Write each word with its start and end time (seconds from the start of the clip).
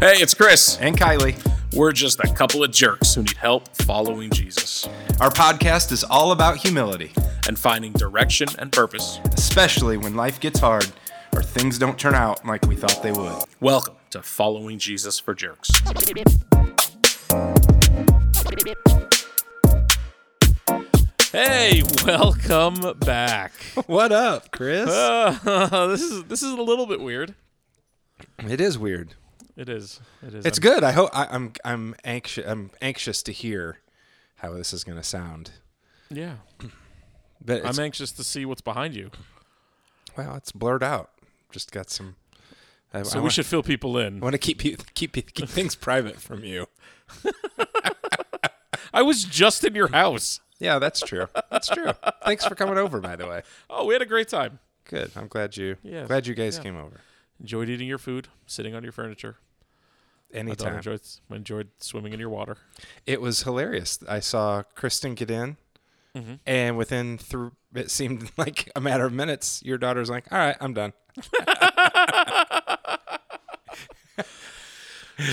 Hey, 0.00 0.14
it's 0.22 0.34
Chris. 0.34 0.78
and 0.80 0.96
Kylie. 0.96 1.36
We're 1.74 1.92
just 1.92 2.20
a 2.20 2.32
couple 2.32 2.62
of 2.64 2.70
jerks 2.70 3.14
who 3.14 3.22
need 3.22 3.36
help 3.36 3.68
following 3.76 4.30
Jesus 4.30 4.88
Our 5.20 5.28
podcast 5.30 5.92
is 5.92 6.02
all 6.04 6.32
about 6.32 6.56
humility, 6.56 7.12
and 7.46 7.58
finding 7.58 7.92
direction 7.92 8.48
and 8.58 8.70
purpose. 8.72 9.20
especially 9.34 9.96
when 9.96 10.14
life 10.14 10.40
gets 10.40 10.60
hard 10.60 10.90
or 11.34 11.42
things 11.42 11.78
don't 11.78 11.98
turn 11.98 12.14
out 12.14 12.44
like 12.46 12.66
we 12.66 12.76
thought 12.76 13.02
they 13.02 13.12
would. 13.12 13.42
Welcome 13.60 13.96
to 14.10 14.22
Following 14.22 14.78
Jesus 14.78 15.18
for 15.18 15.34
Jerks. 15.34 15.70
Hey, 21.32 21.82
welcome 22.04 22.98
back. 23.00 23.52
What 23.86 24.10
up, 24.12 24.50
Chris? 24.50 24.88
Uh, 24.90 25.86
this 25.88 26.02
is 26.02 26.24
this 26.24 26.42
is 26.42 26.52
a 26.52 26.60
little 26.62 26.84
bit 26.86 27.00
weird. 27.00 27.34
it 28.38 28.60
is 28.60 28.76
weird. 28.76 29.14
It 29.58 29.68
is. 29.68 30.00
It 30.24 30.34
is. 30.34 30.46
It's 30.46 30.60
good. 30.60 30.84
I 30.84 30.92
hope 30.92 31.10
I, 31.12 31.26
I'm 31.30 31.52
I'm 31.64 31.96
anxious. 32.04 32.46
I'm 32.46 32.70
anxious 32.80 33.24
to 33.24 33.32
hear 33.32 33.78
how 34.36 34.52
this 34.54 34.72
is 34.72 34.84
going 34.84 34.96
to 34.96 35.04
sound. 35.04 35.50
yeah. 36.10 36.36
But 37.40 37.64
I'm 37.64 37.78
anxious 37.78 38.10
to 38.12 38.24
see 38.24 38.44
what's 38.44 38.60
behind 38.60 38.96
you. 38.96 39.10
well, 40.16 40.34
it's 40.34 40.50
blurred 40.50 40.82
out. 40.82 41.10
Just 41.52 41.70
got 41.70 41.88
some. 41.88 42.16
I, 42.92 43.04
So 43.04 43.18
I 43.18 43.20
we 43.20 43.22
want, 43.22 43.34
should 43.34 43.46
fill 43.46 43.62
people 43.62 43.96
in. 43.96 44.18
I 44.18 44.20
want 44.24 44.32
to 44.32 44.38
keep 44.38 44.64
you 44.64 44.76
keep 44.94 45.12
keep 45.12 45.48
things 45.48 45.76
private 45.76 46.20
from 46.20 46.42
you. 46.42 46.66
I 48.92 49.02
was 49.02 49.22
just 49.22 49.62
in 49.62 49.76
your 49.76 49.88
house. 49.92 50.40
Yeah, 50.58 50.80
that's 50.80 51.00
true. 51.00 51.28
That's 51.48 51.68
true. 51.68 51.92
Thanks 52.24 52.44
for 52.44 52.56
coming 52.56 52.76
over, 52.76 53.00
by 53.00 53.14
the 53.14 53.28
way. 53.28 53.42
Oh, 53.70 53.86
we 53.86 53.94
had 53.94 54.02
a 54.02 54.06
great 54.06 54.28
time. 54.28 54.58
Good. 54.84 55.12
I'm 55.14 55.28
glad 55.28 55.56
you. 55.56 55.76
Glad 56.06 56.26
you 56.26 56.34
guys 56.34 56.56
yeah. 56.56 56.62
came 56.64 56.76
over. 56.76 57.00
Enjoyed 57.40 57.68
eating 57.68 57.86
your 57.86 57.98
food, 57.98 58.26
sitting 58.46 58.74
on 58.74 58.82
your 58.82 58.92
furniture. 58.92 59.36
Thought 60.32 60.60
I 60.72 60.76
enjoyed 60.76 61.00
enjoyed 61.30 61.68
swimming 61.78 62.12
in 62.12 62.20
your 62.20 62.28
water. 62.28 62.56
It 63.06 63.20
was 63.20 63.42
hilarious. 63.44 63.98
I 64.08 64.20
saw 64.20 64.62
Kristen 64.74 65.14
get 65.14 65.30
in, 65.30 65.56
Mm-hmm. 66.16 66.34
and 66.46 66.76
within 66.76 67.18
through 67.18 67.52
it 67.74 67.90
seemed 67.90 68.30
like 68.38 68.70
a 68.74 68.80
matter 68.80 69.04
of 69.06 69.12
minutes, 69.12 69.62
your 69.64 69.78
daughter's 69.78 70.10
like, 70.10 70.30
"All 70.32 70.38
right, 70.38 70.56
I'm 70.60 70.74
done." 70.74 70.92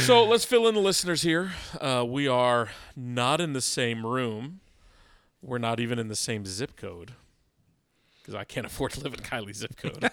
So 0.04 0.26
let's 0.26 0.44
fill 0.46 0.68
in 0.68 0.74
the 0.74 0.82
listeners 0.82 1.22
here. 1.22 1.52
Uh, 1.80 2.04
we 2.08 2.28
are 2.28 2.70
not 2.96 3.40
in 3.40 3.54
the 3.54 3.62
same 3.62 4.04
room. 4.04 4.62
We're 5.44 5.60
not 5.60 5.80
even 5.80 6.00
in 6.00 6.08
the 6.08 6.16
same 6.16 6.44
zip 6.48 6.76
code 6.76 7.12
because 8.20 8.34
I 8.34 8.46
can't 8.46 8.66
afford 8.72 8.94
to 8.94 9.02
live 9.02 9.14
in 9.14 9.20
Kylie's 9.20 9.58
zip 9.58 9.78
code. 9.78 10.10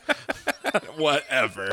Whatever. 0.97 1.73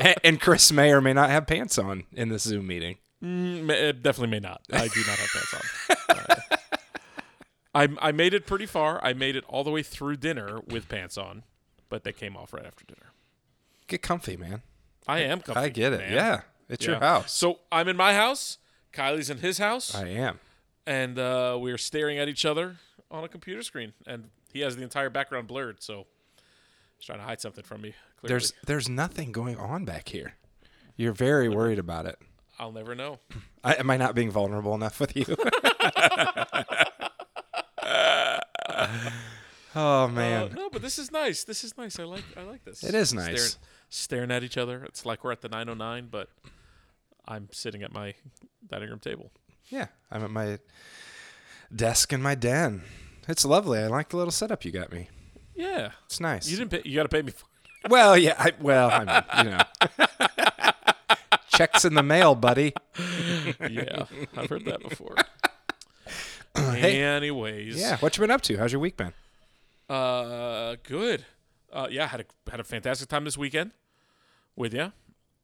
and, 0.00 0.14
and 0.24 0.40
Chris 0.40 0.70
may 0.72 0.92
or 0.92 1.00
may 1.00 1.12
not 1.12 1.30
have 1.30 1.46
pants 1.46 1.78
on 1.78 2.04
in 2.12 2.28
this 2.28 2.42
Zoom 2.42 2.66
meeting. 2.66 2.96
Mm, 3.22 3.70
it 3.70 4.02
definitely 4.02 4.30
may 4.32 4.40
not. 4.40 4.62
I 4.72 4.88
do 4.88 5.00
not 5.06 5.18
have 5.18 5.28
pants 5.32 5.54
on. 5.54 5.96
Uh, 6.08 6.36
I 7.74 7.88
I 8.00 8.12
made 8.12 8.34
it 8.34 8.46
pretty 8.46 8.66
far. 8.66 9.02
I 9.02 9.14
made 9.14 9.34
it 9.34 9.44
all 9.48 9.64
the 9.64 9.70
way 9.70 9.82
through 9.82 10.16
dinner 10.16 10.60
with 10.66 10.88
pants 10.88 11.16
on, 11.16 11.42
but 11.88 12.04
they 12.04 12.12
came 12.12 12.36
off 12.36 12.52
right 12.52 12.66
after 12.66 12.84
dinner. 12.84 13.12
Get 13.86 14.02
comfy, 14.02 14.36
man. 14.36 14.60
I 15.08 15.20
am 15.20 15.40
comfy. 15.40 15.58
I 15.60 15.68
get 15.70 15.94
it. 15.94 16.00
man. 16.00 16.12
Yeah, 16.12 16.40
it's 16.68 16.84
your 16.84 16.98
house. 16.98 17.32
So 17.32 17.60
I'm 17.70 17.88
in 17.88 17.96
my 17.96 18.12
house. 18.12 18.58
Kylie's 18.92 19.30
in 19.30 19.38
his 19.38 19.56
house. 19.56 19.94
I 19.94 20.08
am. 20.08 20.38
and 20.86 21.18
uh, 21.18 21.56
we 21.58 21.72
are 21.72 21.78
staring 21.78 22.18
at 22.18 22.28
each 22.28 22.44
other 22.44 22.76
on 23.10 23.24
a 23.24 23.28
computer 23.28 23.62
screen, 23.62 23.94
and 24.06 24.28
he 24.52 24.60
has 24.60 24.76
the 24.76 24.82
entire 24.82 25.08
background 25.08 25.48
blurred, 25.48 25.82
so 25.82 26.06
he's 27.02 27.06
trying 27.06 27.18
to 27.18 27.24
hide 27.24 27.40
something 27.40 27.64
from 27.64 27.80
me. 27.80 27.94
Clearly. 28.20 28.32
There's 28.32 28.52
there's 28.66 28.88
nothing 28.88 29.32
going 29.32 29.56
on 29.56 29.84
back 29.84 30.08
here. 30.10 30.34
You're 30.96 31.12
very 31.12 31.48
worried 31.48 31.80
about 31.80 32.06
it. 32.06 32.16
I'll 32.60 32.70
never 32.70 32.94
know. 32.94 33.18
I, 33.64 33.74
am 33.74 33.90
I 33.90 33.96
not 33.96 34.14
being 34.14 34.30
vulnerable 34.30 34.74
enough 34.74 35.00
with 35.00 35.16
you? 35.16 35.24
oh 39.74 40.04
Uh, 40.04 40.08
man, 40.08 40.52
no, 40.54 40.68
but 40.70 40.82
this 40.82 40.98
is 40.98 41.10
nice. 41.10 41.44
This 41.44 41.64
is 41.64 41.76
nice. 41.76 41.98
I 41.98 42.04
like. 42.04 42.24
I 42.36 42.42
like 42.42 42.64
this. 42.64 42.84
It 42.84 42.94
is 42.94 43.12
nice. 43.14 43.24
Staring- 43.24 43.36
nice. 43.40 43.58
Staring, 43.88 44.30
at 44.30 44.42
each 44.44 44.56
other. 44.56 44.84
It's 44.84 45.04
like 45.04 45.22
we're 45.24 45.32
at 45.32 45.40
the 45.42 45.48
909, 45.48 46.08
but 46.10 46.28
I'm 47.28 47.48
sitting 47.52 47.82
at 47.82 47.92
my 47.92 48.14
dining 48.66 48.88
room 48.88 49.00
table. 49.00 49.30
yeah. 49.68 49.86
I'm 50.10 50.22
at 50.24 50.30
my 50.30 50.58
desk 51.74 52.12
in 52.12 52.22
my 52.22 52.34
den. 52.34 52.82
It's 53.28 53.44
lovely. 53.44 53.78
I 53.80 53.88
like 53.88 54.08
the 54.10 54.16
little 54.16 54.30
setup 54.32 54.64
you 54.64 54.70
got 54.72 54.92
me. 54.92 55.08
Yeah, 55.54 55.90
It's 56.06 56.20
nice. 56.20 56.48
you 56.48 56.56
didn't. 56.56 56.70
Pay, 56.70 56.88
you 56.88 56.96
got 56.96 57.02
to 57.04 57.08
pay 57.08 57.22
me. 57.22 57.32
For 57.32 57.44
Well, 57.90 58.16
yeah. 58.16 58.34
I, 58.38 58.52
well, 58.60 58.90
I 58.90 59.04
mean, 59.04 59.46
you 59.46 59.50
know, 59.50 60.70
checks 61.48 61.84
in 61.84 61.94
the 61.94 62.02
mail, 62.02 62.34
buddy. 62.34 62.72
yeah, 63.68 64.06
I've 64.36 64.48
heard 64.48 64.64
that 64.66 64.80
before. 64.88 65.16
Hey. 66.54 67.02
Anyways, 67.02 67.80
Yeah. 67.80 67.96
What 67.98 68.14
you 68.16 68.20
been 68.20 68.30
up 68.30 68.42
to? 68.42 68.58
How's 68.58 68.72
your 68.72 68.80
week 68.80 68.96
been? 68.98 69.14
Uh, 69.88 70.76
good. 70.82 71.24
Uh, 71.72 71.88
yeah, 71.90 72.04
I 72.04 72.06
had 72.08 72.20
a 72.20 72.50
had 72.50 72.60
a 72.60 72.64
fantastic 72.64 73.08
time 73.08 73.24
this 73.24 73.38
weekend 73.38 73.70
with 74.54 74.74
you 74.74 74.92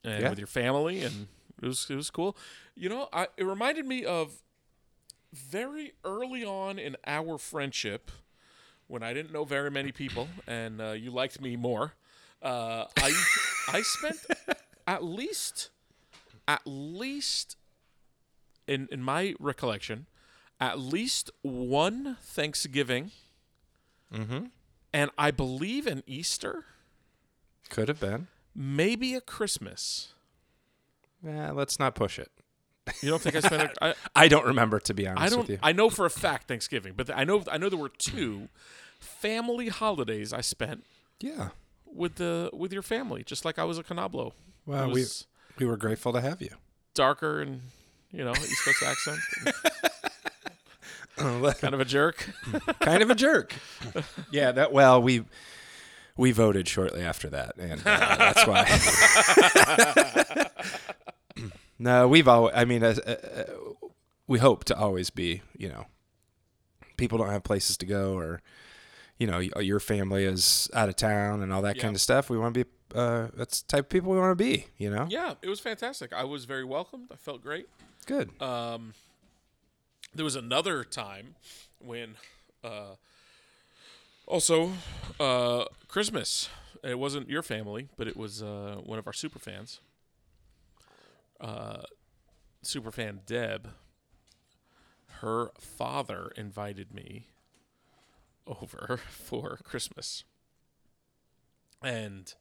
and 0.05 0.23
Yeah. 0.23 0.29
with 0.29 0.39
your 0.39 0.47
family, 0.47 1.03
and 1.03 1.29
it 1.63 1.67
was 1.67 1.87
it 1.89 1.95
was 1.95 2.11
cool. 2.11 2.37
You 2.75 2.91
know, 2.91 3.09
I 3.11 3.29
it 3.39 3.45
reminded 3.45 3.87
me 3.87 4.05
of 4.05 4.43
very 5.33 5.95
early 6.05 6.45
on 6.45 6.79
in 6.79 6.97
our 7.07 7.39
friendship 7.39 8.11
when 8.89 9.03
I 9.03 9.13
didn't 9.15 9.33
know 9.33 9.45
very 9.45 9.71
many 9.71 9.93
people, 9.93 10.29
and 10.47 10.81
uh, 10.81 10.91
you 10.93 11.11
liked 11.11 11.41
me 11.41 11.57
more. 11.57 11.93
Uh, 12.43 12.85
I 12.97 13.13
I 13.69 13.83
spent 13.83 14.19
at 14.87 15.03
least 15.05 15.71
at 16.47 16.63
least 16.65 17.57
in 18.67 18.89
in 18.91 19.03
my 19.03 19.35
recollection 19.41 20.07
at 20.61 20.79
least 20.79 21.31
one 21.43 22.17
Thanksgiving 22.21 23.13
and 24.93 25.11
I 25.19 25.31
believe 25.31 25.87
an 25.87 26.03
Easter, 26.07 26.65
Could 27.69 27.89
have 27.89 28.01
been. 28.01 28.27
maybe 28.55 29.15
a 29.15 29.21
Christmas. 29.21 30.15
Yeah. 31.23 31.51
Let's 31.53 31.79
not 31.79 31.95
push 31.95 32.19
it. 32.19 32.31
You 33.03 33.11
don't 33.11 33.21
think 33.23 33.37
I 33.37 33.41
spent? 33.41 33.63
A, 33.81 33.85
I, 33.85 33.95
I 34.25 34.29
don't 34.29 34.47
remember, 34.47 34.81
to 34.81 34.95
be 34.95 35.07
honest 35.07 35.21
I 35.21 35.25
with 35.37 35.47
don't. 35.47 35.55
you. 35.55 35.59
I 35.63 35.73
know 35.73 35.91
for 35.91 36.07
a 36.07 36.11
fact 36.11 36.49
Thanksgiving, 36.49 36.95
but 36.97 37.11
I 37.15 37.25
know 37.25 37.45
I 37.51 37.59
know 37.59 37.69
there 37.69 37.79
were 37.79 37.89
two 37.89 38.49
family 39.01 39.69
holidays 39.69 40.33
I 40.33 40.41
spent 40.41 40.85
yeah. 41.21 41.51
with 41.87 42.17
the 42.17 42.51
with 42.53 42.73
your 42.73 42.83
family, 42.83 43.23
just 43.25 43.45
like 43.45 43.59
I 43.59 43.65
was 43.65 43.79
a 43.79 43.83
Canablo. 43.83 44.35
Well, 44.67 44.91
we 44.91 45.05
we 45.59 45.67
were 45.67 45.77
grateful 45.77 46.13
to 46.13 46.21
have 46.21 46.43
you. 46.43 46.51
darker 46.95 47.41
and 47.41 47.63
you 48.13 48.25
know 48.25 48.33
East 48.33 48.65
Coast 48.65 48.83
accent, 48.83 49.19
kind 51.61 51.75
of 51.75 51.81
a 51.81 51.85
jerk. 51.85 52.29
kind 52.81 53.03
of 53.03 53.11
a 53.11 53.15
jerk. 53.15 53.55
Yeah, 54.31 54.53
that 54.53 54.73
well, 54.73 55.01
we 55.01 55.25
we 56.17 56.33
voted 56.33 56.69
shortly 56.69 57.03
after 57.03 57.29
that, 57.31 57.57
and 57.59 57.81
uh, 57.85 58.17
that's 58.17 58.47
why. 58.47 58.65
No, 61.79 62.09
we've 62.09 62.29
always. 62.29 62.55
I 62.57 62.65
mean, 62.65 62.83
uh, 62.83 62.95
uh, 63.07 63.45
we 64.27 64.39
hope 64.39 64.65
to 64.65 64.77
always 64.77 65.11
be. 65.11 65.43
You 65.57 65.69
know, 65.69 65.87
people 66.97 67.19
don't 67.19 67.31
have 67.31 67.43
places 67.45 67.77
to 67.79 67.87
go, 67.87 68.15
or 68.15 68.41
you 69.19 69.27
know, 69.27 69.39
your 69.39 69.81
family 69.81 70.25
is 70.25 70.69
out 70.75 70.89
of 70.89 70.97
town 70.97 71.43
and 71.43 71.53
all 71.53 71.63
that 71.63 71.77
Yeah. 71.77 71.83
kind 71.83 71.95
of 71.95 72.01
stuff. 72.01 72.31
We 72.31 72.39
want 72.39 72.55
to 72.55 72.65
be. 72.65 72.71
Uh, 72.95 73.29
that's 73.35 73.63
the 73.63 73.69
type 73.69 73.85
of 73.85 73.89
people 73.91 74.13
we 74.13 74.19
want 74.19 74.31
to 74.37 74.43
be. 74.45 74.67
You 74.79 74.91
know, 74.91 75.07
yeah, 75.11 75.35
it 75.43 75.49
was 75.49 75.61
fantastic. 75.61 76.13
I 76.13 76.25
was 76.25 76.45
very 76.47 76.65
welcomed. 76.65 77.09
I 77.13 77.17
felt 77.17 77.43
great. 77.43 77.69
good. 78.07 78.31
Um, 78.41 78.95
there 80.15 80.25
was 80.25 80.37
another 80.37 80.85
time 80.85 81.35
when, 81.81 82.15
uh, 82.65 82.95
also, 84.27 84.73
uh, 85.21 85.67
Christmas. 85.89 86.49
It 86.83 86.99
wasn't 86.99 87.29
your 87.29 87.43
family, 87.43 87.89
but 87.99 88.07
it 88.09 88.17
was 88.17 88.43
uh, 88.43 88.81
one 88.85 88.99
of 88.99 89.07
our 89.07 89.13
super 89.13 89.39
fans. 89.39 89.81
Uh, 91.41 91.83
super 92.63 92.91
fan 92.91 93.21
Deb. 93.27 93.71
Her 95.21 95.51
father 95.59 96.31
invited 96.37 96.95
me 96.95 97.27
over 98.47 99.01
for 99.11 99.59
Christmas, 99.65 100.25
and 101.83 102.35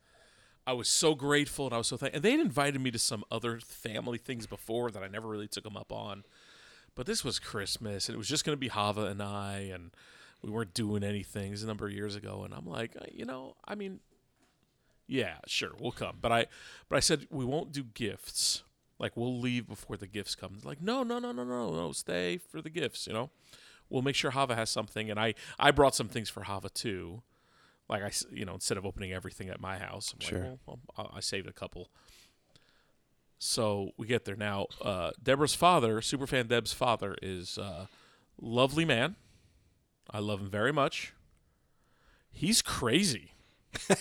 I 0.67 0.73
was 0.73 0.89
so 0.89 1.15
grateful, 1.15 1.65
and 1.67 1.73
I 1.73 1.77
was 1.77 1.87
so 1.87 1.97
thankful. 1.97 2.17
And 2.17 2.23
they 2.23 2.31
had 2.31 2.41
invited 2.41 2.81
me 2.81 2.91
to 2.91 2.99
some 2.99 3.23
other 3.31 3.59
family 3.59 4.17
things 4.17 4.45
before 4.45 4.91
that 4.91 5.01
I 5.01 5.07
never 5.07 5.27
really 5.27 5.47
took 5.47 5.63
them 5.63 5.77
up 5.77 5.93
on. 5.93 6.25
But 6.93 7.05
this 7.05 7.23
was 7.23 7.39
Christmas, 7.39 8.09
and 8.09 8.15
it 8.15 8.17
was 8.17 8.27
just 8.27 8.43
going 8.43 8.55
to 8.55 8.59
be 8.59 8.67
Hava 8.67 9.05
and 9.05 9.21
I, 9.21 9.69
and 9.73 9.91
we 10.41 10.49
weren't 10.49 10.73
doing 10.73 11.03
anything. 11.03 11.51
This 11.51 11.59
is 11.59 11.63
a 11.63 11.67
number 11.67 11.85
of 11.85 11.93
years 11.93 12.15
ago, 12.15 12.43
and 12.43 12.53
I'm 12.53 12.65
like, 12.65 12.95
uh, 12.99 13.05
you 13.11 13.23
know, 13.23 13.55
I 13.65 13.75
mean, 13.75 14.01
yeah, 15.07 15.35
sure, 15.47 15.71
we'll 15.79 15.91
come. 15.91 16.17
But 16.21 16.31
I, 16.31 16.47
but 16.89 16.97
I 16.97 16.99
said 16.99 17.27
we 17.29 17.45
won't 17.45 17.71
do 17.71 17.83
gifts. 17.83 18.63
Like 18.99 19.15
we'll 19.15 19.39
leave 19.39 19.67
before 19.67 19.97
the 19.97 20.07
gifts 20.07 20.33
come. 20.35 20.57
Like, 20.63 20.81
no, 20.81 21.03
no, 21.03 21.19
no, 21.19 21.31
no, 21.31 21.43
no, 21.43 21.71
no, 21.73 21.91
stay 21.91 22.37
for 22.37 22.61
the 22.61 22.69
gifts. 22.69 23.05
You 23.07 23.13
know, 23.13 23.29
we'll 23.89 24.01
make 24.01 24.15
sure 24.15 24.31
Hava 24.31 24.55
has 24.55 24.69
something, 24.69 25.09
and 25.11 25.19
I, 25.19 25.35
I 25.59 25.71
brought 25.71 25.93
some 25.95 26.07
things 26.09 26.29
for 26.29 26.43
Hava 26.43 26.69
too. 26.69 27.21
Like 27.89 28.03
I 28.03 28.11
you 28.31 28.43
know, 28.45 28.53
instead 28.55 28.77
of 28.77 28.85
opening 28.85 29.13
everything 29.13 29.49
at 29.49 29.61
my 29.61 29.77
house, 29.77 30.13
I'm 30.13 30.19
Sure. 30.19 30.39
like, 30.39 30.59
well, 30.65 30.79
well, 30.97 31.11
I 31.13 31.17
I 31.17 31.19
saved 31.21 31.47
a 31.47 31.53
couple. 31.53 31.89
So 33.39 33.91
we 33.97 34.07
get 34.07 34.25
there 34.25 34.35
now. 34.35 34.65
Uh, 34.81 35.11
Deborah's 35.21 35.53
father, 35.53 36.01
superfan 36.01 36.47
Deb's 36.47 36.73
father, 36.73 37.15
is 37.21 37.57
uh, 37.57 37.85
lovely 38.41 38.83
man. 38.83 39.15
I 40.09 40.19
love 40.19 40.39
him 40.41 40.49
very 40.49 40.73
much. 40.73 41.13
He's 42.31 42.61
crazy. 42.61 43.33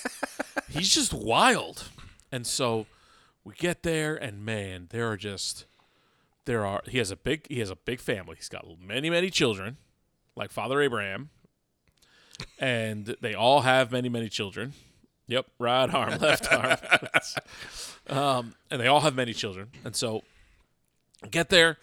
He's 0.71 0.95
just 0.95 1.13
wild. 1.13 1.91
And 2.33 2.47
so 2.47 2.87
we 3.47 3.55
get 3.55 3.85
there 3.85 4.17
and 4.17 4.45
man, 4.45 4.89
there 4.91 5.09
are 5.09 5.17
just 5.17 5.67
there 6.47 6.67
are 6.67 6.83
he 6.89 6.99
has 6.99 7.13
a 7.13 7.17
big 7.17 7.47
he 7.49 7.61
has 7.61 7.71
a 7.71 7.77
big 7.77 8.01
family. 8.01 8.35
He's 8.35 8.49
got 8.49 8.67
many, 8.85 9.09
many 9.09 9.31
children, 9.31 9.77
like 10.35 10.51
Father 10.51 10.83
Abraham. 10.83 11.31
And 12.59 13.17
they 13.21 13.35
all 13.35 13.61
have 13.61 13.93
many, 13.93 14.09
many 14.09 14.29
children. 14.29 14.73
Yep, 15.29 15.47
right 15.61 15.89
arm, 15.89 16.19
left 16.21 16.53
arm. 16.53 16.77
um, 18.09 18.55
and 18.69 18.81
they 18.81 18.89
all 18.89 19.01
have 19.01 19.15
many 19.15 19.33
children. 19.33 19.69
And 19.85 19.95
so 19.95 20.23
get 21.31 21.49
there. 21.49 21.79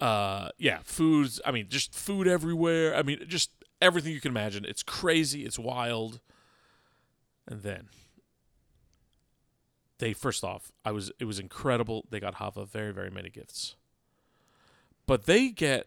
Uh, 0.00 0.50
yeah, 0.58 0.78
foods. 0.84 1.40
I 1.44 1.50
mean, 1.50 1.66
just 1.68 1.92
food 1.92 2.28
everywhere. 2.28 2.94
I 2.94 3.02
mean, 3.02 3.18
just 3.26 3.50
everything 3.82 4.12
you 4.12 4.20
can 4.20 4.30
imagine. 4.30 4.64
It's 4.64 4.84
crazy. 4.84 5.44
It's 5.44 5.58
wild. 5.58 6.20
And 7.48 7.62
then 7.62 7.88
they 10.00 10.12
first 10.12 10.42
off, 10.42 10.72
I 10.84 10.90
was 10.90 11.12
it 11.20 11.24
was 11.26 11.38
incredible. 11.38 12.06
They 12.10 12.18
got 12.18 12.34
Hava 12.34 12.66
very 12.66 12.92
very 12.92 13.10
many 13.10 13.30
gifts, 13.30 13.76
but 15.06 15.26
they 15.26 15.50
get 15.50 15.86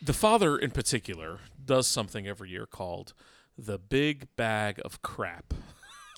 the 0.00 0.12
father 0.12 0.56
in 0.56 0.70
particular 0.70 1.40
does 1.64 1.88
something 1.88 2.28
every 2.28 2.50
year 2.50 2.66
called 2.66 3.12
the 3.58 3.78
big 3.78 4.28
bag 4.36 4.80
of 4.84 5.02
crap. 5.02 5.52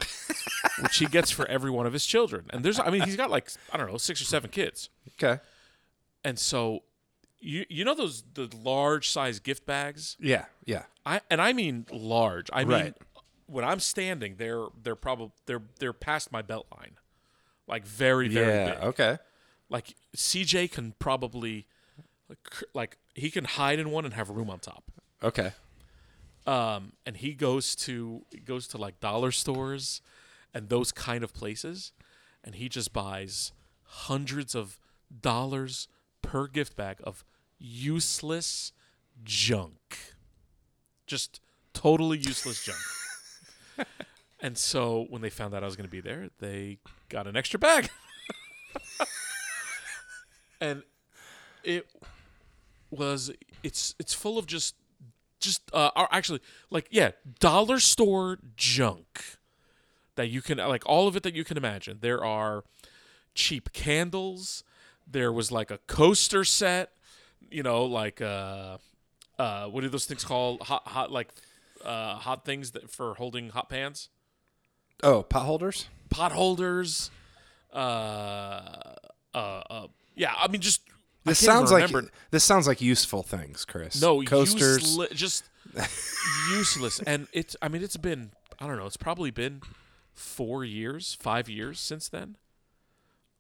which 0.80 0.98
he 0.98 1.06
gets 1.06 1.30
for 1.30 1.46
every 1.48 1.70
one 1.70 1.86
of 1.86 1.92
his 1.92 2.06
children. 2.06 2.46
And 2.50 2.64
there's 2.64 2.78
I 2.78 2.90
mean 2.90 3.02
he's 3.02 3.16
got 3.16 3.30
like 3.30 3.50
I 3.72 3.76
don't 3.76 3.90
know, 3.90 3.96
6 3.96 4.20
or 4.20 4.24
7 4.24 4.50
kids. 4.50 4.90
Okay. 5.14 5.40
And 6.24 6.38
so 6.38 6.84
you 7.40 7.64
you 7.68 7.84
know 7.84 7.94
those 7.94 8.22
the 8.34 8.48
large 8.62 9.08
size 9.08 9.40
gift 9.40 9.66
bags? 9.66 10.16
Yeah. 10.20 10.46
Yeah. 10.64 10.84
I 11.04 11.20
and 11.30 11.40
I 11.40 11.52
mean 11.52 11.86
large. 11.90 12.48
I 12.52 12.64
mean 12.64 12.70
Right. 12.70 12.94
When 13.48 13.64
I'm 13.64 13.80
standing, 13.80 14.36
they're 14.36 14.66
they're 14.80 14.94
probably 14.94 15.32
they're 15.46 15.62
they're 15.80 15.92
past 15.92 16.30
my 16.30 16.42
belt 16.42 16.66
line. 16.76 16.92
Like 17.66 17.84
very 17.84 18.28
very 18.28 18.52
yeah. 18.52 18.74
big. 18.74 18.84
Okay. 18.84 19.18
Like 19.68 19.94
CJ 20.16 20.70
can 20.70 20.94
probably 20.98 21.66
like, 22.28 22.38
like 22.74 22.98
he 23.14 23.30
can 23.30 23.44
hide 23.44 23.78
in 23.78 23.90
one 23.90 24.04
and 24.04 24.14
have 24.14 24.28
room 24.30 24.50
on 24.50 24.60
top. 24.60 24.84
Okay. 25.22 25.52
Um 26.46 26.92
and 27.06 27.16
he 27.16 27.32
goes 27.32 27.74
to 27.76 28.22
he 28.30 28.40
goes 28.40 28.68
to 28.68 28.78
like 28.78 29.00
dollar 29.00 29.32
stores 29.32 30.02
and 30.54 30.68
those 30.68 30.92
kind 30.92 31.24
of 31.24 31.32
places 31.32 31.92
and 32.44 32.54
he 32.54 32.68
just 32.68 32.92
buys 32.92 33.52
hundreds 33.82 34.54
of 34.54 34.78
dollars 35.20 35.88
per 36.20 36.46
gift 36.46 36.76
bag 36.76 36.98
of 37.02 37.24
useless 37.58 38.72
junk. 39.24 40.14
Just 41.06 41.40
totally 41.72 42.18
useless 42.18 42.62
junk. 42.64 42.78
and 44.40 44.56
so 44.56 45.06
when 45.10 45.22
they 45.22 45.30
found 45.30 45.54
out 45.54 45.62
I 45.62 45.66
was 45.66 45.76
going 45.76 45.86
to 45.88 45.90
be 45.90 46.00
there, 46.00 46.30
they 46.38 46.78
got 47.08 47.26
an 47.26 47.36
extra 47.36 47.58
bag. 47.58 47.88
and 50.60 50.82
it 51.64 51.86
was 52.90 53.30
it's 53.62 53.94
it's 53.98 54.14
full 54.14 54.38
of 54.38 54.46
just 54.46 54.74
just 55.40 55.62
uh 55.72 55.90
actually 56.10 56.40
like 56.70 56.88
yeah, 56.90 57.12
dollar 57.38 57.78
store 57.78 58.38
junk 58.56 59.36
that 60.16 60.28
you 60.28 60.42
can 60.42 60.58
like 60.58 60.82
all 60.86 61.06
of 61.06 61.16
it 61.16 61.22
that 61.22 61.34
you 61.34 61.44
can 61.44 61.56
imagine. 61.56 61.98
There 62.00 62.24
are 62.24 62.64
cheap 63.34 63.72
candles. 63.72 64.64
There 65.06 65.32
was 65.32 65.50
like 65.52 65.70
a 65.70 65.78
coaster 65.86 66.44
set, 66.44 66.92
you 67.50 67.62
know, 67.62 67.84
like 67.84 68.20
uh 68.20 68.78
uh 69.38 69.66
what 69.66 69.84
are 69.84 69.88
those 69.88 70.06
things 70.06 70.24
called? 70.24 70.62
Hot 70.62 70.86
hot 70.88 71.12
like 71.12 71.28
uh 71.84 72.16
hot 72.16 72.44
things 72.44 72.72
that 72.72 72.90
for 72.90 73.14
holding 73.14 73.50
hot 73.50 73.68
pans? 73.68 74.08
Oh, 75.02 75.22
pot 75.22 75.44
holders. 75.46 75.88
Pot 76.10 76.32
holders. 76.32 77.10
Uh 77.72 77.76
uh 79.34 79.38
uh 79.70 79.86
yeah, 80.16 80.32
I 80.36 80.48
mean 80.48 80.60
just 80.60 80.80
This 81.24 81.38
sounds 81.38 81.70
like 81.70 81.90
this 82.30 82.44
sounds 82.44 82.66
like 82.66 82.80
useful 82.80 83.22
things, 83.22 83.64
Chris. 83.64 84.00
no 84.00 84.22
coasters. 84.22 84.98
just 85.14 85.44
useless 86.50 86.98
and 87.00 87.28
it's 87.34 87.54
i 87.60 87.68
mean 87.68 87.82
it's 87.82 87.98
been 87.98 88.30
i 88.58 88.66
don't 88.66 88.78
know 88.78 88.86
it's 88.86 88.96
probably 88.96 89.30
been 89.30 89.60
four 90.14 90.64
years 90.64 91.16
five 91.20 91.46
years 91.46 91.78
since 91.78 92.08
then 92.08 92.36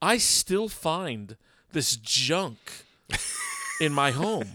i 0.02 0.18
still 0.18 0.68
find 0.68 1.36
this 1.72 1.96
junk 1.96 2.84
in 3.80 3.92
my 3.94 4.10
home 4.10 4.52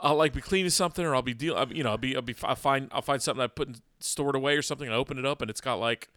i'll 0.00 0.16
like 0.16 0.32
be 0.32 0.40
cleaning 0.40 0.70
something 0.70 1.04
or 1.04 1.14
i'll 1.14 1.22
be 1.22 1.34
deal 1.34 1.62
you 1.70 1.82
know 1.84 1.90
i'll 1.90 1.98
be 1.98 2.14
i'll 2.16 2.22
be 2.22 2.34
i'll 2.42 2.54
find 2.54 2.88
i'll 2.92 3.02
find 3.02 3.20
something 3.22 3.42
i 3.42 3.46
put 3.46 3.68
in, 3.68 3.76
stored 3.98 4.34
away 4.34 4.56
or 4.56 4.62
something 4.62 4.86
and 4.86 4.94
i 4.94 4.98
open 4.98 5.18
it 5.18 5.26
up 5.26 5.40
and 5.40 5.50
it's 5.50 5.60
got 5.60 5.74
like 5.74 6.08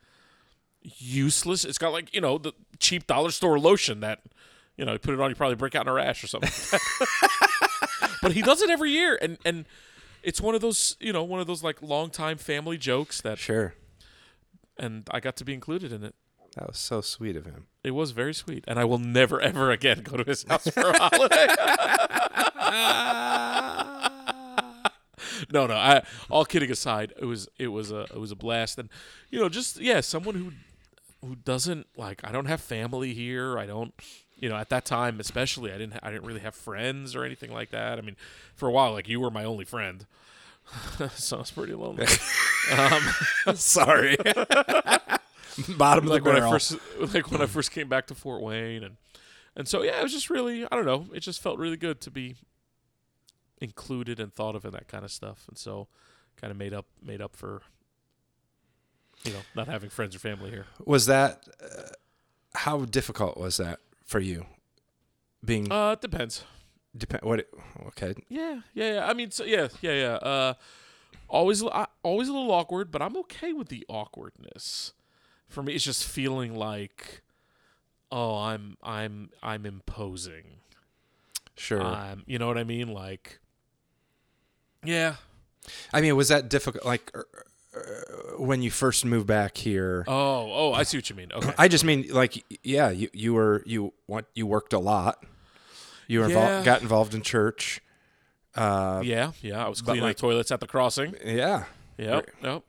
useless 0.83 1.63
it's 1.63 1.77
got 1.77 1.91
like 1.93 2.13
you 2.13 2.19
know 2.21 2.37
the 2.37 2.51
cheap 2.79 3.07
dollar 3.07 3.31
store 3.31 3.57
lotion 3.59 3.99
that 4.01 4.21
you 4.77 4.83
know 4.85 4.93
you 4.93 4.99
put 4.99 5.13
it 5.13 5.19
on 5.19 5.29
you 5.29 5.35
probably 5.35 5.55
break 5.55 5.75
out 5.75 5.83
in 5.85 5.87
a 5.87 5.93
rash 5.93 6.23
or 6.23 6.27
something 6.27 6.51
but 8.21 8.33
he 8.33 8.41
does 8.41 8.61
it 8.61 8.69
every 8.69 8.91
year 8.91 9.17
and 9.21 9.37
and 9.45 9.65
it's 10.23 10.41
one 10.41 10.55
of 10.55 10.61
those 10.61 10.97
you 10.99 11.13
know 11.13 11.23
one 11.23 11.39
of 11.39 11.47
those 11.47 11.63
like 11.63 11.81
long 11.81 12.09
time 12.09 12.37
family 12.37 12.77
jokes 12.77 13.21
that 13.21 13.37
Sure. 13.37 13.73
and 14.77 15.07
i 15.11 15.19
got 15.19 15.35
to 15.37 15.45
be 15.45 15.53
included 15.53 15.91
in 15.93 16.03
it 16.03 16.15
That 16.55 16.67
was 16.67 16.77
so 16.77 17.01
sweet 17.01 17.35
of 17.35 17.45
him. 17.45 17.65
it 17.83 17.91
was 17.91 18.11
very 18.11 18.33
sweet 18.33 18.63
and 18.67 18.77
i 18.79 18.85
will 18.85 18.99
never 18.99 19.41
ever 19.41 19.71
again 19.71 20.01
go 20.03 20.17
to 20.17 20.23
his 20.23 20.43
house 20.49 20.67
for 20.69 20.89
a 20.89 20.97
holiday. 20.99 21.47
No 25.51 25.65
no 25.67 25.75
i 25.75 26.03
all 26.29 26.45
kidding 26.45 26.71
aside 26.71 27.13
it 27.19 27.25
was 27.25 27.47
it 27.57 27.67
was 27.67 27.91
a 27.91 28.01
it 28.03 28.19
was 28.19 28.31
a 28.31 28.35
blast. 28.35 28.77
And 28.77 28.89
you 29.29 29.39
know 29.39 29.49
just 29.49 29.79
yeah 29.79 29.99
someone 30.01 30.35
who 30.35 30.51
who 31.27 31.35
doesn't 31.35 31.87
like 31.97 32.21
i 32.23 32.31
don't 32.31 32.45
have 32.45 32.61
family 32.61 33.13
here. 33.13 33.57
I 33.57 33.65
don't 33.65 33.93
you 34.35 34.49
know 34.49 34.55
at 34.55 34.69
that 34.69 34.85
time 34.85 35.19
especially 35.19 35.71
i 35.71 35.77
didn't 35.77 35.99
i 36.03 36.11
didn't 36.11 36.25
really 36.25 36.41
have 36.41 36.55
friends 36.55 37.15
or 37.15 37.23
anything 37.23 37.51
like 37.51 37.71
that. 37.71 37.97
I 37.97 38.01
mean 38.01 38.15
for 38.55 38.67
a 38.67 38.71
while 38.71 38.91
like 38.93 39.07
you 39.07 39.19
were 39.19 39.31
my 39.31 39.43
only 39.43 39.65
friend. 39.65 40.05
Sounds 41.15 41.51
pretty 41.51 41.73
lonely. 41.73 42.05
Um, 42.71 43.55
sorry. 43.57 44.15
Bottom 45.77 46.05
of 46.05 46.09
like 46.09 46.23
the 46.23 46.31
when 46.31 46.43
I 46.43 46.49
first 46.49 46.75
like 47.13 47.31
when 47.31 47.41
I 47.41 47.45
first 47.45 47.71
came 47.71 47.87
back 47.87 48.07
to 48.07 48.15
Fort 48.15 48.41
Wayne 48.41 48.83
and 48.83 48.97
and 49.55 49.67
so 49.67 49.83
yeah, 49.83 49.99
it 49.99 50.03
was 50.03 50.11
just 50.11 50.29
really 50.29 50.65
I 50.65 50.75
don't 50.75 50.85
know, 50.85 51.07
it 51.13 51.19
just 51.19 51.41
felt 51.41 51.57
really 51.59 51.77
good 51.77 52.01
to 52.01 52.11
be 52.11 52.35
included 53.59 54.19
and 54.19 54.33
thought 54.33 54.55
of 54.55 54.65
in 54.65 54.71
that 54.71 54.87
kind 54.87 55.05
of 55.05 55.11
stuff. 55.11 55.45
And 55.47 55.57
so 55.57 55.87
kind 56.39 56.51
of 56.51 56.57
made 56.57 56.73
up 56.73 56.85
made 57.01 57.21
up 57.21 57.35
for 57.35 57.61
you 59.23 59.31
know, 59.31 59.39
not 59.55 59.67
having 59.67 59.89
friends 59.89 60.15
or 60.15 60.19
family 60.19 60.49
here. 60.49 60.65
was 60.85 61.05
that 61.05 61.47
uh, 61.61 61.89
how 62.55 62.85
difficult 62.85 63.37
was 63.37 63.57
that 63.57 63.79
for 64.05 64.19
you? 64.19 64.45
Being 65.45 65.71
Uh 65.71 65.91
it 65.91 66.01
depends. 66.01 66.43
depend 66.95 67.23
what? 67.23 67.39
It, 67.39 67.49
okay. 67.87 68.13
Yeah, 68.29 68.61
yeah, 68.73 68.93
yeah. 68.95 69.07
I 69.07 69.13
mean, 69.13 69.31
so 69.31 69.43
yeah, 69.43 69.67
yeah, 69.81 69.93
yeah. 69.93 70.13
Uh, 70.15 70.53
always, 71.27 71.63
always 72.03 72.27
a 72.27 72.33
little 72.33 72.51
awkward, 72.51 72.91
but 72.91 73.01
I'm 73.01 73.17
okay 73.17 73.53
with 73.53 73.69
the 73.69 73.85
awkwardness. 73.89 74.93
For 75.53 75.61
me, 75.61 75.73
it's 75.73 75.83
just 75.83 76.05
feeling 76.05 76.55
like, 76.55 77.21
oh, 78.11 78.37
I'm, 78.37 78.75
I'm, 78.81 79.29
I'm 79.43 79.65
imposing. 79.67 80.43
Sure. 81.55 81.81
Um, 81.81 82.23
you 82.25 82.39
know 82.39 82.47
what 82.47 82.57
I 82.57 82.63
mean? 82.63 82.87
Like, 82.91 83.39
yeah. 84.83 85.15
I 85.93 86.01
mean, 86.01 86.15
was 86.15 86.29
that 86.29 86.49
difficult? 86.49 86.85
Like 86.85 87.11
er, 87.15 87.27
er, 87.75 88.35
when 88.39 88.63
you 88.63 88.71
first 88.71 89.05
moved 89.05 89.27
back 89.27 89.55
here. 89.57 90.03
Oh, 90.07 90.49
oh, 90.51 90.73
I 90.73 90.81
see 90.83 90.97
what 90.97 91.09
you 91.09 91.15
mean. 91.15 91.31
Okay. 91.31 91.53
I 91.57 91.67
just 91.67 91.85
mean 91.85 92.07
like 92.09 92.43
yeah, 92.63 92.89
you 92.89 93.09
you 93.13 93.33
were 93.35 93.61
you 93.65 93.93
want 94.07 94.25
you 94.33 94.47
worked 94.47 94.73
a 94.73 94.79
lot. 94.79 95.23
You 96.07 96.21
were 96.21 96.29
Yeah. 96.29 96.61
invol- 96.61 96.65
got 96.65 96.81
involved 96.81 97.13
in 97.13 97.21
church. 97.21 97.79
Uh, 98.55 99.01
yeah, 99.05 99.31
yeah. 99.41 99.63
I 99.63 99.69
was 99.69 99.81
cleaning 99.81 100.03
like- 100.03 100.17
the 100.17 100.21
toilets 100.21 100.51
at 100.51 100.59
the 100.59 100.67
crossing. 100.67 101.15
yeah. 101.23 101.65
Yep, 101.97 102.29
yep. 102.41 102.63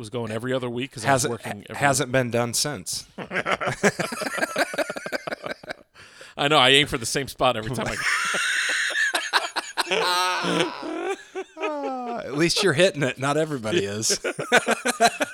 Was 0.00 0.08
going 0.08 0.32
every 0.32 0.54
other 0.54 0.70
week 0.70 0.92
because 0.92 1.04
I 1.04 1.12
was 1.12 1.28
working. 1.28 1.66
Every 1.68 1.78
hasn't 1.78 2.10
been 2.10 2.30
done 2.30 2.54
since. 2.54 3.04
I 3.18 3.74
know. 6.48 6.56
I 6.56 6.70
aim 6.70 6.86
for 6.86 6.96
the 6.96 7.04
same 7.04 7.28
spot 7.28 7.58
every 7.58 7.76
time 7.76 7.86
I. 7.86 7.96
Uh, 11.60 12.20
at 12.24 12.34
least 12.34 12.62
you're 12.62 12.72
hitting 12.72 13.02
it. 13.02 13.18
Not 13.18 13.36
everybody 13.36 13.84
is. 13.84 14.18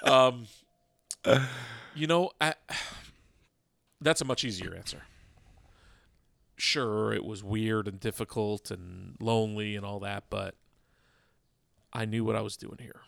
Um, 0.02 0.46
you 1.96 2.06
know, 2.06 2.30
I, 2.40 2.54
that's 4.00 4.20
a 4.20 4.24
much 4.24 4.44
easier 4.44 4.72
answer. 4.74 5.02
Sure, 6.56 7.12
it 7.12 7.24
was 7.24 7.42
weird 7.42 7.88
and 7.88 7.98
difficult 7.98 8.70
and 8.70 9.16
lonely 9.20 9.74
and 9.74 9.84
all 9.84 9.98
that, 10.00 10.24
but 10.30 10.54
I 11.92 12.04
knew 12.04 12.24
what 12.24 12.36
I 12.36 12.40
was 12.40 12.56
doing 12.56 12.78
here. 12.80 13.00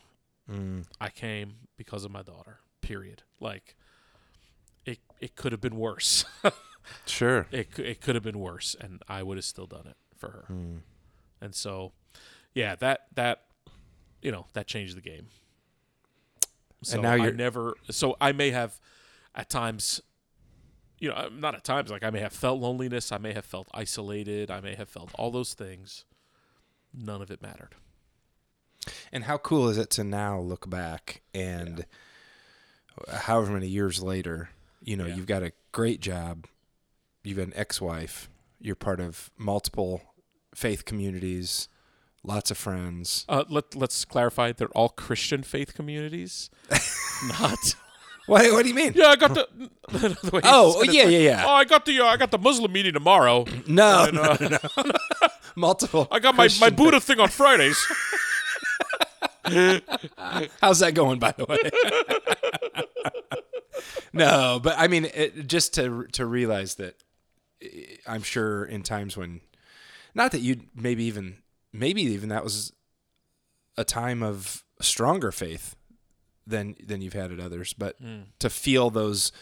Mm. 0.50 0.86
I 1.00 1.10
came 1.10 1.54
because 1.76 2.04
of 2.04 2.10
my 2.10 2.22
daughter. 2.22 2.60
Period. 2.80 3.22
Like, 3.40 3.76
it 4.86 4.98
it 5.20 5.36
could 5.36 5.52
have 5.52 5.60
been 5.60 5.76
worse. 5.76 6.24
Sure. 7.04 7.46
it 7.52 7.78
it 7.78 8.00
could 8.00 8.14
have 8.14 8.24
been 8.24 8.38
worse, 8.38 8.74
and 8.80 9.02
I 9.06 9.22
would 9.22 9.36
have 9.36 9.44
still 9.44 9.66
done 9.66 9.86
it 9.86 9.96
for 10.16 10.30
her. 10.30 10.44
Hmm. 10.46 10.76
And 11.38 11.54
so, 11.54 11.92
yeah, 12.54 12.76
that 12.76 13.08
that 13.14 13.42
you 14.22 14.32
know 14.32 14.46
that 14.54 14.66
changed 14.66 14.96
the 14.96 15.02
game. 15.02 15.26
So 16.82 16.98
now 17.02 17.12
I 17.12 17.16
you're- 17.16 17.32
never. 17.32 17.74
So 17.90 18.16
I 18.22 18.32
may 18.32 18.52
have 18.52 18.80
at 19.34 19.50
times, 19.50 20.00
you 20.98 21.10
know, 21.10 21.14
uh, 21.14 21.28
not 21.30 21.54
at 21.54 21.62
times. 21.64 21.90
Like 21.90 22.04
I 22.04 22.08
may 22.10 22.20
have 22.20 22.32
felt 22.32 22.58
loneliness. 22.58 23.12
I 23.12 23.18
may 23.18 23.34
have 23.34 23.44
felt 23.44 23.68
isolated. 23.74 24.50
I 24.50 24.60
may 24.62 24.74
have 24.74 24.88
felt 24.88 25.10
all 25.16 25.30
those 25.30 25.52
things. 25.52 26.06
None 26.94 27.20
of 27.20 27.30
it 27.30 27.42
mattered. 27.42 27.74
And 29.12 29.24
how 29.24 29.38
cool 29.38 29.68
is 29.68 29.78
it 29.78 29.90
to 29.90 30.04
now 30.04 30.38
look 30.40 30.68
back 30.70 31.22
and 31.34 31.84
however 33.12 33.52
many 33.52 33.68
years 33.68 34.02
later, 34.02 34.50
you 34.82 34.96
know, 34.96 35.06
Yeah. 35.06 35.14
you've 35.16 35.26
got 35.26 35.42
a 35.42 35.52
great 35.72 36.00
job, 36.00 36.46
you've 37.22 37.38
an 37.38 37.52
ex-wife, 37.54 38.28
you're 38.60 38.74
part 38.74 39.00
of 39.00 39.30
multiple 39.36 40.02
faith 40.54 40.84
communities, 40.84 41.68
lots 42.24 42.50
of 42.50 42.58
friends. 42.58 43.24
Uh, 43.28 43.44
let 43.48 43.74
Let's 43.76 44.04
clarify. 44.04 44.52
They're 44.52 44.68
all 44.68 44.88
Christian 44.88 45.42
faith 45.42 45.74
communities, 45.74 46.50
not. 47.40 47.74
What, 48.26 48.52
what 48.52 48.62
do 48.62 48.68
you 48.68 48.74
mean? 48.74 48.92
Yeah, 48.94 49.06
I 49.06 49.16
got 49.16 49.32
the. 49.34 49.48
the 49.88 50.30
way 50.32 50.40
Oh, 50.44 50.82
yeah, 50.82 50.84
it's 50.84 50.94
yeah, 50.94 51.02
like, 51.04 51.12
yeah. 51.12 51.44
Oh, 51.46 51.52
I 51.52 51.64
got 51.64 51.86
the 51.86 52.00
uh, 52.00 52.06
I 52.06 52.16
got 52.18 52.30
the 52.30 52.38
Muslim 52.38 52.72
meeting 52.72 52.92
tomorrow. 52.92 53.44
No, 53.66 54.04
And, 54.04 54.16
no, 54.16 54.22
uh, 54.22 54.36
no, 54.40 54.48
no. 54.82 55.28
multiple. 55.56 56.08
I 56.10 56.18
got 56.18 56.34
my, 56.34 56.48
my 56.60 56.68
Buddha 56.70 57.00
thing 57.00 57.20
on 57.20 57.28
Fridays. 57.28 57.78
How's 60.60 60.80
that 60.80 60.94
going, 60.94 61.18
by 61.18 61.32
the 61.36 61.44
way? 61.44 61.58
no, 64.12 64.60
but 64.62 64.74
I 64.78 64.88
mean, 64.88 65.06
it, 65.14 65.46
just 65.46 65.74
to 65.74 66.06
to 66.12 66.26
realize 66.26 66.76
that 66.76 66.96
eh, 67.62 67.96
I'm 68.06 68.22
sure 68.22 68.64
in 68.64 68.82
times 68.82 69.16
when, 69.16 69.40
not 70.14 70.32
that 70.32 70.40
you 70.40 70.60
maybe 70.74 71.04
even 71.04 71.38
maybe 71.72 72.02
even 72.02 72.28
that 72.30 72.44
was 72.44 72.72
a 73.76 73.84
time 73.84 74.22
of 74.22 74.64
stronger 74.80 75.32
faith 75.32 75.76
than 76.46 76.76
than 76.84 77.00
you've 77.00 77.12
had 77.14 77.32
at 77.32 77.40
others, 77.40 77.72
but 77.72 77.96
to 78.38 78.50
feel 78.50 78.90
those 78.90 79.32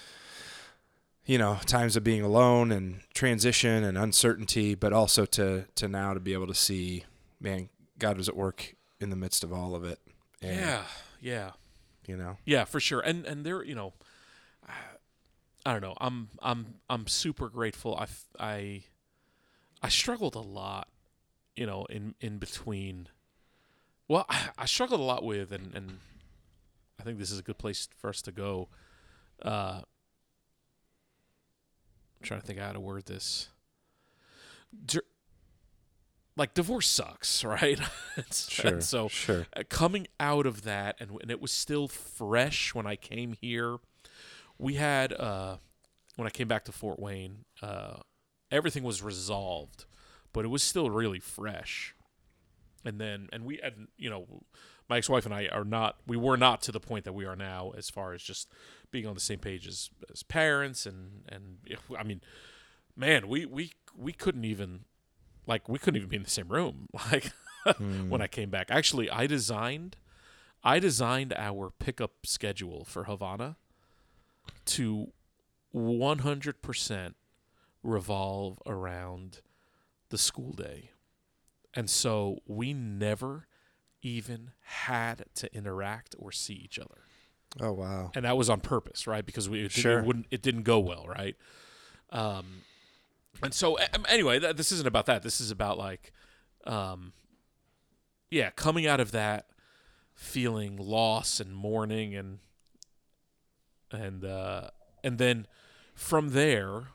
you 1.24 1.38
know 1.38 1.58
times 1.66 1.96
of 1.96 2.04
being 2.04 2.22
alone 2.22 2.70
and 2.70 3.00
transition 3.14 3.82
and 3.84 3.98
uncertainty, 3.98 4.74
but 4.74 4.92
also 4.92 5.24
to 5.26 5.64
to 5.74 5.88
now 5.88 6.14
to 6.14 6.20
be 6.20 6.32
able 6.32 6.46
to 6.46 6.54
see, 6.54 7.04
man, 7.40 7.68
God 7.98 8.16
was 8.16 8.28
at 8.28 8.36
work 8.36 8.75
in 9.00 9.10
the 9.10 9.16
midst 9.16 9.44
of 9.44 9.52
all 9.52 9.74
of 9.74 9.84
it. 9.84 9.98
And, 10.42 10.56
yeah, 10.58 10.82
yeah, 11.20 11.50
you 12.06 12.16
know. 12.16 12.36
yeah, 12.44 12.64
for 12.64 12.80
sure. 12.80 13.00
And 13.00 13.24
and 13.26 13.44
there, 13.44 13.62
you 13.64 13.74
know, 13.74 13.92
I, 14.66 14.72
I 15.64 15.72
don't 15.72 15.82
know. 15.82 15.96
I'm 16.00 16.28
I'm 16.42 16.74
I'm 16.88 17.06
super 17.06 17.48
grateful. 17.48 17.96
I 17.96 18.06
I 18.38 18.82
I 19.82 19.88
struggled 19.88 20.34
a 20.34 20.40
lot, 20.40 20.88
you 21.54 21.66
know, 21.66 21.84
in 21.86 22.14
in 22.20 22.38
between. 22.38 23.08
Well, 24.08 24.26
I, 24.28 24.50
I 24.58 24.66
struggled 24.66 25.00
a 25.00 25.04
lot 25.04 25.24
with, 25.24 25.50
and 25.52 25.74
and 25.74 25.98
I 27.00 27.02
think 27.02 27.18
this 27.18 27.30
is 27.30 27.38
a 27.38 27.42
good 27.42 27.58
place 27.58 27.88
for 27.98 28.08
us 28.08 28.22
to 28.22 28.32
go. 28.32 28.68
Uh, 29.42 29.80
I'm 32.18 32.22
trying 32.22 32.40
to 32.40 32.46
think 32.46 32.58
how 32.58 32.72
to 32.72 32.80
word 32.80 33.06
this. 33.06 33.48
Dur- 34.84 35.02
like 36.36 36.54
divorce 36.54 36.86
sucks, 36.86 37.44
right? 37.44 37.78
Sure. 38.32 38.80
so 38.80 39.08
sure. 39.08 39.46
uh, 39.56 39.62
coming 39.68 40.06
out 40.20 40.46
of 40.46 40.62
that 40.62 40.96
and, 41.00 41.10
and 41.20 41.30
it 41.30 41.40
was 41.40 41.52
still 41.52 41.88
fresh 41.88 42.74
when 42.74 42.86
I 42.86 42.96
came 42.96 43.32
here. 43.40 43.78
We 44.58 44.74
had 44.74 45.12
uh 45.12 45.56
when 46.16 46.26
I 46.26 46.30
came 46.30 46.48
back 46.48 46.64
to 46.66 46.72
Fort 46.72 46.98
Wayne, 46.98 47.44
uh 47.62 47.96
everything 48.50 48.82
was 48.82 49.02
resolved, 49.02 49.86
but 50.32 50.44
it 50.44 50.48
was 50.48 50.62
still 50.62 50.90
really 50.90 51.20
fresh. 51.20 51.94
And 52.84 53.00
then 53.00 53.28
and 53.32 53.44
we 53.44 53.60
and 53.60 53.88
you 53.96 54.10
know, 54.10 54.26
my 54.88 54.98
ex-wife 54.98 55.24
and 55.26 55.34
I 55.34 55.48
are 55.48 55.64
not 55.64 55.96
we 56.06 56.16
were 56.16 56.36
not 56.36 56.62
to 56.62 56.72
the 56.72 56.80
point 56.80 57.04
that 57.04 57.12
we 57.12 57.24
are 57.24 57.36
now 57.36 57.72
as 57.76 57.90
far 57.90 58.12
as 58.12 58.22
just 58.22 58.50
being 58.90 59.06
on 59.06 59.14
the 59.14 59.20
same 59.20 59.38
page 59.38 59.66
as 59.66 59.90
as 60.10 60.22
parents 60.22 60.86
and 60.86 61.24
and 61.28 61.58
I 61.98 62.02
mean, 62.02 62.20
man, 62.96 63.28
we 63.28 63.46
we 63.46 63.72
we 63.96 64.12
couldn't 64.12 64.44
even 64.44 64.84
like 65.46 65.68
we 65.68 65.78
couldn't 65.78 65.96
even 65.96 66.08
be 66.08 66.16
in 66.16 66.22
the 66.22 66.30
same 66.30 66.48
room 66.48 66.88
like 67.12 67.32
when 68.08 68.22
I 68.22 68.26
came 68.26 68.50
back. 68.50 68.68
Actually, 68.70 69.10
I 69.10 69.26
designed 69.26 69.96
I 70.64 70.78
designed 70.78 71.32
our 71.36 71.70
pickup 71.70 72.12
schedule 72.26 72.84
for 72.84 73.04
Havana 73.04 73.56
to 74.66 75.12
100% 75.74 77.14
revolve 77.82 78.60
around 78.66 79.40
the 80.08 80.18
school 80.18 80.52
day. 80.52 80.90
And 81.74 81.88
so 81.90 82.38
we 82.46 82.72
never 82.72 83.46
even 84.02 84.52
had 84.62 85.24
to 85.36 85.54
interact 85.54 86.14
or 86.18 86.32
see 86.32 86.54
each 86.54 86.78
other. 86.78 87.02
Oh 87.60 87.72
wow. 87.72 88.10
And 88.14 88.24
that 88.24 88.36
was 88.36 88.48
on 88.50 88.60
purpose, 88.60 89.06
right? 89.06 89.24
Because 89.24 89.48
we 89.48 89.60
it, 89.60 89.62
didn't- 89.62 89.72
Sure. 89.82 89.98
it 90.00 90.04
wouldn't 90.06 90.26
it 90.30 90.42
didn't 90.42 90.62
go 90.62 90.78
well, 90.78 91.06
right? 91.06 91.36
Um 92.10 92.62
and 93.42 93.52
so 93.54 93.76
anyway, 94.08 94.38
th- 94.40 94.56
this 94.56 94.72
isn't 94.72 94.86
about 94.86 95.06
that. 95.06 95.22
This 95.22 95.40
is 95.40 95.50
about 95.50 95.78
like 95.78 96.12
um 96.66 97.12
yeah, 98.30 98.50
coming 98.50 98.86
out 98.86 99.00
of 99.00 99.12
that 99.12 99.46
feeling 100.14 100.76
loss 100.76 101.40
and 101.40 101.54
mourning 101.54 102.14
and 102.14 102.38
and 103.92 104.24
uh 104.24 104.68
and 105.04 105.18
then 105.18 105.46
from 105.94 106.30
there 106.30 106.88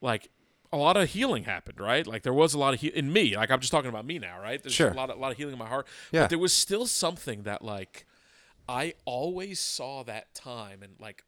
like 0.00 0.30
a 0.72 0.76
lot 0.76 0.96
of 0.96 1.10
healing 1.10 1.44
happened, 1.44 1.80
right? 1.80 2.06
Like 2.06 2.22
there 2.22 2.32
was 2.32 2.54
a 2.54 2.58
lot 2.58 2.74
of 2.74 2.80
he- 2.80 2.88
in 2.88 3.12
me. 3.12 3.36
Like 3.36 3.50
I'm 3.50 3.60
just 3.60 3.72
talking 3.72 3.88
about 3.90 4.06
me 4.06 4.18
now, 4.18 4.40
right? 4.40 4.62
There's 4.62 4.74
Sure. 4.74 4.90
a 4.90 4.94
lot 4.94 5.10
of, 5.10 5.16
a 5.18 5.20
lot 5.20 5.32
of 5.32 5.36
healing 5.36 5.52
in 5.54 5.58
my 5.58 5.66
heart. 5.66 5.86
Yeah. 6.12 6.22
But 6.22 6.30
there 6.30 6.38
was 6.38 6.52
still 6.52 6.86
something 6.86 7.42
that 7.42 7.62
like 7.62 8.06
I 8.68 8.94
always 9.04 9.58
saw 9.58 10.04
that 10.04 10.32
time 10.34 10.82
and 10.82 10.94
like 11.00 11.24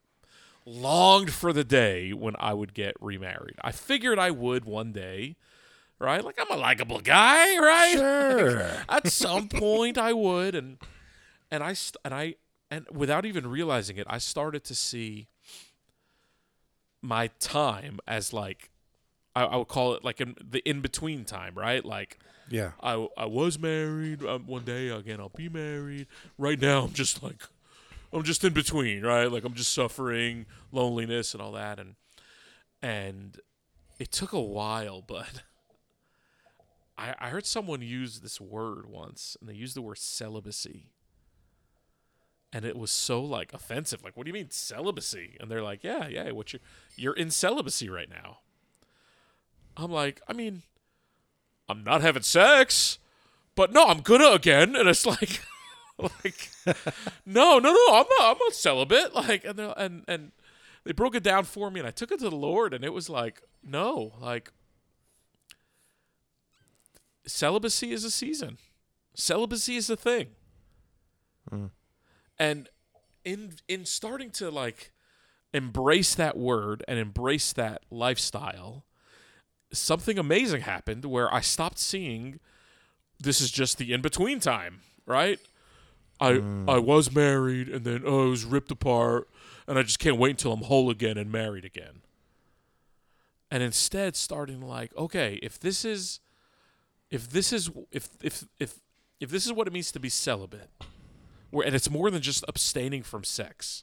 longed 0.65 1.33
for 1.33 1.53
the 1.53 1.65
day 1.65 2.13
when 2.13 2.35
I 2.39 2.55
would 2.55 2.75
get 2.75 2.95
remarried. 3.01 3.57
I 3.63 3.73
figured 3.73 4.19
I 4.19 4.31
would 4.31 4.65
one 4.65 4.93
day, 4.93 5.37
right? 5.99 6.25
Like 6.25 6.39
I'm 6.41 6.51
a 6.51 6.61
likable 6.61 7.01
guy, 7.01 7.59
right? 7.59 7.95
Sure. 7.95 8.71
At 8.89 9.09
some 9.09 9.49
point 9.49 9.99
I 9.99 10.13
would 10.13 10.55
and 10.55 10.79
and 11.51 11.63
I 11.63 11.73
st- 11.73 11.97
and 12.05 12.15
I 12.15 12.35
and 12.71 12.87
without 12.91 13.27
even 13.27 13.47
realizing 13.47 13.97
it, 13.97 14.07
I 14.09 14.19
started 14.19 14.65
to 14.65 14.75
see 14.75 15.29
my 17.03 17.29
time 17.41 17.99
as 18.07 18.33
like 18.33 18.71
I, 19.35 19.45
I 19.45 19.57
would 19.57 19.69
call 19.69 19.95
it 19.95 20.05
like 20.05 20.21
in 20.21 20.37
the 20.41 20.61
in 20.69 20.81
between 20.81 21.25
time, 21.25 21.55
right? 21.57 21.85
Like 21.85 22.19
yeah. 22.51 22.73
I, 22.83 23.09
I 23.17 23.27
was 23.27 23.59
married 23.59 24.25
um, 24.25 24.47
one 24.47 24.65
day 24.65 24.89
again 24.89 25.21
I'll 25.21 25.31
be 25.31 25.49
married 25.49 26.07
right 26.37 26.61
now 26.61 26.83
I'm 26.83 26.93
just 26.93 27.23
like 27.23 27.43
I'm 28.13 28.23
just 28.23 28.45
in 28.45 28.53
between 28.53 29.03
right? 29.03 29.31
Like 29.31 29.45
I'm 29.45 29.55
just 29.55 29.73
suffering 29.73 30.47
loneliness 30.71 31.35
and 31.35 31.43
all 31.43 31.53
that 31.53 31.79
and 31.79 31.95
and 32.83 33.39
it 33.99 34.11
took 34.13 34.33
a 34.33 34.41
while 34.41 35.03
but 35.07 35.43
I, 36.97 37.15
I 37.19 37.29
heard 37.29 37.47
someone 37.47 37.83
use 37.83 38.21
this 38.21 38.41
word 38.41 38.87
once 38.87 39.37
and 39.41 39.49
they 39.49 39.55
used 39.55 39.77
the 39.77 39.83
word 39.83 39.99
celibacy. 39.99 40.91
And 42.55 42.67
it 42.67 42.77
was 42.77 42.91
so 42.91 43.23
like 43.23 43.55
offensive 43.55 44.05
like 44.05 44.17
what 44.17 44.25
do 44.25 44.29
you 44.29 44.35
mean 44.35 44.51
celibacy? 44.51 45.37
And 45.41 45.51
they're 45.51 45.63
like 45.63 45.83
yeah 45.83 46.07
yeah 46.09 46.31
what 46.33 46.53
you 46.53 46.59
you're 46.97 47.15
in 47.15 47.31
celibacy 47.31 47.89
right 47.89 48.11
now. 48.11 48.39
I'm 49.77 49.91
like 49.91 50.21
I 50.29 50.33
mean 50.33 50.63
I'm 51.69 51.85
not 51.85 52.03
having 52.03 52.23
sex, 52.23 52.99
but 53.55 53.73
no, 53.73 53.87
I'm 53.87 54.01
gonna 54.01 54.31
again. 54.33 54.77
And 54.77 54.89
it's 54.89 55.07
like, 55.07 55.41
like, 56.25 56.51
no, 57.27 57.59
no, 57.59 57.73
no, 57.73 57.87
I'm 57.91 58.07
not. 58.19 58.31
I'm 58.33 58.39
not 58.39 58.55
celibate. 58.55 59.15
Like, 59.15 59.45
and 59.45 59.59
and 59.61 60.05
and 60.09 60.33
they 60.85 60.93
broke 60.93 61.15
it 61.15 61.23
down 61.23 61.45
for 61.45 61.71
me, 61.71 61.81
and 61.81 61.87
I 61.87 61.93
took 61.93 62.11
it 62.11 62.19
to 62.21 62.31
the 62.31 62.37
Lord, 62.37 62.75
and 62.75 62.85
it 62.85 62.93
was 62.93 63.09
like, 63.09 63.41
no, 63.63 64.13
like, 64.21 64.51
celibacy 67.27 67.93
is 67.93 68.05
a 68.05 68.11
season. 68.11 68.59
Celibacy 69.15 69.77
is 69.77 69.89
a 69.91 69.97
thing. 69.97 70.29
Hmm. 71.49 71.67
And 72.39 72.69
in 73.25 73.55
in 73.69 73.85
starting 73.85 74.31
to 74.31 74.51
like 74.51 74.93
embrace 75.55 76.15
that 76.15 76.37
word 76.37 76.83
and 76.89 76.99
embrace 76.99 77.53
that 77.53 77.83
lifestyle, 77.91 78.85
something 79.73 80.19
amazing 80.19 80.63
happened 80.63 81.05
where 81.05 81.33
I 81.33 81.41
stopped 81.41 81.79
seeing 81.79 82.41
this 83.21 83.41
is 83.41 83.51
just 83.51 83.79
the 83.79 83.93
in 83.93 84.01
between 84.01 84.41
time, 84.41 84.81
right? 85.07 85.39
I 86.23 86.33
mm. 86.35 86.71
I 86.71 86.79
was 86.79 87.13
married 87.13 87.69
and 87.69 87.85
then 87.85 88.05
oh, 88.07 88.27
I 88.27 88.31
was 88.31 88.45
ripped 88.45 88.71
apart 88.71 89.29
and 89.67 89.77
I 89.77 89.83
just 89.83 89.99
can't 89.99 90.19
wait 90.19 90.31
until 90.31 90.53
I'm 90.53 90.63
whole 90.63 90.89
again 90.89 91.19
and 91.19 91.33
married 91.33 91.65
again. 91.65 92.03
And 93.51 93.63
instead 93.63 94.15
starting 94.15 94.63
like, 94.63 94.97
okay, 94.97 95.41
if 95.43 95.59
this 95.59 95.85
is 95.85 96.21
if 97.11 97.29
this 97.29 97.53
is 97.53 97.71
if 97.91 98.09
if 98.23 98.45
if 98.61 98.79
if 99.19 99.31
this 99.31 99.47
is 99.47 99.53
what 99.53 99.67
it 99.67 99.73
means 99.73 99.91
to 99.93 100.01
be 100.01 100.09
celibate, 100.09 100.71
where 101.51 101.67
and 101.67 101.75
it's 101.75 101.91
more 101.91 102.09
than 102.09 102.23
just 102.23 102.45
abstaining 102.47 103.03
from 103.03 103.25
sex, 103.25 103.83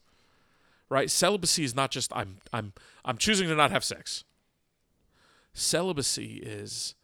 right? 0.88 1.12
Celibacy 1.12 1.66
is 1.66 1.76
not 1.76 1.92
just 1.92 2.16
I'm 2.16 2.38
I'm 2.54 2.72
I'm 3.04 3.18
choosing 3.18 3.50
to 3.50 3.56
not 3.56 3.72
have 3.72 3.84
sex. 3.84 4.24
Celibacy 5.54 6.38
is 6.42 6.96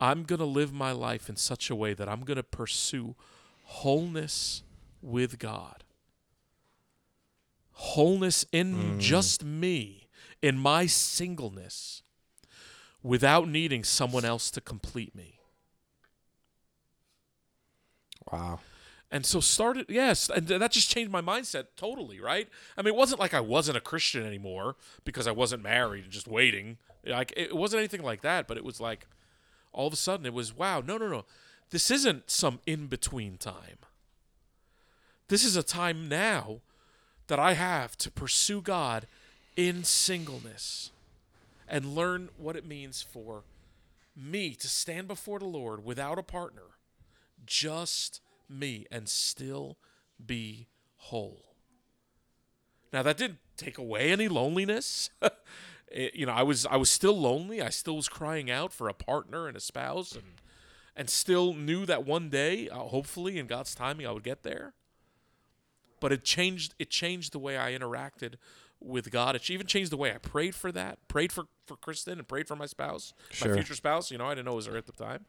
I'm 0.00 0.24
going 0.24 0.40
to 0.40 0.44
live 0.44 0.72
my 0.72 0.90
life 0.90 1.28
in 1.28 1.36
such 1.36 1.70
a 1.70 1.76
way 1.76 1.94
that 1.94 2.08
I'm 2.08 2.22
going 2.22 2.36
to 2.36 2.42
pursue 2.42 3.14
wholeness 3.66 4.62
with 5.02 5.38
God. 5.38 5.84
Wholeness 7.72 8.46
in 8.52 8.74
mm. 8.74 8.98
just 8.98 9.44
me, 9.44 10.08
in 10.40 10.56
my 10.56 10.86
singleness, 10.86 12.02
without 13.02 13.48
needing 13.48 13.84
someone 13.84 14.24
else 14.24 14.50
to 14.52 14.60
complete 14.60 15.14
me. 15.14 15.40
Wow. 18.32 18.60
And 19.10 19.24
so 19.24 19.40
started, 19.40 19.86
yes, 19.88 20.30
and 20.30 20.48
that 20.48 20.72
just 20.72 20.90
changed 20.90 21.12
my 21.12 21.20
mindset 21.20 21.66
totally, 21.76 22.18
right? 22.18 22.48
I 22.76 22.82
mean, 22.82 22.94
it 22.94 22.96
wasn't 22.96 23.20
like 23.20 23.34
I 23.34 23.40
wasn't 23.40 23.76
a 23.76 23.80
Christian 23.80 24.24
anymore 24.24 24.76
because 25.04 25.26
I 25.26 25.32
wasn't 25.32 25.62
married 25.62 26.04
and 26.04 26.12
just 26.12 26.26
waiting. 26.26 26.78
Like 27.04 27.32
it 27.36 27.54
wasn't 27.54 27.80
anything 27.80 28.02
like 28.02 28.22
that, 28.22 28.48
but 28.48 28.56
it 28.56 28.64
was 28.64 28.80
like 28.80 29.06
all 29.72 29.86
of 29.86 29.92
a 29.92 29.96
sudden 29.96 30.26
it 30.26 30.32
was 30.32 30.56
wow, 30.56 30.82
no, 30.84 30.96
no, 30.96 31.08
no. 31.08 31.24
This 31.70 31.90
isn't 31.90 32.30
some 32.30 32.60
in 32.66 32.86
between 32.86 33.36
time. 33.38 33.78
This 35.28 35.44
is 35.44 35.56
a 35.56 35.62
time 35.62 36.08
now 36.08 36.60
that 37.26 37.38
I 37.40 37.54
have 37.54 37.96
to 37.98 38.10
pursue 38.10 38.60
God 38.60 39.06
in 39.56 39.82
singleness 39.82 40.92
and 41.68 41.94
learn 41.94 42.28
what 42.36 42.54
it 42.56 42.64
means 42.66 43.02
for 43.02 43.42
me 44.14 44.54
to 44.54 44.68
stand 44.68 45.08
before 45.08 45.40
the 45.40 45.44
Lord 45.46 45.84
without 45.84 46.18
a 46.18 46.22
partner, 46.22 46.62
just 47.44 48.20
me, 48.48 48.86
and 48.90 49.08
still 49.08 49.76
be 50.24 50.68
whole. 50.96 51.42
Now 52.92 53.02
that 53.02 53.16
didn't 53.16 53.38
take 53.56 53.78
away 53.78 54.12
any 54.12 54.28
loneliness. 54.28 55.10
It- 55.20 55.32
eh, 55.92 56.08
you 56.14 56.26
know, 56.26 56.32
I 56.32 56.42
was 56.42 56.64
I 56.66 56.76
was 56.76 56.90
still 56.90 57.18
lonely. 57.18 57.60
I 57.60 57.68
still 57.70 57.96
was 57.96 58.08
crying 58.08 58.50
out 58.50 58.72
for 58.72 58.88
a 58.88 58.94
partner 58.94 59.48
and 59.48 59.56
a 59.56 59.60
spouse, 59.60 60.12
and 60.12 60.24
and 60.96 61.10
still 61.10 61.52
knew 61.54 61.84
that 61.86 62.04
one 62.06 62.28
day, 62.30 62.68
uh, 62.68 62.78
hopefully 62.78 63.38
in 63.38 63.46
God's 63.46 63.74
timing, 63.74 64.06
I 64.06 64.12
would 64.12 64.22
get 64.24 64.42
there. 64.42 64.74
But 66.00 66.12
it 66.12 66.24
changed. 66.24 66.74
It 66.78 66.90
changed 66.90 67.32
the 67.32 67.38
way 67.38 67.56
I 67.56 67.72
interacted 67.72 68.34
with 68.80 69.10
God. 69.10 69.34
It 69.34 69.48
even 69.50 69.66
changed 69.66 69.90
the 69.92 69.96
way 69.96 70.12
I 70.14 70.18
prayed 70.18 70.54
for 70.54 70.70
that, 70.72 70.98
prayed 71.08 71.32
for 71.32 71.44
for 71.66 71.76
Kristen, 71.76 72.18
and 72.18 72.28
prayed 72.28 72.46
for 72.48 72.54
my 72.56 72.66
spouse, 72.66 73.12
Sure. 73.30 73.48
my 73.48 73.54
future 73.54 73.74
spouse. 73.74 74.10
You 74.10 74.18
know, 74.18 74.26
I 74.26 74.30
didn't 74.34 74.46
know 74.46 74.52
it 74.52 74.56
was 74.56 74.66
her 74.66 74.76
at 74.76 74.86
the 74.86 74.92
time, 74.92 75.24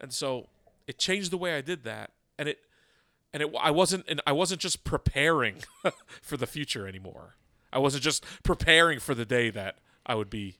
and 0.00 0.12
so 0.12 0.48
it 0.86 0.98
changed 0.98 1.30
the 1.30 1.36
way 1.38 1.54
I 1.56 1.60
did 1.60 1.82
that, 1.84 2.12
and 2.38 2.48
it 2.48 2.60
and 3.32 3.42
it 3.42 3.52
I 3.60 3.70
wasn't 3.72 4.04
and 4.08 4.20
I 4.26 4.32
wasn't 4.32 4.60
just 4.60 4.84
preparing 4.84 5.56
for 6.22 6.36
the 6.36 6.46
future 6.46 6.86
anymore. 6.86 7.34
I 7.72 7.78
wasn't 7.78 8.02
just 8.04 8.24
preparing 8.44 8.98
for 9.00 9.14
the 9.14 9.26
day 9.26 9.50
that 9.50 9.78
I 10.06 10.14
would 10.14 10.30
be 10.30 10.58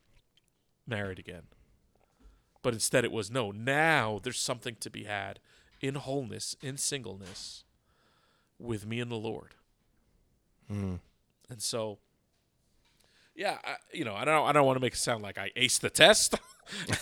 married 0.87 1.18
again. 1.18 1.45
But 2.62 2.75
instead 2.75 3.05
it 3.05 3.12
was 3.12 3.31
no, 3.31 3.50
now 3.50 4.21
there's 4.23 4.38
something 4.41 4.77
to 4.81 4.91
be 4.91 5.05
had 5.05 5.38
in 5.81 5.95
wholeness, 5.95 6.57
in 6.61 6.77
singleness 6.77 7.65
with 8.59 8.87
me 8.87 9.00
and 9.00 9.11
the 9.11 9.17
Lord. 9.17 9.55
And 11.50 11.62
so 11.62 11.99
yeah, 13.35 13.59
I, 13.65 13.77
you 13.93 14.05
know, 14.05 14.15
I 14.15 14.25
don't 14.25 14.49
I 14.49 14.53
don't 14.53 14.67
want 14.67 14.77
to 14.77 14.81
make 14.81 14.95
it 14.95 14.99
sound 14.99 15.23
like 15.23 15.38
I 15.38 15.50
aced 15.57 15.81
the 15.81 15.91
test. 15.91 16.35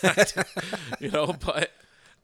you 1.01 1.11
know, 1.11 1.35
but 1.45 1.71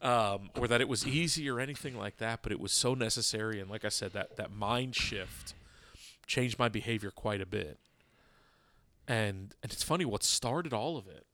um, 0.03 0.51
or 0.59 0.69
that 0.69 0.81
it 0.81 0.89
was 0.89 1.07
easy 1.07 1.49
or 1.49 1.59
anything 1.61 1.97
like 1.97 2.19
that, 2.19 2.41
but 2.43 2.53
it 2.53 2.61
was 2.61 2.73
so 2.73 2.95
necessary. 2.95 3.59
And 3.59 3.71
like 3.71 3.85
I 3.85 3.89
said, 3.89 4.13
that 4.13 4.37
that 4.37 4.53
mind 4.53 4.95
shift 4.95 5.55
changed 6.27 6.59
my 6.59 6.69
behavior 6.69 7.11
quite 7.11 7.41
a 7.41 7.47
bit. 7.47 7.79
And 9.09 9.55
and 9.63 9.73
it's 9.73 9.83
funny 9.83 10.05
what 10.05 10.23
started 10.23 10.75
all 10.75 10.99
of 10.99 11.09
it. 11.09 11.25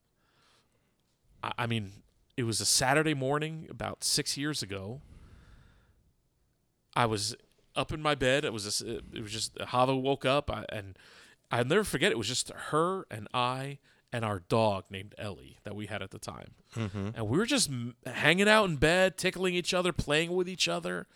I, 1.43 1.53
I 1.59 1.67
mean, 1.67 1.93
it 2.37 2.45
was 2.45 2.61
a 2.61 2.67
Saturday 2.67 3.15
morning 3.15 3.67
about 3.71 4.05
six 4.05 4.37
years 4.37 4.63
ago. 4.63 5.01
I 6.95 7.07
was 7.07 7.35
up 7.77 7.93
in 7.93 8.03
my 8.03 8.15
bed. 8.15 8.45
It 8.45 8.53
was 8.53 8.65
just, 8.65 8.83
it 8.83 9.23
was 9.23 9.33
just 9.33 9.59
Hava 9.61 9.95
woke 9.97 10.25
up, 10.25 10.51
I, 10.51 10.65
and 10.71 10.99
I'll 11.51 11.65
never 11.65 11.85
forget. 11.85 12.13
It 12.13 12.19
was 12.19 12.29
just 12.29 12.51
her 12.51 13.07
and 13.11 13.29
I 13.33 13.79
and 14.13 14.25
our 14.25 14.41
dog 14.49 14.85
named 14.91 15.15
Ellie 15.19 15.59
that 15.65 15.77
we 15.77 15.87
had 15.87 16.03
at 16.03 16.11
the 16.11 16.19
time, 16.19 16.53
mm-hmm. 16.75 17.11
and 17.15 17.29
we 17.29 17.39
were 17.39 17.47
just 17.47 17.69
m- 17.69 17.95
hanging 18.07 18.49
out 18.49 18.69
in 18.69 18.77
bed, 18.77 19.19
tickling 19.19 19.55
each 19.55 19.75
other, 19.75 19.93
playing 19.93 20.35
with 20.35 20.49
each 20.49 20.67
other, 20.67 21.07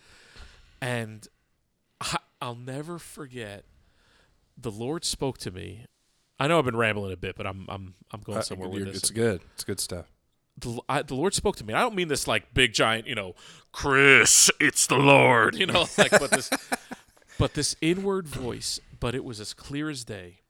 and 0.79 1.27
I, 1.99 2.17
I'll 2.41 2.55
never 2.55 2.99
forget. 2.99 3.65
The 4.55 4.71
Lord 4.71 5.03
spoke 5.05 5.39
to 5.39 5.51
me. 5.51 5.85
I 6.43 6.47
know 6.47 6.59
I've 6.59 6.65
been 6.65 6.75
rambling 6.75 7.13
a 7.13 7.15
bit, 7.15 7.37
but 7.37 7.47
I'm 7.47 7.65
I'm 7.69 7.93
I'm 8.11 8.19
going 8.19 8.39
Uh, 8.39 8.41
somewhere 8.41 8.67
with 8.67 8.83
this 8.83 8.97
it's 8.97 9.11
good. 9.11 9.39
It's 9.53 9.63
good 9.63 9.79
stuff. 9.79 10.11
the, 10.57 10.77
I, 10.89 11.01
the 11.01 11.15
Lord 11.15 11.33
spoke 11.33 11.55
to 11.55 11.63
me. 11.63 11.73
I 11.73 11.79
don't 11.79 11.95
mean 11.95 12.09
this 12.09 12.27
like 12.27 12.53
big 12.53 12.73
giant, 12.73 13.07
you 13.07 13.15
know, 13.15 13.33
Chris, 13.71 14.51
it's 14.59 14.85
the 14.85 14.97
Lord, 14.97 15.55
you 15.55 15.65
know, 15.65 15.85
like 15.97 16.11
but 16.11 16.31
this, 16.31 16.49
but 17.39 17.53
this 17.53 17.77
inward 17.79 18.27
voice. 18.27 18.81
But 18.99 19.15
it 19.15 19.23
was 19.23 19.39
as 19.39 19.53
clear 19.53 19.89
as 19.89 20.03
day, 20.03 20.41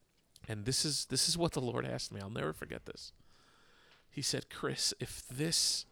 and 0.48 0.64
this 0.64 0.84
is 0.84 1.06
this 1.10 1.28
is 1.28 1.38
what 1.38 1.52
the 1.52 1.60
Lord 1.60 1.86
asked 1.86 2.12
me. 2.12 2.20
I'll 2.20 2.28
never 2.28 2.52
forget 2.52 2.86
this. 2.86 3.12
He 4.10 4.20
said, 4.20 4.50
"Chris, 4.50 4.92
if 4.98 5.22
this 5.28 5.86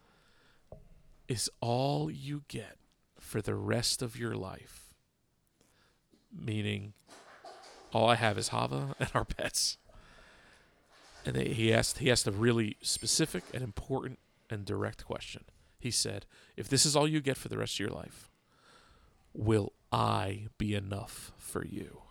is 1.28 1.48
all 1.60 2.10
you 2.10 2.42
get 2.48 2.76
for 3.20 3.40
the 3.40 3.54
rest 3.54 4.02
of 4.02 4.16
your 4.16 4.34
life, 4.34 4.92
meaning 6.36 6.94
all 7.92 8.08
I 8.08 8.16
have 8.16 8.36
is 8.36 8.48
Hava 8.48 8.96
and 9.00 9.08
our 9.14 9.24
pets." 9.24 9.78
And 11.24 11.36
he 11.36 11.72
asked 11.72 11.98
he 11.98 12.10
asked 12.10 12.26
a 12.26 12.32
really 12.32 12.76
specific 12.82 13.44
and 13.54 13.62
important 13.62 14.18
and 14.50 14.64
direct 14.64 15.04
question. 15.04 15.44
He 15.78 15.90
said, 15.90 16.26
"If 16.56 16.68
this 16.68 16.84
is 16.84 16.96
all 16.96 17.06
you 17.06 17.20
get 17.20 17.36
for 17.36 17.48
the 17.48 17.58
rest 17.58 17.74
of 17.74 17.80
your 17.80 17.90
life, 17.90 18.30
will 19.32 19.72
I 19.92 20.46
be 20.58 20.74
enough 20.74 21.32
for 21.38 21.64
you?" 21.64 22.02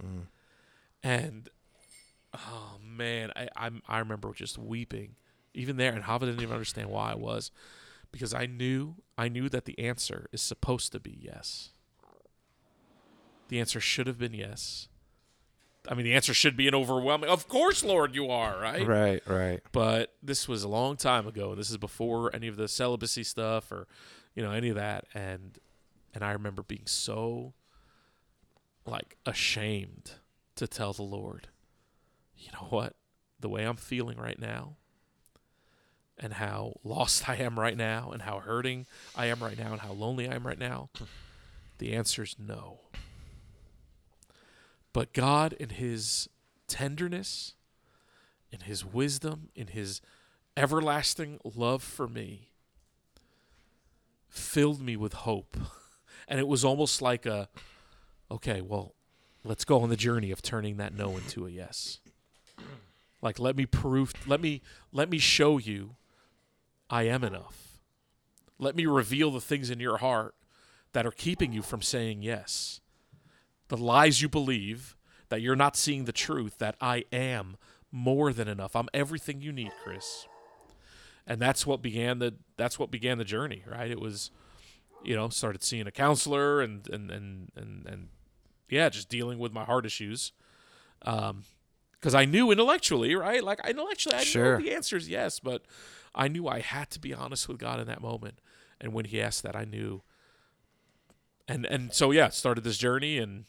Mm. 0.00 0.26
And 1.02 1.48
oh 2.34 2.78
man, 2.82 3.32
I 3.36 3.48
I'm, 3.56 3.82
I 3.88 3.98
remember 3.98 4.32
just 4.32 4.58
weeping 4.58 5.14
even 5.54 5.76
there, 5.76 5.92
and 5.92 6.04
Hava 6.04 6.26
didn't 6.26 6.42
even 6.42 6.54
understand 6.54 6.88
why 6.90 7.12
I 7.12 7.16
was, 7.16 7.50
because 8.12 8.32
I 8.32 8.46
knew 8.46 8.96
I 9.16 9.28
knew 9.28 9.48
that 9.48 9.64
the 9.64 9.78
answer 9.78 10.28
is 10.32 10.40
supposed 10.40 10.92
to 10.92 11.00
be 11.00 11.18
yes. 11.20 11.70
The 13.48 13.60
answer 13.60 13.80
should 13.80 14.06
have 14.06 14.18
been 14.18 14.34
yes. 14.34 14.88
I 15.90 15.94
mean, 15.94 16.04
the 16.04 16.14
answer 16.14 16.34
should 16.34 16.54
be 16.54 16.68
an 16.68 16.74
overwhelming. 16.74 17.30
Of 17.30 17.48
course, 17.48 17.82
Lord, 17.82 18.14
you 18.14 18.30
are 18.30 18.60
right. 18.60 18.86
Right, 18.86 19.22
right. 19.26 19.60
But 19.72 20.14
this 20.22 20.46
was 20.46 20.62
a 20.62 20.68
long 20.68 20.96
time 20.96 21.26
ago. 21.26 21.54
This 21.54 21.70
is 21.70 21.78
before 21.78 22.34
any 22.36 22.46
of 22.46 22.56
the 22.56 22.68
celibacy 22.68 23.24
stuff 23.24 23.72
or, 23.72 23.88
you 24.34 24.42
know, 24.42 24.52
any 24.52 24.68
of 24.68 24.76
that. 24.76 25.06
And 25.14 25.58
and 26.12 26.22
I 26.22 26.32
remember 26.32 26.62
being 26.62 26.86
so 26.86 27.54
like 28.84 29.16
ashamed 29.24 30.12
to 30.56 30.66
tell 30.66 30.92
the 30.92 31.02
Lord, 31.02 31.48
you 32.36 32.50
know 32.52 32.66
what, 32.68 32.94
the 33.40 33.48
way 33.48 33.64
I'm 33.64 33.76
feeling 33.76 34.18
right 34.18 34.38
now, 34.38 34.76
and 36.18 36.34
how 36.34 36.74
lost 36.84 37.28
I 37.28 37.36
am 37.36 37.58
right 37.58 37.76
now, 37.76 38.10
and 38.10 38.22
how 38.22 38.40
hurting 38.40 38.86
I 39.16 39.26
am 39.26 39.42
right 39.42 39.58
now, 39.58 39.72
and 39.72 39.80
how 39.80 39.92
lonely 39.92 40.28
I 40.28 40.34
am 40.34 40.46
right 40.46 40.58
now. 40.58 40.90
The 41.78 41.94
answer 41.94 42.24
is 42.24 42.36
no. 42.38 42.80
But 44.98 45.12
God, 45.12 45.52
in 45.52 45.68
His 45.68 46.28
tenderness, 46.66 47.54
in 48.50 48.62
His 48.62 48.84
wisdom, 48.84 49.48
in 49.54 49.68
His 49.68 50.00
everlasting 50.56 51.38
love 51.44 51.84
for 51.84 52.08
me, 52.08 52.48
filled 54.28 54.82
me 54.82 54.96
with 54.96 55.12
hope. 55.12 55.56
And 56.26 56.40
it 56.40 56.48
was 56.48 56.64
almost 56.64 57.00
like 57.00 57.26
a, 57.26 57.48
okay, 58.28 58.60
well, 58.60 58.96
let's 59.44 59.64
go 59.64 59.80
on 59.80 59.88
the 59.88 59.96
journey 59.96 60.32
of 60.32 60.42
turning 60.42 60.76
that 60.78 60.92
no 60.92 61.16
into 61.16 61.46
a 61.46 61.50
yes. 61.50 62.00
Like 63.22 63.38
let 63.38 63.56
me 63.56 63.66
prove 63.66 64.12
let 64.26 64.40
me 64.40 64.62
let 64.92 65.08
me 65.08 65.18
show 65.18 65.58
you 65.58 65.94
I 66.90 67.04
am 67.04 67.22
enough. 67.22 67.78
Let 68.58 68.74
me 68.74 68.84
reveal 68.84 69.30
the 69.30 69.40
things 69.40 69.70
in 69.70 69.78
your 69.78 69.98
heart 69.98 70.34
that 70.92 71.06
are 71.06 71.12
keeping 71.12 71.52
you 71.52 71.62
from 71.62 71.82
saying 71.82 72.22
yes. 72.22 72.80
The 73.68 73.76
lies 73.76 74.22
you 74.22 74.28
believe 74.28 74.96
that 75.28 75.40
you're 75.42 75.56
not 75.56 75.76
seeing 75.76 76.04
the 76.04 76.12
truth 76.12 76.58
that 76.58 76.76
I 76.80 77.04
am 77.12 77.56
more 77.92 78.32
than 78.32 78.48
enough. 78.48 78.74
I'm 78.74 78.88
everything 78.94 79.40
you 79.40 79.52
need, 79.52 79.72
Chris. 79.84 80.26
And 81.26 81.40
that's 81.40 81.66
what 81.66 81.82
began 81.82 82.18
the 82.18 82.34
that's 82.56 82.78
what 82.78 82.90
began 82.90 83.18
the 83.18 83.24
journey, 83.24 83.62
right? 83.70 83.90
It 83.90 84.00
was 84.00 84.30
you 85.04 85.14
know, 85.14 85.28
started 85.28 85.62
seeing 85.62 85.86
a 85.86 85.90
counselor 85.92 86.60
and 86.60 86.88
and 86.88 87.10
and 87.10 87.50
and, 87.56 87.86
and 87.86 88.08
yeah, 88.68 88.88
just 88.88 89.08
dealing 89.08 89.38
with 89.38 89.52
my 89.52 89.64
heart 89.64 89.84
issues. 89.86 90.32
Um 91.02 91.44
because 91.92 92.14
I 92.14 92.24
knew 92.24 92.50
intellectually, 92.52 93.14
right? 93.16 93.42
Like 93.42 93.58
intellectually, 93.68 94.16
I 94.16 94.22
Sure. 94.24 94.56
knew 94.58 94.64
the 94.64 94.72
answer 94.74 94.96
is 94.96 95.08
yes, 95.08 95.40
but 95.40 95.62
I 96.14 96.28
knew 96.28 96.46
I 96.46 96.60
had 96.60 96.90
to 96.90 97.00
be 97.00 97.12
honest 97.12 97.48
with 97.48 97.58
God 97.58 97.80
in 97.80 97.88
that 97.88 98.00
moment. 98.00 98.38
And 98.80 98.92
when 98.92 99.04
He 99.04 99.20
asked 99.20 99.42
that, 99.42 99.56
I 99.56 99.64
knew. 99.64 100.02
And 101.46 101.66
and 101.66 101.92
so 101.92 102.10
yeah, 102.10 102.28
started 102.30 102.62
this 102.64 102.78
journey 102.78 103.18
and 103.18 103.44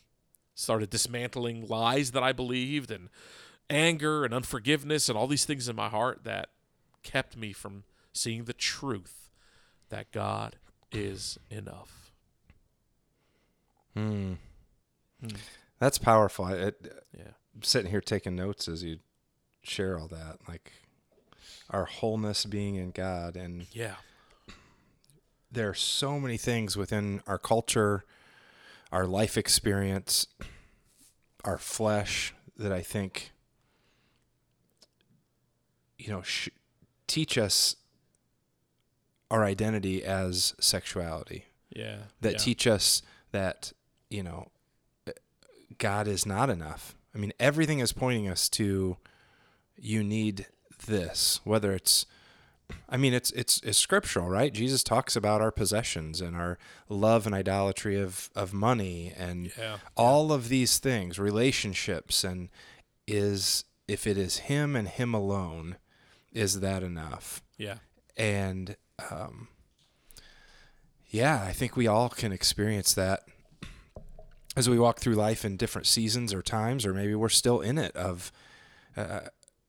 started 0.59 0.89
dismantling 0.89 1.67
lies 1.67 2.11
that 2.11 2.21
I 2.23 2.31
believed 2.33 2.91
and 2.91 3.09
anger 3.69 4.25
and 4.25 4.33
unforgiveness 4.33 5.07
and 5.09 5.17
all 5.17 5.27
these 5.27 5.45
things 5.45 5.69
in 5.69 5.75
my 5.75 5.89
heart 5.89 6.23
that 6.25 6.49
kept 7.03 7.37
me 7.37 7.53
from 7.53 7.83
seeing 8.13 8.43
the 8.45 8.53
truth 8.53 9.29
that 9.89 10.11
God 10.11 10.57
is 10.91 11.37
enough. 11.49 12.11
Hmm. 13.93 14.33
That's 15.79 15.97
powerful. 15.97 16.45
I, 16.45 16.53
it, 16.53 17.03
Yeah. 17.17 17.31
I'm 17.55 17.63
sitting 17.63 17.91
here 17.91 18.01
taking 18.01 18.35
notes 18.35 18.67
as 18.67 18.83
you 18.83 18.99
share 19.63 19.99
all 19.99 20.07
that, 20.07 20.37
like 20.47 20.71
our 21.69 21.85
wholeness 21.85 22.45
being 22.45 22.75
in 22.75 22.91
God, 22.91 23.35
and 23.35 23.67
Yeah. 23.71 23.95
there 25.51 25.69
are 25.69 25.73
so 25.75 26.19
many 26.19 26.37
things 26.37 26.75
within 26.77 27.21
our 27.27 27.37
culture, 27.37 28.05
our 28.91 29.05
life 29.05 29.37
experience, 29.37 30.27
our 31.43 31.57
flesh 31.57 32.33
that 32.57 32.71
I 32.71 32.81
think, 32.81 33.31
you 35.97 36.09
know, 36.09 36.21
sh- 36.21 36.49
teach 37.07 37.37
us 37.37 37.75
our 39.31 39.43
identity 39.43 40.03
as 40.03 40.53
sexuality. 40.59 41.45
Yeah. 41.69 41.97
That 42.21 42.33
yeah. 42.33 42.37
teach 42.39 42.67
us 42.67 43.01
that, 43.31 43.73
you 44.09 44.23
know, 44.23 44.49
eh, 45.07 45.11
God 45.77 46.07
is 46.07 46.25
not 46.25 46.49
enough. 46.49 46.95
I 47.13 47.17
mean, 47.17 47.33
everything 47.39 47.79
is 47.79 47.91
pointing 47.91 48.27
us 48.27 48.49
to 48.49 48.97
you 49.77 50.03
need 50.03 50.47
this, 50.87 51.39
whether 51.43 51.73
it's 51.73 52.05
I 52.87 52.97
mean, 52.97 53.13
it's 53.13 53.31
it's 53.31 53.59
it's 53.63 53.77
scriptural, 53.77 54.27
right? 54.29 54.51
Jesus 54.53 54.83
talks 54.83 55.15
about 55.15 55.41
our 55.41 55.51
possessions 55.51 56.21
and 56.21 56.35
our 56.35 56.57
love 56.87 57.25
and 57.25 57.33
idolatry 57.35 57.99
of 57.99 58.29
of 58.35 58.53
money 58.53 59.13
and 59.17 59.51
Yeah. 59.57 59.77
all 59.95 60.31
of 60.31 60.49
these 60.49 60.77
things, 60.79 61.17
relationships, 61.19 62.23
and 62.23 62.49
is 63.07 63.63
if 63.87 64.05
it 64.07 64.17
is 64.17 64.37
Him 64.39 64.75
and 64.75 64.87
Him 64.87 65.13
alone, 65.13 65.77
is 66.31 66.59
that 66.59 66.83
enough? 66.83 67.41
Yeah. 67.57 67.77
And 68.17 68.75
um, 69.11 69.47
yeah, 71.09 71.43
I 71.43 71.53
think 71.53 71.75
we 71.75 71.87
all 71.87 72.09
can 72.09 72.31
experience 72.31 72.93
that 72.93 73.23
as 74.55 74.69
we 74.69 74.77
walk 74.77 74.99
through 74.99 75.15
life 75.15 75.43
in 75.45 75.57
different 75.57 75.87
seasons 75.87 76.33
or 76.33 76.41
times, 76.41 76.85
or 76.85 76.93
maybe 76.93 77.15
we're 77.15 77.29
still 77.29 77.61
in 77.61 77.77
it. 77.77 77.95
Of 77.95 78.31
uh, 78.97 79.21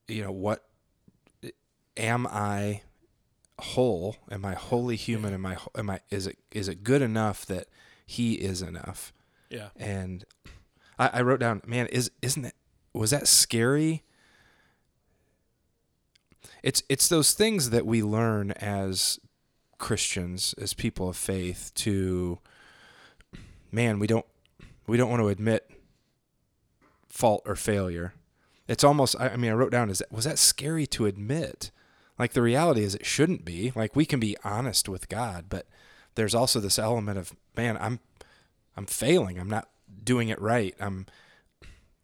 you 0.08 0.22
know, 0.22 0.32
what 0.32 0.64
am 1.96 2.26
I 2.26 2.82
whole? 3.60 4.16
Am 4.30 4.44
I 4.44 4.54
wholly 4.54 4.96
human? 4.96 5.34
Am 5.34 5.46
I 5.46 5.56
am 5.74 5.90
I 5.90 6.00
is 6.10 6.26
it 6.26 6.38
is 6.50 6.68
it 6.68 6.82
good 6.84 7.02
enough 7.02 7.46
that 7.46 7.68
He 8.06 8.34
is 8.34 8.62
enough? 8.62 9.12
Yeah. 9.48 9.68
And 9.76 10.24
I, 10.98 11.10
I 11.14 11.22
wrote 11.22 11.40
down, 11.40 11.62
man, 11.66 11.86
is 11.86 12.10
isn't 12.22 12.44
it 12.44 12.54
was 12.92 13.10
that 13.10 13.28
scary? 13.28 14.04
It's 16.62 16.82
it's 16.88 17.08
those 17.08 17.32
things 17.32 17.70
that 17.70 17.86
we 17.86 18.02
learn 18.02 18.52
as 18.52 19.18
Christians, 19.78 20.54
as 20.58 20.74
people 20.74 21.08
of 21.08 21.16
faith, 21.16 21.72
to 21.76 22.38
man, 23.72 23.98
we 23.98 24.06
don't 24.06 24.26
we 24.86 24.96
don't 24.96 25.10
want 25.10 25.22
to 25.22 25.28
admit 25.28 25.70
fault 27.08 27.42
or 27.46 27.56
failure. 27.56 28.14
It's 28.68 28.84
almost 28.84 29.16
I, 29.18 29.30
I 29.30 29.36
mean, 29.36 29.50
I 29.50 29.54
wrote 29.54 29.72
down 29.72 29.90
is 29.90 29.98
that 29.98 30.12
was 30.12 30.24
that 30.24 30.38
scary 30.38 30.86
to 30.88 31.06
admit? 31.06 31.70
Like 32.20 32.34
the 32.34 32.42
reality 32.42 32.82
is 32.82 32.94
it 32.94 33.06
shouldn't 33.06 33.44
be. 33.46 33.72
Like 33.74 33.96
we 33.96 34.04
can 34.04 34.20
be 34.20 34.36
honest 34.44 34.88
with 34.88 35.08
God, 35.08 35.46
but 35.48 35.66
there's 36.16 36.34
also 36.34 36.60
this 36.60 36.78
element 36.78 37.18
of 37.18 37.34
man, 37.56 37.78
I'm 37.80 37.98
I'm 38.76 38.86
failing. 38.86 39.38
I'm 39.40 39.48
not 39.48 39.68
doing 40.04 40.28
it 40.28 40.40
right. 40.40 40.74
I'm 40.78 41.06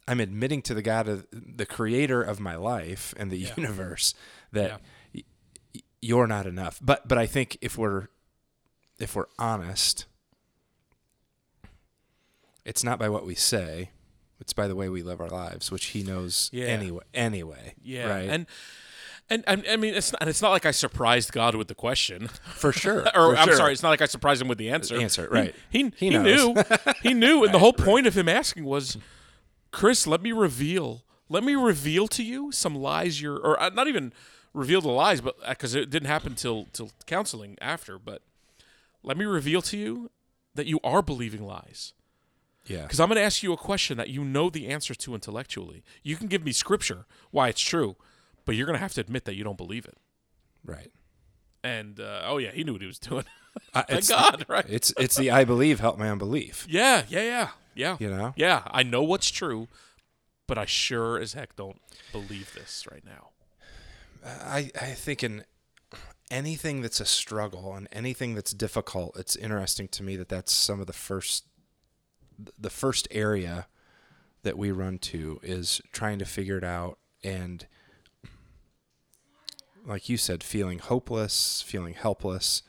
I'm 0.07 0.19
admitting 0.19 0.61
to 0.63 0.73
the 0.73 0.81
God 0.81 1.07
of 1.07 1.27
the 1.31 1.65
creator 1.67 2.21
of 2.23 2.39
my 2.39 2.55
life 2.55 3.13
and 3.17 3.29
the 3.29 3.37
Yeah. 3.37 3.53
universe 3.57 4.13
that 4.51 4.81
Yeah. 5.13 5.21
y- 5.75 5.81
you're 6.01 6.27
not 6.27 6.47
enough. 6.47 6.79
But 6.81 7.07
but 7.07 7.17
I 7.19 7.27
think 7.27 7.57
if 7.61 7.77
we're 7.77 8.07
if 8.99 9.15
we're 9.15 9.27
honest, 9.37 10.05
it's 12.65 12.83
not 12.83 12.97
by 12.99 13.09
what 13.09 13.25
we 13.25 13.35
say, 13.35 13.91
it's 14.39 14.53
by 14.53 14.67
the 14.67 14.75
way 14.75 14.89
we 14.89 15.03
live 15.03 15.21
our 15.21 15.29
lives, 15.29 15.71
which 15.71 15.85
he 15.87 16.03
knows 16.03 16.49
Yeah. 16.51 16.65
anyway 16.65 17.03
anyway. 17.13 17.75
Yeah. 17.83 18.07
Right. 18.09 18.29
And 18.29 18.45
and 19.29 19.65
I 19.69 19.75
mean, 19.75 19.93
it's 19.93 20.11
not, 20.11 20.21
and 20.21 20.29
it's 20.29 20.41
not 20.41 20.51
like 20.51 20.65
I 20.65 20.71
surprised 20.71 21.31
God 21.31 21.55
with 21.55 21.67
the 21.67 21.75
question, 21.75 22.27
for 22.43 22.71
sure. 22.71 23.01
or 23.15 23.33
for 23.33 23.37
I'm 23.37 23.47
sure. 23.47 23.55
sorry, 23.57 23.73
it's 23.73 23.83
not 23.83 23.89
like 23.89 24.01
I 24.01 24.05
surprised 24.05 24.41
him 24.41 24.47
with 24.47 24.57
the 24.57 24.69
answer. 24.69 24.99
Answer, 24.99 25.27
right. 25.29 25.53
He 25.69 25.91
he, 25.97 26.09
He 26.09 26.09
knows. 26.11 26.23
knew, 26.55 26.63
he 27.03 27.13
knew, 27.13 27.43
and 27.43 27.53
the 27.53 27.59
whole 27.65 27.73
point 27.73 28.07
of 28.07 28.17
him 28.17 28.29
asking 28.29 28.63
was, 28.65 28.97
Chris, 29.71 30.07
let 30.07 30.21
me 30.21 30.31
reveal, 30.31 31.03
let 31.29 31.43
me 31.43 31.55
reveal 31.55 32.07
to 32.09 32.23
you 32.23 32.51
some 32.51 32.75
lies 32.75 33.21
you're, 33.21 33.37
or 33.37 33.61
uh, 33.61 33.69
not 33.69 33.87
even 33.87 34.13
reveal 34.53 34.81
the 34.81 34.89
lies, 34.89 35.21
but 35.21 35.35
because 35.47 35.75
it 35.75 35.89
didn't 35.89 36.07
happen 36.07 36.35
till 36.35 36.67
till 36.73 36.91
counseling 37.05 37.57
after, 37.61 37.99
but 37.99 38.21
let 39.03 39.17
me 39.17 39.25
reveal 39.25 39.61
to 39.63 39.77
you 39.77 40.09
that 40.55 40.67
you 40.67 40.79
are 40.83 41.01
believing 41.01 41.45
lies. 41.45 41.93
Yeah. 42.65 42.81
Because 42.81 42.99
I'm 42.99 43.07
going 43.07 43.17
to 43.17 43.21
ask 43.21 43.43
you 43.43 43.53
a 43.53 43.57
question 43.57 43.97
that 43.97 44.09
you 44.09 44.23
know 44.23 44.49
the 44.49 44.67
answer 44.67 44.93
to 44.93 45.13
intellectually. 45.13 45.83
You 46.03 46.17
can 46.17 46.27
give 46.27 46.43
me 46.43 46.51
scripture 46.51 47.05
why 47.31 47.47
it's 47.47 47.61
true, 47.61 47.95
but 48.47 48.55
you're 48.55 48.65
going 48.65 48.77
to 48.77 48.81
have 48.81 48.93
to 48.93 49.01
admit 49.01 49.25
that 49.25 49.35
you 49.35 49.43
don't 49.43 49.57
believe 49.57 49.85
it. 49.85 49.97
Right. 50.65 50.91
And 51.63 51.99
uh, 51.99 52.23
oh 52.25 52.37
yeah, 52.37 52.51
he 52.51 52.63
knew 52.63 52.71
what 52.71 52.81
he 52.81 52.87
was 52.87 52.97
doing. 52.97 53.25
Uh, 53.73 53.81
Thank 53.87 53.97
it's, 53.97 54.09
God, 54.09 54.45
right? 54.47 54.65
It's 54.69 54.93
it's 54.99 55.15
the 55.15 55.31
I 55.31 55.43
believe 55.43 55.79
help 55.79 55.97
my 55.97 56.11
unbelief. 56.11 56.67
Yeah, 56.69 57.05
yeah, 57.09 57.23
yeah, 57.23 57.49
yeah. 57.73 57.97
You 57.99 58.11
know? 58.11 58.33
Yeah, 58.35 58.61
I 58.67 58.83
know 58.83 59.01
what's 59.01 59.31
true, 59.31 59.67
but 60.45 60.59
I 60.59 60.65
sure 60.65 61.17
as 61.19 61.33
heck 61.33 61.55
don't 61.55 61.81
believe 62.11 62.53
this 62.53 62.85
right 62.91 63.03
now. 63.03 63.29
I, 64.23 64.69
I 64.79 64.91
think 64.91 65.23
in 65.23 65.43
anything 66.29 66.83
that's 66.83 66.99
a 66.99 67.05
struggle 67.05 67.73
and 67.73 67.87
anything 67.91 68.35
that's 68.35 68.51
difficult, 68.51 69.17
it's 69.17 69.35
interesting 69.35 69.87
to 69.87 70.03
me 70.03 70.17
that 70.17 70.29
that's 70.29 70.51
some 70.53 70.79
of 70.79 70.85
the 70.85 70.93
first, 70.93 71.45
the 72.59 72.69
first 72.69 73.07
area 73.09 73.65
that 74.43 74.55
we 74.55 74.69
run 74.71 74.99
to 74.99 75.39
is 75.41 75.81
trying 75.91 76.19
to 76.19 76.25
figure 76.25 76.59
it 76.59 76.63
out. 76.63 76.99
And 77.23 77.65
like 79.87 80.09
you 80.09 80.17
said, 80.17 80.43
feeling 80.43 80.79
hopeless, 80.79 81.63
feeling 81.65 81.93
helpless. 81.95 82.61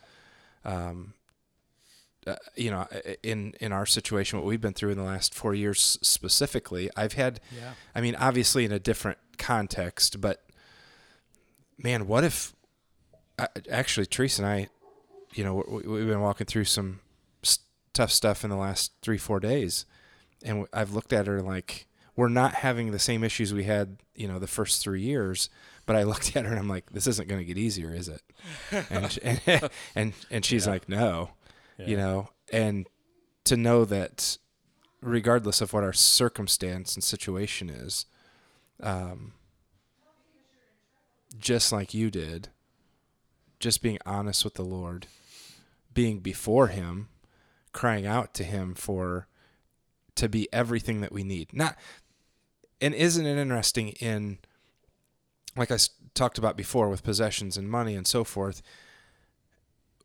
Um, 0.64 1.14
uh, 2.26 2.36
you 2.56 2.70
know, 2.70 2.86
in 3.22 3.54
in 3.60 3.72
our 3.72 3.86
situation, 3.86 4.38
what 4.38 4.46
we've 4.46 4.60
been 4.60 4.72
through 4.74 4.90
in 4.90 4.98
the 4.98 5.04
last 5.04 5.34
four 5.34 5.54
years 5.54 5.98
specifically, 6.02 6.90
I've 6.96 7.14
had 7.14 7.40
Yeah. 7.54 7.72
I 7.94 8.00
mean, 8.00 8.14
obviously 8.16 8.64
in 8.64 8.72
a 8.72 8.78
different 8.78 9.18
context, 9.38 10.20
but 10.20 10.44
man, 11.78 12.06
what 12.06 12.24
if 12.24 12.54
I- 13.38 13.48
actually 13.70 14.06
Teresa 14.06 14.42
and 14.42 14.50
I, 14.50 14.68
you 15.34 15.44
know, 15.44 15.64
we, 15.68 15.82
we've 15.82 16.06
been 16.06 16.20
walking 16.20 16.46
through 16.46 16.64
some 16.64 17.00
tough 17.94 18.10
stuff 18.12 18.44
in 18.44 18.50
the 18.50 18.56
last 18.56 18.92
three, 19.02 19.18
four 19.18 19.40
days, 19.40 19.86
and 20.44 20.66
I've 20.72 20.92
looked 20.92 21.12
at 21.12 21.26
her 21.26 21.40
like 21.40 21.86
we're 22.14 22.28
not 22.28 22.54
having 22.54 22.90
the 22.90 22.98
same 22.98 23.22
issues 23.24 23.54
we 23.54 23.64
had, 23.64 23.98
you 24.14 24.26
know, 24.28 24.38
the 24.38 24.46
first 24.48 24.82
three 24.82 25.02
years. 25.02 25.48
But 25.88 25.96
I 25.96 26.02
looked 26.04 26.36
at 26.36 26.44
her 26.44 26.50
and 26.50 26.58
I'm 26.60 26.68
like, 26.68 26.92
this 26.92 27.06
isn't 27.08 27.28
going 27.28 27.40
to 27.40 27.44
get 27.44 27.58
easier, 27.58 27.92
is 27.92 28.08
it? 28.08 28.22
And 28.90 29.10
sh- 29.10 29.18
and 29.22 29.40
and, 29.96 30.12
and 30.30 30.44
she's 30.44 30.66
Yeah. 30.66 30.72
like, 30.72 30.88
no, 30.88 31.30
you 31.78 31.96
know, 31.96 32.28
and 32.52 32.86
to 33.44 33.56
know 33.56 33.84
that 33.86 34.36
regardless 35.00 35.60
of 35.60 35.72
what 35.72 35.82
our 35.82 35.92
circumstance 35.94 36.94
and 36.94 37.02
situation 37.02 37.70
is, 37.70 38.04
um, 38.82 39.32
just 41.38 41.72
like 41.72 41.94
you 41.94 42.10
did, 42.10 42.48
just 43.60 43.82
being 43.82 43.98
honest 44.06 44.44
with 44.44 44.54
the 44.54 44.64
Lord, 44.64 45.06
being 45.94 46.18
before 46.20 46.68
Him, 46.68 47.08
crying 47.72 48.06
out 48.06 48.34
to 48.34 48.44
Him 48.44 48.74
for 48.74 49.26
to 50.16 50.28
be 50.28 50.48
everything 50.52 51.00
that 51.00 51.12
we 51.12 51.22
need. 51.22 51.52
Not, 51.52 51.76
and 52.80 52.94
isn't 52.94 53.24
it 53.26 53.38
interesting 53.38 53.88
in, 54.00 54.38
like 55.58 55.70
I 55.70 55.74
s- 55.74 55.90
talked 56.14 56.38
about 56.38 56.56
before 56.56 56.88
with 56.88 57.02
possessions 57.02 57.56
and 57.56 57.68
money 57.70 57.94
and 57.94 58.06
so 58.06 58.24
forth, 58.24 58.62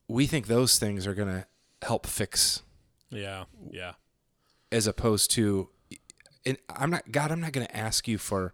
we 0.08 0.26
think 0.28 0.48
those 0.48 0.78
things 0.80 1.08
are 1.08 1.13
going 1.13 1.28
to 1.30 1.46
help 1.82 2.06
fix 2.06 2.62
Yeah, 3.10 3.46
yeah, 3.72 3.94
as 4.72 4.88
opposed 4.88 5.32
to 5.32 5.70
and 6.46 6.58
I'm 6.70 6.89
not 6.89 7.12
God 7.12 7.32
I'm 7.32 7.42
not 7.42 7.52
going 7.52 7.68
to 7.68 7.76
ask 7.76 8.08
you 8.08 8.18
for 8.18 8.54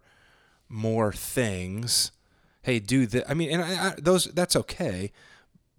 more 0.67 1.11
things 1.11 2.11
hey 2.61 2.79
do 2.79 3.05
that 3.07 3.29
I 3.29 3.33
mean 3.33 3.49
and 3.51 3.63
I, 3.63 3.87
I, 3.87 3.95
those 3.97 4.25
that's 4.25 4.55
okay 4.55 5.11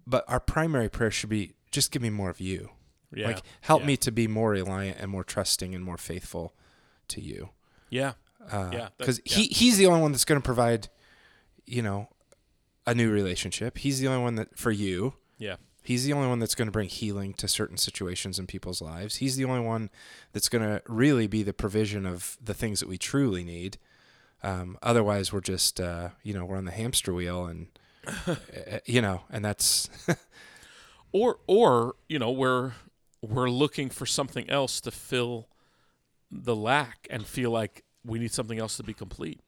but 0.05 0.25
our 0.27 0.39
primary 0.39 0.89
prayer 0.89 1.11
should 1.11 1.29
be 1.29 1.53
just 1.71 1.91
give 1.91 2.01
me 2.01 2.09
more 2.09 2.29
of 2.29 2.41
you 2.41 2.69
yeah. 3.13 3.27
like 3.27 3.41
help 3.61 3.81
yeah. 3.81 3.87
me 3.87 3.97
to 3.97 4.11
be 4.11 4.27
more 4.27 4.49
reliant 4.51 4.97
and 4.99 5.09
more 5.09 5.23
trusting 5.23 5.73
and 5.73 5.83
more 5.83 5.97
faithful 5.97 6.53
to 7.09 7.21
you 7.21 7.49
Yeah, 7.89 8.13
uh, 8.51 8.71
Yeah, 8.73 8.89
because 8.97 9.21
yeah. 9.25 9.35
he 9.35 9.43
he's 9.45 9.77
the 9.77 9.85
only 9.85 10.01
one 10.01 10.11
that's 10.11 10.25
going 10.25 10.41
to 10.41 10.45
provide 10.45 10.89
you 11.71 11.81
know 11.81 12.07
a 12.85 12.93
new 12.93 13.11
relationship 13.11 13.77
he's 13.77 13.99
the 13.99 14.07
only 14.07 14.21
one 14.21 14.35
that 14.35 14.57
for 14.57 14.71
you 14.71 15.13
yeah, 15.37 15.55
He's 15.83 16.05
the 16.05 16.13
only 16.13 16.27
one 16.27 16.37
that's 16.37 16.53
going 16.53 16.67
to 16.67 16.71
bring 16.71 16.89
healing 16.89 17.33
to 17.35 17.47
certain 17.47 17.77
situations 17.77 18.37
in 18.37 18.45
people's 18.45 18.81
lives. 18.81 19.15
He's 19.15 19.35
the 19.35 19.45
only 19.45 19.61
one 19.61 19.89
that's 20.31 20.47
going 20.47 20.63
to 20.63 20.83
really 20.87 21.25
be 21.25 21.41
the 21.41 21.53
provision 21.53 22.05
of 22.05 22.37
the 22.43 22.53
things 22.53 22.79
that 22.81 22.89
we 22.89 22.99
truly 22.99 23.43
need. 23.43 23.79
Um, 24.43 24.77
otherwise, 24.83 25.33
we're 25.33 25.41
just, 25.41 25.81
uh, 25.81 26.09
you 26.21 26.35
know, 26.35 26.45
we're 26.45 26.57
on 26.57 26.65
the 26.65 26.71
hamster 26.71 27.13
wheel, 27.13 27.45
and 27.45 27.67
uh, 28.27 28.35
you 28.85 29.01
know, 29.01 29.23
and 29.31 29.43
that's 29.43 29.89
or 31.11 31.39
or 31.47 31.95
you 32.07 32.19
know 32.19 32.31
we're 32.31 32.73
we're 33.21 33.49
looking 33.49 33.89
for 33.89 34.05
something 34.05 34.49
else 34.49 34.81
to 34.81 34.91
fill 34.91 35.47
the 36.31 36.55
lack 36.55 37.07
and 37.09 37.25
feel 37.25 37.49
like 37.49 37.83
we 38.05 38.19
need 38.19 38.31
something 38.31 38.59
else 38.59 38.77
to 38.77 38.83
be 38.83 38.93
complete. 38.93 39.39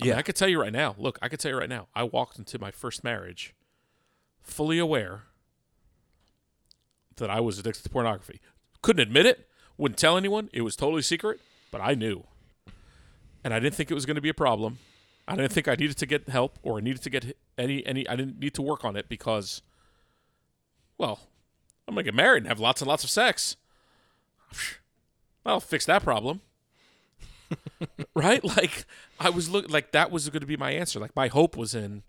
I 0.00 0.04
mean, 0.04 0.12
Yeah. 0.12 0.18
I 0.18 0.22
could 0.22 0.36
tell 0.36 0.48
you 0.48 0.60
right 0.60 0.72
now. 0.72 0.94
Look, 0.98 1.18
I 1.22 1.28
could 1.28 1.40
tell 1.40 1.50
you 1.50 1.58
right 1.58 1.68
now. 1.68 1.88
I 1.94 2.02
walked 2.04 2.38
into 2.38 2.58
my 2.58 2.70
first 2.70 3.02
marriage 3.04 3.54
fully 4.42 4.78
aware 4.78 5.24
that 7.16 7.30
I 7.30 7.40
was 7.40 7.58
addicted 7.58 7.82
to 7.82 7.88
pornography. 7.88 8.40
Couldn't 8.82 9.00
admit 9.02 9.26
it. 9.26 9.48
Wouldn't 9.76 9.98
tell 9.98 10.16
anyone. 10.16 10.48
It 10.52 10.62
was 10.62 10.76
totally 10.76 11.02
secret, 11.02 11.40
but 11.70 11.80
I 11.80 11.94
knew. 11.94 12.24
And 13.44 13.52
I 13.54 13.60
didn't 13.60 13.74
think 13.74 13.90
it 13.90 13.94
was 13.94 14.06
going 14.06 14.16
to 14.16 14.20
be 14.20 14.28
a 14.28 14.34
problem. 14.34 14.78
I 15.26 15.36
didn't 15.36 15.52
think 15.52 15.68
I 15.68 15.74
needed 15.74 15.96
to 15.98 16.06
get 16.06 16.28
help 16.28 16.58
or 16.62 16.78
I 16.78 16.80
needed 16.80 17.02
to 17.02 17.10
get 17.10 17.36
any 17.58 17.84
any 17.86 18.08
I 18.08 18.16
didn't 18.16 18.38
need 18.40 18.54
to 18.54 18.62
work 18.62 18.82
on 18.84 18.96
it 18.96 19.08
because 19.08 19.60
well, 20.96 21.20
I'm 21.86 21.94
going 21.94 22.04
to 22.04 22.10
get 22.10 22.16
married 22.16 22.38
and 22.44 22.48
have 22.48 22.58
lots 22.58 22.80
and 22.80 22.88
lots 22.88 23.04
of 23.04 23.10
sex. 23.10 23.56
I'll 25.44 25.60
fix 25.60 25.84
that 25.86 26.02
problem. 26.02 26.40
Right? 28.14 28.42
Like 28.44 28.86
I 29.18 29.30
was 29.30 29.48
look 29.48 29.70
like 29.70 29.92
that 29.92 30.10
was 30.10 30.28
going 30.28 30.40
to 30.40 30.46
be 30.46 30.56
my 30.56 30.70
answer. 30.72 30.98
Like 30.98 31.14
my 31.16 31.28
hope 31.28 31.56
was 31.56 31.74
in 31.74 32.02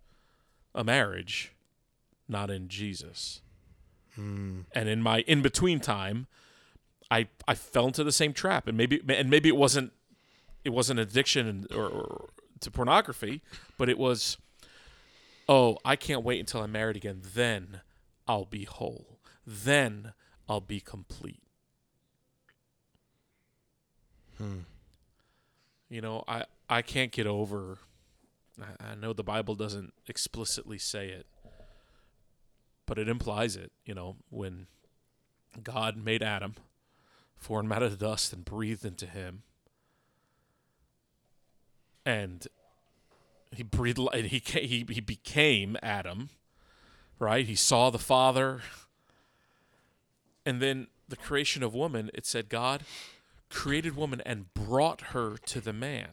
a 0.73 0.83
marriage, 0.83 1.53
not 2.27 2.49
in 2.49 2.67
Jesus. 2.67 3.41
Hmm. 4.15 4.61
And 4.73 4.89
in 4.89 5.01
my 5.01 5.21
in 5.21 5.41
between 5.41 5.79
time, 5.79 6.27
I 7.11 7.27
I 7.47 7.55
fell 7.55 7.87
into 7.87 8.03
the 8.03 8.11
same 8.11 8.33
trap, 8.33 8.67
and 8.67 8.77
maybe 8.77 9.01
and 9.07 9.29
maybe 9.29 9.49
it 9.49 9.55
wasn't 9.55 9.93
it 10.63 10.69
wasn't 10.71 10.99
addiction 10.99 11.47
and, 11.47 11.71
or, 11.71 11.87
or 11.87 12.29
to 12.59 12.71
pornography, 12.71 13.41
but 13.77 13.89
it 13.89 13.97
was 13.97 14.37
oh 15.47 15.77
I 15.85 15.95
can't 15.95 16.23
wait 16.23 16.39
until 16.39 16.61
I'm 16.61 16.71
married 16.71 16.97
again. 16.97 17.21
Then 17.33 17.81
I'll 18.27 18.45
be 18.45 18.65
whole. 18.65 19.19
Then 19.45 20.13
I'll 20.47 20.61
be 20.61 20.79
complete. 20.79 21.41
Hmm. 24.37 24.59
You 25.89 26.01
know, 26.01 26.23
I 26.27 26.45
I 26.69 26.81
can't 26.81 27.11
get 27.11 27.25
over. 27.25 27.79
I, 28.61 28.91
I 28.91 28.95
know 28.95 29.13
the 29.13 29.23
Bible 29.23 29.55
doesn't 29.55 29.93
explicitly 30.07 30.77
say 30.77 31.09
it, 31.09 31.25
but 32.85 32.99
it 32.99 33.09
implies 33.09 33.55
it. 33.55 33.71
You 33.85 33.95
know, 33.95 34.17
when 34.29 34.67
God 35.63 35.97
made 35.97 36.21
Adam, 36.21 36.55
formed 37.35 37.71
out 37.71 37.81
of 37.81 37.91
the 37.91 38.05
dust 38.05 38.33
and 38.33 38.45
breathed 38.45 38.85
into 38.85 39.07
him, 39.07 39.41
and 42.05 42.47
he 43.51 43.63
breathed. 43.63 43.99
and 44.13 44.27
He 44.27 44.39
he 44.39 44.85
he 44.87 45.01
became 45.01 45.75
Adam, 45.81 46.29
right? 47.17 47.45
He 47.47 47.55
saw 47.55 47.89
the 47.89 47.97
Father, 47.97 48.61
and 50.45 50.61
then 50.61 50.87
the 51.07 51.15
creation 51.15 51.63
of 51.63 51.73
woman. 51.73 52.11
It 52.13 52.27
said 52.27 52.47
God 52.47 52.83
created 53.49 53.95
woman 53.95 54.21
and 54.25 54.53
brought 54.53 55.01
her 55.01 55.37
to 55.37 55.59
the 55.61 55.73
man. 55.73 56.09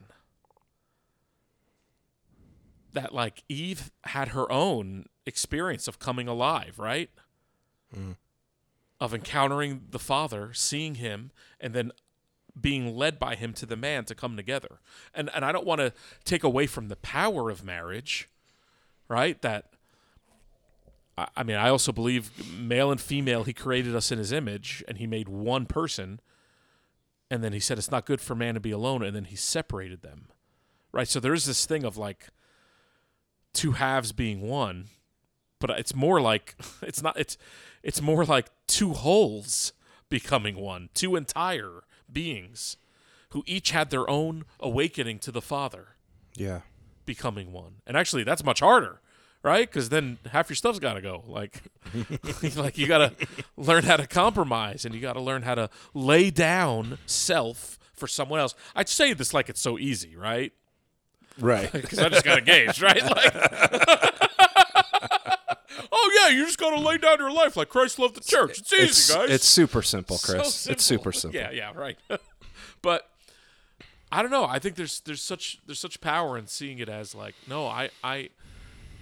That 2.93 3.15
like 3.15 3.45
Eve 3.49 3.91
had 4.05 4.29
her 4.29 4.51
own 4.51 5.07
experience 5.27 5.87
of 5.87 5.99
coming 5.99 6.29
alive, 6.29 6.79
right? 6.79 7.11
Mm. 7.95 8.17
Of 8.99 9.13
encountering 9.13 9.83
the 9.91 9.99
Father, 9.99 10.53
seeing 10.55 10.95
him, 10.95 11.31
and 11.61 11.75
then 11.75 11.93
being 12.59 12.97
led 12.97 13.19
by 13.19 13.35
him 13.35 13.53
to 13.53 13.67
the 13.67 13.77
man 13.77 14.05
to 14.07 14.15
come 14.15 14.37
together. 14.37 14.81
And 15.15 15.31
and 15.35 15.45
I 15.45 15.53
don't 15.53 15.67
want 15.67 15.81
to 15.81 15.93
take 16.25 16.43
away 16.43 16.67
from 16.67 16.89
the 16.89 16.97
power 16.97 17.51
of 17.51 17.63
marriage, 17.63 18.31
right? 19.09 19.41
That 19.43 19.75
I 21.19 21.29
I 21.37 21.43
mean, 21.43 21.57
I 21.57 21.69
also 21.69 21.93
believe 21.93 22.31
male 22.59 22.91
and 22.91 23.01
female, 23.01 23.45
he 23.45 23.53
created 23.53 23.95
us 23.95 24.11
in 24.11 24.19
his 24.19 24.33
image 24.33 24.83
and 24.89 24.97
he 24.97 25.07
made 25.07 25.29
one 25.29 25.67
person. 25.67 26.21
And 27.31 27.43
then 27.43 27.53
he 27.53 27.61
said 27.61 27.79
it's 27.79 27.91
not 27.91 28.07
good 28.07 28.21
for 28.21 28.35
man 28.35 28.55
to 28.55 28.61
be 28.61 28.71
alone. 28.71 29.03
And 29.03 29.15
then 29.15 29.25
he 29.25 29.37
separated 29.37 30.03
them. 30.03 30.29
Right. 30.93 31.09
So 31.09 31.21
there's 31.21 31.45
this 31.45 31.67
thing 31.67 31.85
of 31.85 31.97
like 31.97 32.29
two 33.53 33.73
halves 33.73 34.13
being 34.13 34.43
one, 34.43 34.87
but 35.59 35.71
it's 35.71 35.95
more 35.95 36.21
like 36.21 36.57
it's 36.83 37.03
not, 37.03 37.19
it's, 37.19 37.37
it's 37.83 38.01
more 38.01 38.25
like 38.25 38.51
two 38.67 38.93
wholes 38.93 39.73
becoming 40.09 40.57
one, 40.57 40.89
two 40.95 41.17
entire 41.17 41.83
beings 42.11 42.77
who 43.31 43.43
each 43.47 43.73
had 43.73 43.91
their 43.91 44.09
own 44.09 44.45
awakening 44.61 45.19
to 45.19 45.33
the 45.33 45.43
Father 45.43 45.97
yeah, 46.37 46.61
becoming 47.05 47.53
one. 47.53 47.77
And 47.87 47.97
actually, 47.97 48.23
that's 48.23 48.45
much 48.45 48.61
harder, 48.61 49.01
right? 49.43 49.69
Because 49.69 49.89
then 49.89 50.19
half 50.31 50.49
your 50.49 50.57
stuff's 50.57 50.79
got 50.79 50.95
to 50.95 51.01
go. 51.01 51.23
Like, 51.27 51.63
like 52.57 52.79
you 52.79 52.87
got 52.87 52.99
to 53.19 53.27
learn 53.57 53.85
how 53.85 53.97
to 53.97 54.07
compromise, 54.07 54.85
and 54.85 54.95
you 54.95 55.01
got 55.01 55.15
to 55.15 55.21
learn 55.21 55.43
how 55.43 55.55
to 55.55 55.71
lay 55.95 56.31
down 56.31 56.99
self 57.07 57.79
for 57.95 58.07
someone 58.07 58.41
else. 58.41 58.55
I'd 58.75 58.89
say 58.89 59.13
this 59.13 59.33
like 59.33 59.49
it's 59.49 59.61
so 59.61 59.79
easy, 59.79 60.17
right? 60.17 60.53
right. 61.39 61.71
Because 61.87 61.99
I 61.99 62.09
just 62.09 62.25
got 62.25 62.39
engaged, 62.39 62.83
right? 62.83 63.03
Like, 65.79 65.93
oh 65.93 66.11
yeah, 66.21 66.37
you 66.37 66.45
just 66.45 66.59
got 66.59 66.71
to 66.71 66.81
lay 66.81 66.99
down 66.99 67.19
your 67.19 67.31
life 67.31 67.57
like 67.57 67.69
Christ 67.69 67.99
loved 67.99 68.17
the 68.17 68.21
church. 68.21 68.59
It's 68.59 68.73
easy, 68.73 68.85
it's, 68.85 69.15
guys. 69.15 69.31
it's 69.31 69.47
super 69.47 69.83
simple, 69.83 70.17
So 70.17 70.35
Chris. 70.35 70.67
It's 70.67 70.85
super 70.85 71.13
simple. 71.13 71.39
Yeah, 71.39 71.51
yeah, 71.51 71.73
right. 71.75 71.97
but 72.83 73.09
I 74.11 74.23
don't 74.23 74.31
know. 74.31 74.45
I 74.45 74.59
think 74.59 74.77
there's 74.77 75.01
there's 75.01 75.23
such 75.23 75.59
there's 75.67 75.79
such 75.79 76.01
power 76.01 76.39
in 76.39 76.47
seeing 76.47 76.79
it 76.79 76.89
as 76.89 77.15
like, 77.15 77.35
no, 77.49 77.67
I 77.67 77.91
I 78.03 78.31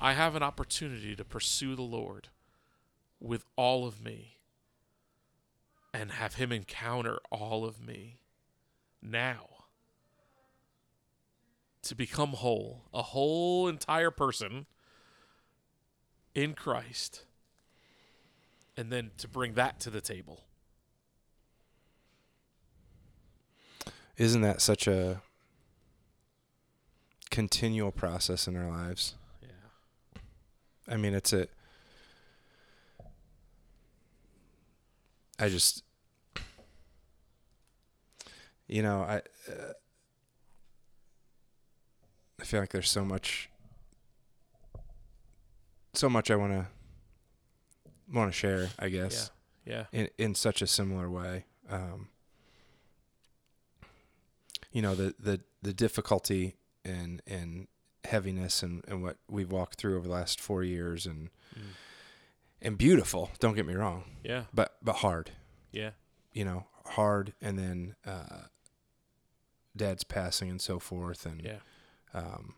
I 0.05 0.12
have 0.12 0.37
an 0.37 0.43
opportunity 0.43 1.17
to 1.17 1.25
pursue 1.25 1.75
the 1.75 1.81
Lord 1.81 2.29
with 3.21 3.47
all 3.57 3.87
of 3.87 4.05
me 4.05 4.37
and 5.95 6.12
have 6.12 6.35
him 6.35 6.53
encounter 6.53 7.21
all 7.33 7.64
of 7.64 7.81
me 7.81 8.19
now 9.01 9.49
to 11.85 11.95
become 11.95 12.35
whole, 12.35 12.83
a 12.93 13.01
whole 13.01 13.67
entire 13.67 14.11
person 14.11 14.67
in 16.35 16.53
Christ. 16.53 17.25
And 18.77 18.93
then 18.93 19.12
to 19.17 19.27
bring 19.27 19.55
that 19.55 19.81
to 19.81 19.88
the 19.88 20.03
table. 20.03 20.45
Isn't 24.19 24.43
that 24.43 24.61
such 24.61 24.87
a 24.87 25.23
continual 27.31 27.90
process 27.90 28.47
in 28.47 28.55
our 28.55 28.69
lives? 28.69 29.14
Yeah. 30.88 30.94
I 30.94 30.97
mean, 30.97 31.14
it's 31.14 31.33
a. 31.33 31.47
I 35.38 35.49
just, 35.49 35.83
you 38.68 38.83
know, 38.83 39.01
I. 39.03 39.16
Uh, 39.51 39.73
I 42.40 42.44
feel 42.44 42.61
like 42.61 42.70
there's 42.70 42.90
so 42.90 43.05
much. 43.05 43.49
So 45.94 46.09
much 46.09 46.31
I 46.31 46.37
want 46.37 46.53
to. 46.53 46.66
Want 48.12 48.31
to 48.31 48.37
share, 48.37 48.68
I 48.79 48.90
guess, 48.90 49.31
Yeah. 49.64 49.85
in 49.90 50.09
in 50.18 50.35
such 50.35 50.61
a 50.61 50.66
similar 50.66 51.09
way. 51.11 51.47
Um, 51.70 52.09
you 54.73 54.83
know 54.83 54.94
the 54.94 55.14
the 55.18 55.40
the 55.62 55.73
difficulty 55.73 56.57
in 56.85 57.23
and 57.27 57.66
heaviness 58.05 58.62
and, 58.62 58.85
and 58.88 59.03
what 59.03 59.17
we've 59.29 59.51
walked 59.51 59.79
through 59.79 59.97
over 59.97 60.07
the 60.07 60.12
last 60.12 60.40
four 60.40 60.62
years 60.62 61.07
and 61.07 61.31
Mm. 61.57 61.61
and 62.62 62.79
beautiful 62.79 63.31
don't 63.38 63.55
get 63.55 63.64
me 63.67 63.75
wrong 63.75 64.05
Yeah. 64.25 64.45
but 64.53 64.77
but 64.83 64.97
hard 64.97 65.31
Yeah. 65.73 65.90
you 66.33 66.45
know 66.45 66.67
hard 66.85 67.33
and 67.40 67.57
then 67.59 67.95
uh 68.05 68.47
dad's 69.77 70.03
passing 70.05 70.51
and 70.51 70.61
so 70.61 70.79
forth 70.81 71.25
and 71.27 71.43
Yeah. 71.43 71.59
um 72.12 72.55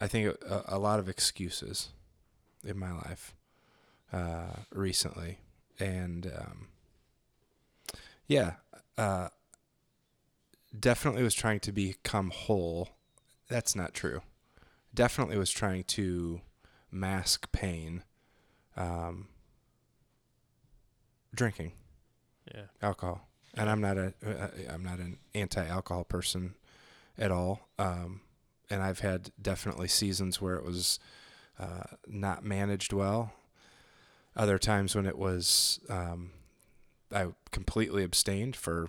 i 0.00 0.06
think 0.06 0.34
a, 0.42 0.64
a 0.68 0.78
lot 0.78 0.98
of 0.98 1.08
excuses 1.08 1.90
in 2.64 2.78
my 2.78 2.92
life 2.92 3.34
uh 4.12 4.56
recently 4.72 5.38
and 5.78 6.26
um 6.26 6.68
yeah 8.26 8.54
uh 8.98 9.28
definitely 10.78 11.22
was 11.22 11.34
trying 11.34 11.60
to 11.60 11.72
become 11.72 12.30
whole 12.30 12.90
that's 13.48 13.74
not 13.74 13.92
true 13.94 14.20
definitely 14.94 15.36
was 15.36 15.50
trying 15.50 15.84
to 15.84 16.40
mask 16.90 17.50
pain 17.52 18.02
um 18.76 19.28
drinking 21.34 21.72
Yeah. 22.54 22.64
alcohol 22.82 23.28
and 23.54 23.68
i'm 23.70 23.80
not 23.80 23.96
a 23.98 24.12
uh, 24.26 24.48
i'm 24.72 24.82
not 24.84 24.98
an 24.98 25.18
anti-alcohol 25.34 26.04
person 26.04 26.54
at 27.18 27.30
all 27.30 27.68
um 27.78 28.20
and 28.68 28.82
i've 28.82 29.00
had 29.00 29.30
definitely 29.40 29.88
seasons 29.88 30.40
where 30.40 30.56
it 30.56 30.64
was 30.64 30.98
uh, 31.58 31.82
not 32.06 32.42
managed 32.42 32.90
well. 32.90 33.34
Other 34.34 34.58
times 34.58 34.94
when 34.94 35.04
it 35.04 35.18
was, 35.18 35.78
um, 35.90 36.30
I 37.14 37.26
completely 37.50 38.02
abstained 38.02 38.56
for 38.56 38.88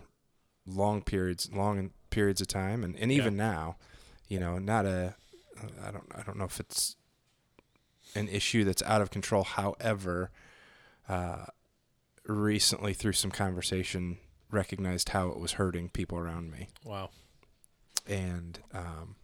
long 0.65 1.02
periods, 1.02 1.50
long 1.54 1.91
periods 2.10 2.41
of 2.41 2.47
time, 2.47 2.84
and, 2.84 2.95
and 2.97 3.12
even 3.12 3.36
now, 3.38 3.78
you 4.28 4.39
know, 4.39 4.58
not 4.60 4.86
a, 4.86 5.15
I 5.84 5.91
don't, 5.91 6.06
I 6.15 6.21
don't 6.24 6.38
know 6.38 6.45
if 6.45 6.60
it's 6.60 6.95
an 8.15 8.28
issue 8.28 8.63
that's 8.63 8.84
out 8.84 9.02
of 9.02 9.10
control. 9.12 9.43
However, 9.43 10.32
uh, 11.10 11.45
recently 12.26 12.93
through 12.93 13.13
some 13.13 13.32
conversation, 13.32 14.17
recognized 14.52 15.10
how 15.10 15.30
it 15.30 15.39
was 15.39 15.54
hurting 15.54 15.88
people 15.89 16.17
around 16.17 16.52
me 16.52 16.67
Wow. 16.84 17.10
and 18.06 18.60
um, 18.74 19.15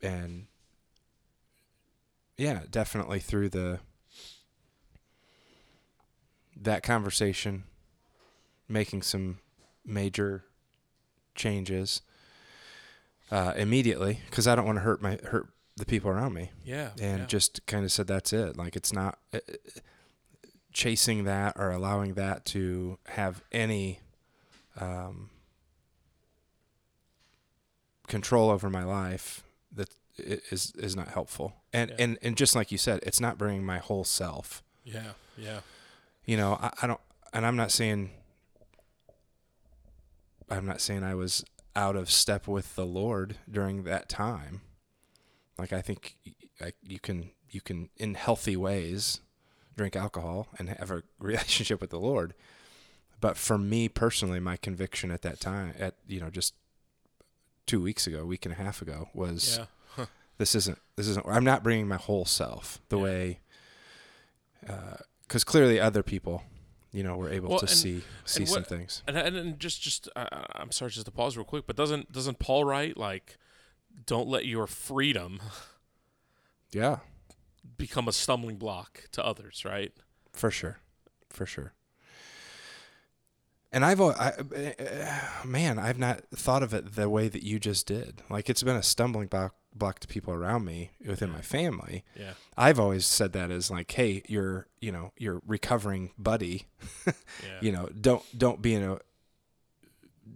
and 0.00 0.46
yeah, 2.38 2.62
definitely 2.70 3.18
through 3.20 3.50
the 3.50 3.80
that 6.60 6.82
conversation, 6.82 7.64
making 8.68 9.02
some 9.02 9.38
major 9.84 10.44
changes 11.34 12.02
uh, 13.30 13.52
immediately 13.56 14.20
because 14.28 14.46
I 14.46 14.54
don't 14.54 14.66
want 14.66 14.76
to 14.76 14.82
hurt 14.82 15.00
my 15.02 15.18
hurt 15.24 15.48
the 15.76 15.86
people 15.86 16.10
around 16.10 16.34
me, 16.34 16.50
Yeah. 16.64 16.90
and 17.00 17.20
yeah. 17.20 17.26
just 17.26 17.64
kind 17.66 17.84
of 17.84 17.92
said 17.92 18.06
that's 18.08 18.32
it. 18.32 18.56
Like 18.56 18.74
it's 18.74 18.92
not 18.92 19.18
uh, 19.32 19.38
chasing 20.72 21.24
that 21.24 21.52
or 21.56 21.70
allowing 21.70 22.14
that 22.14 22.44
to 22.46 22.98
have 23.06 23.42
any 23.52 24.00
um, 24.80 25.30
control 28.06 28.50
over 28.50 28.70
my 28.70 28.84
life 28.84 29.44
That 29.72 29.90
is 30.16 30.40
is 30.50 30.72
is 30.76 30.96
not 30.96 31.08
helpful. 31.08 31.54
And 31.72 31.90
Yeah. 31.90 31.96
and 32.00 32.18
and 32.22 32.36
just 32.36 32.54
like 32.56 32.72
you 32.72 32.78
said, 32.78 33.00
it's 33.02 33.20
not 33.20 33.38
bringing 33.38 33.64
my 33.64 33.78
whole 33.78 34.04
self. 34.04 34.62
yeah. 34.84 35.12
Yeah. 35.36 35.60
You 36.24 36.36
know, 36.36 36.58
I, 36.60 36.72
I 36.82 36.86
don't, 36.88 37.00
and 37.32 37.46
I'm 37.46 37.56
not 37.56 37.70
saying. 37.70 38.10
I'm 40.50 40.66
not 40.66 40.80
saying 40.80 41.02
I 41.04 41.14
was 41.14 41.44
out 41.76 41.96
of 41.96 42.10
step 42.10 42.48
with 42.48 42.74
the 42.74 42.86
Lord 42.86 43.36
during 43.50 43.84
that 43.84 44.08
time. 44.08 44.62
Like 45.58 45.72
I 45.72 45.80
think 45.80 46.16
I, 46.60 46.72
you 46.82 46.98
can 46.98 47.30
you 47.50 47.60
can 47.60 47.88
in 47.96 48.14
healthy 48.14 48.56
ways 48.56 49.20
drink 49.76 49.94
alcohol 49.96 50.48
and 50.58 50.68
have 50.68 50.90
a 50.90 51.02
relationship 51.18 51.80
with 51.80 51.90
the 51.90 52.00
Lord. 52.00 52.34
But 53.20 53.36
for 53.36 53.58
me 53.58 53.88
personally, 53.88 54.38
my 54.40 54.56
conviction 54.56 55.10
at 55.10 55.22
that 55.22 55.40
time, 55.40 55.74
at 55.78 55.94
you 56.06 56.20
know, 56.20 56.30
just 56.30 56.54
two 57.66 57.80
weeks 57.82 58.06
ago, 58.06 58.20
a 58.20 58.26
week 58.26 58.46
and 58.46 58.52
a 58.54 58.56
half 58.58 58.80
ago, 58.80 59.08
was 59.12 59.58
Yeah. 59.98 60.06
this 60.38 60.54
isn't 60.54 60.78
this 60.96 61.08
isn't. 61.08 61.26
I'm 61.26 61.44
not 61.44 61.62
bringing 61.64 61.88
my 61.88 61.96
whole 61.96 62.24
self 62.24 62.80
the 62.88 62.96
Yeah. 62.96 63.02
way, 63.02 63.40
uh, 64.68 64.96
because 65.22 65.44
clearly 65.44 65.78
other 65.80 66.02
people, 66.02 66.44
you 66.92 67.02
know, 67.02 67.16
we're 67.16 67.30
able 67.30 67.50
Well, 67.50 67.58
to 67.60 67.66
and- 67.66 67.70
see 67.76 68.02
see 68.24 68.40
and 68.42 68.48
some 68.48 68.64
things. 68.64 69.02
And 69.06 69.16
and, 69.16 69.36
and 69.36 69.58
just 69.60 69.80
just 69.82 70.08
uh, 70.16 70.26
I'm 70.52 70.70
sorry, 70.72 70.90
just 70.90 71.06
to 71.06 71.12
pause 71.12 71.36
real 71.36 71.44
quick, 71.44 71.66
but 71.66 71.76
doesn't 71.76 72.12
doesn't 72.12 72.38
Paul 72.38 72.64
write 72.64 72.96
like, 72.96 73.36
don't 74.06 74.28
let 74.28 74.46
your 74.46 74.66
freedom 74.66 75.40
Yeah, 76.72 76.98
become 77.76 78.08
a 78.08 78.12
stumbling 78.12 78.56
block 78.56 79.04
to 79.12 79.24
others, 79.24 79.64
right? 79.64 79.92
for 80.32 80.50
sure, 80.50 80.78
for 81.30 81.46
sure. 81.46 81.72
And 83.70 83.84
I've, 83.84 84.00
I, 84.00 84.32
uh, 84.38 85.44
man, 85.46 85.78
I've 85.78 85.98
not 85.98 86.22
thought 86.34 86.62
of 86.62 86.72
it 86.72 86.94
the 86.94 87.10
way 87.10 87.28
that 87.28 87.42
you 87.42 87.58
just 87.58 87.86
did. 87.86 88.22
Like 88.30 88.48
it's 88.48 88.62
been 88.62 88.76
a 88.76 88.82
stumbling 88.82 89.26
block, 89.28 89.54
to 89.76 90.08
people 90.08 90.32
around 90.32 90.64
me 90.64 90.90
within 91.04 91.30
my 91.30 91.40
family. 91.40 92.04
Yeah. 92.18 92.32
I've 92.56 92.80
always 92.80 93.06
said 93.06 93.32
that 93.34 93.50
as 93.50 93.70
like, 93.70 93.90
hey, 93.92 94.22
you're, 94.26 94.66
you 94.80 94.90
know, 94.90 95.12
you're 95.16 95.40
recovering 95.46 96.12
buddy. 96.18 96.66
Yeah. 97.06 97.58
You 97.60 97.72
know, 97.72 97.88
don't 98.00 98.22
don't 98.36 98.60
be 98.60 98.74
in 98.74 98.82
a 98.82 98.98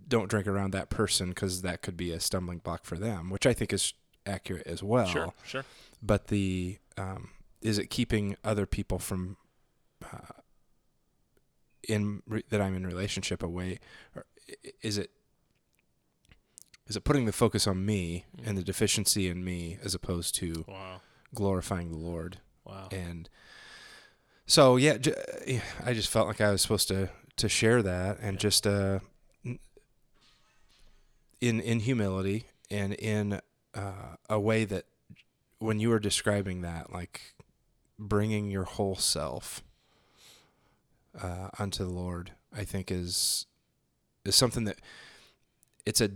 don't 0.08 0.28
drink 0.28 0.46
around 0.46 0.72
that 0.72 0.88
person 0.90 1.30
because 1.30 1.62
that 1.62 1.82
could 1.82 1.96
be 1.96 2.12
a 2.12 2.20
stumbling 2.20 2.58
block 2.58 2.84
for 2.84 2.96
them, 2.96 3.30
which 3.30 3.46
I 3.46 3.52
think 3.52 3.72
is 3.72 3.94
accurate 4.26 4.66
as 4.66 4.82
well. 4.82 5.06
Sure. 5.06 5.32
Sure. 5.44 5.64
But 6.02 6.28
the 6.28 6.78
um, 6.96 7.30
is 7.60 7.78
it 7.78 7.90
keeping 7.90 8.36
other 8.44 8.66
people 8.66 8.98
from 8.98 9.36
uh, 10.04 10.40
in 11.88 12.22
re- 12.26 12.44
that 12.50 12.60
I'm 12.60 12.74
in 12.74 12.86
relationship 12.86 13.42
away, 13.42 13.78
or 14.14 14.26
is 14.82 14.98
it 14.98 15.10
is 16.92 16.96
it 16.96 17.04
putting 17.04 17.24
the 17.24 17.32
focus 17.32 17.66
on 17.66 17.86
me 17.86 18.26
and 18.44 18.58
the 18.58 18.62
deficiency 18.62 19.26
in 19.26 19.42
me 19.42 19.78
as 19.82 19.94
opposed 19.94 20.34
to 20.34 20.66
Wow. 20.68 21.00
glorifying 21.34 21.90
the 21.90 21.96
Lord? 21.96 22.38
Wow. 22.66 22.88
and 22.92 23.30
so 24.46 24.76
yeah, 24.76 24.98
j- 24.98 25.62
I 25.82 25.94
just 25.94 26.10
felt 26.10 26.28
like 26.28 26.42
I 26.42 26.50
was 26.52 26.60
supposed 26.60 26.88
to 26.88 27.08
to 27.36 27.48
share 27.48 27.82
that 27.82 28.18
and 28.20 28.34
Yeah. 28.34 28.38
just 28.40 28.66
uh 28.66 28.98
in 31.40 31.60
in 31.60 31.80
humility 31.80 32.44
and 32.70 32.92
in 32.94 33.40
uh, 33.74 34.16
a 34.28 34.38
way 34.38 34.66
that 34.66 34.84
when 35.60 35.80
you 35.80 35.88
were 35.88 35.98
describing 35.98 36.60
that 36.60 36.92
like 36.92 37.34
bringing 37.98 38.50
your 38.50 38.64
whole 38.64 38.96
self 38.96 39.62
uh, 41.20 41.48
unto 41.58 41.84
the 41.84 41.90
Lord, 41.90 42.32
I 42.54 42.64
think 42.64 42.90
is 42.90 43.46
is 44.26 44.36
something 44.36 44.64
that 44.64 44.78
it's 45.86 46.00
a 46.02 46.10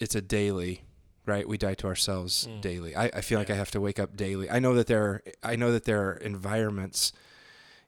it's 0.00 0.14
a 0.14 0.20
daily 0.22 0.82
right? 1.26 1.46
We 1.46 1.58
die 1.58 1.74
to 1.74 1.86
ourselves 1.86 2.48
Mm. 2.48 2.60
daily. 2.60 2.96
I, 2.96 3.04
I 3.04 3.20
feel 3.20 3.38
like 3.38 3.50
i 3.50 3.54
have 3.54 3.70
to 3.72 3.80
wake 3.80 4.00
up 4.00 4.16
daily. 4.16 4.50
I 4.50 4.58
know 4.58 4.74
that 4.74 4.86
there 4.88 5.02
are 5.04 5.22
i 5.44 5.54
know 5.54 5.70
that 5.70 5.84
there 5.84 6.02
are 6.08 6.14
environments 6.14 7.12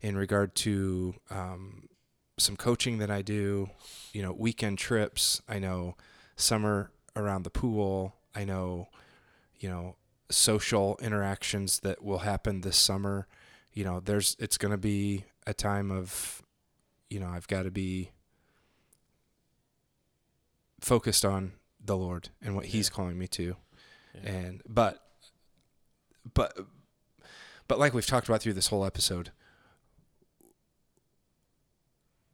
in 0.00 0.16
regard 0.16 0.54
to 0.56 1.14
um, 1.30 1.88
some 2.38 2.56
coaching 2.56 2.98
that 2.98 3.10
i 3.10 3.20
do 3.22 3.70
you 4.12 4.22
know 4.22 4.32
weekend 4.32 4.78
trips. 4.78 5.42
I 5.48 5.58
know 5.58 5.96
summer 6.36 6.92
around 7.16 7.42
the 7.42 7.50
pool. 7.50 8.14
I 8.34 8.44
know 8.44 8.88
you 9.58 9.68
know 9.68 9.96
social 10.30 10.98
interactions 11.02 11.80
that 11.80 12.02
will 12.04 12.20
happen 12.20 12.60
this 12.60 12.76
summer. 12.76 13.26
You 13.72 13.84
know 13.84 13.98
there's 13.98 14.36
it's 14.38 14.58
going 14.58 14.72
to 14.72 14.78
be 14.94 15.24
a 15.46 15.54
time 15.54 15.90
of 15.90 16.42
you 17.10 17.18
know 17.18 17.28
i've 17.28 17.48
got 17.48 17.62
to 17.64 17.70
be 17.70 18.10
focused 20.80 21.24
on 21.24 21.52
the 21.84 21.96
lord 21.96 22.28
and 22.40 22.54
what 22.54 22.66
he's 22.66 22.88
Yeah. 22.88 22.94
calling 22.94 23.18
me 23.18 23.26
to 23.28 23.56
Yeah. 24.14 24.30
and 24.30 24.62
but 24.68 25.04
but 26.34 26.56
but 27.68 27.78
like 27.78 27.92
we've 27.94 28.06
talked 28.06 28.28
about 28.28 28.40
through 28.42 28.52
this 28.54 28.68
whole 28.68 28.84
episode 28.84 29.30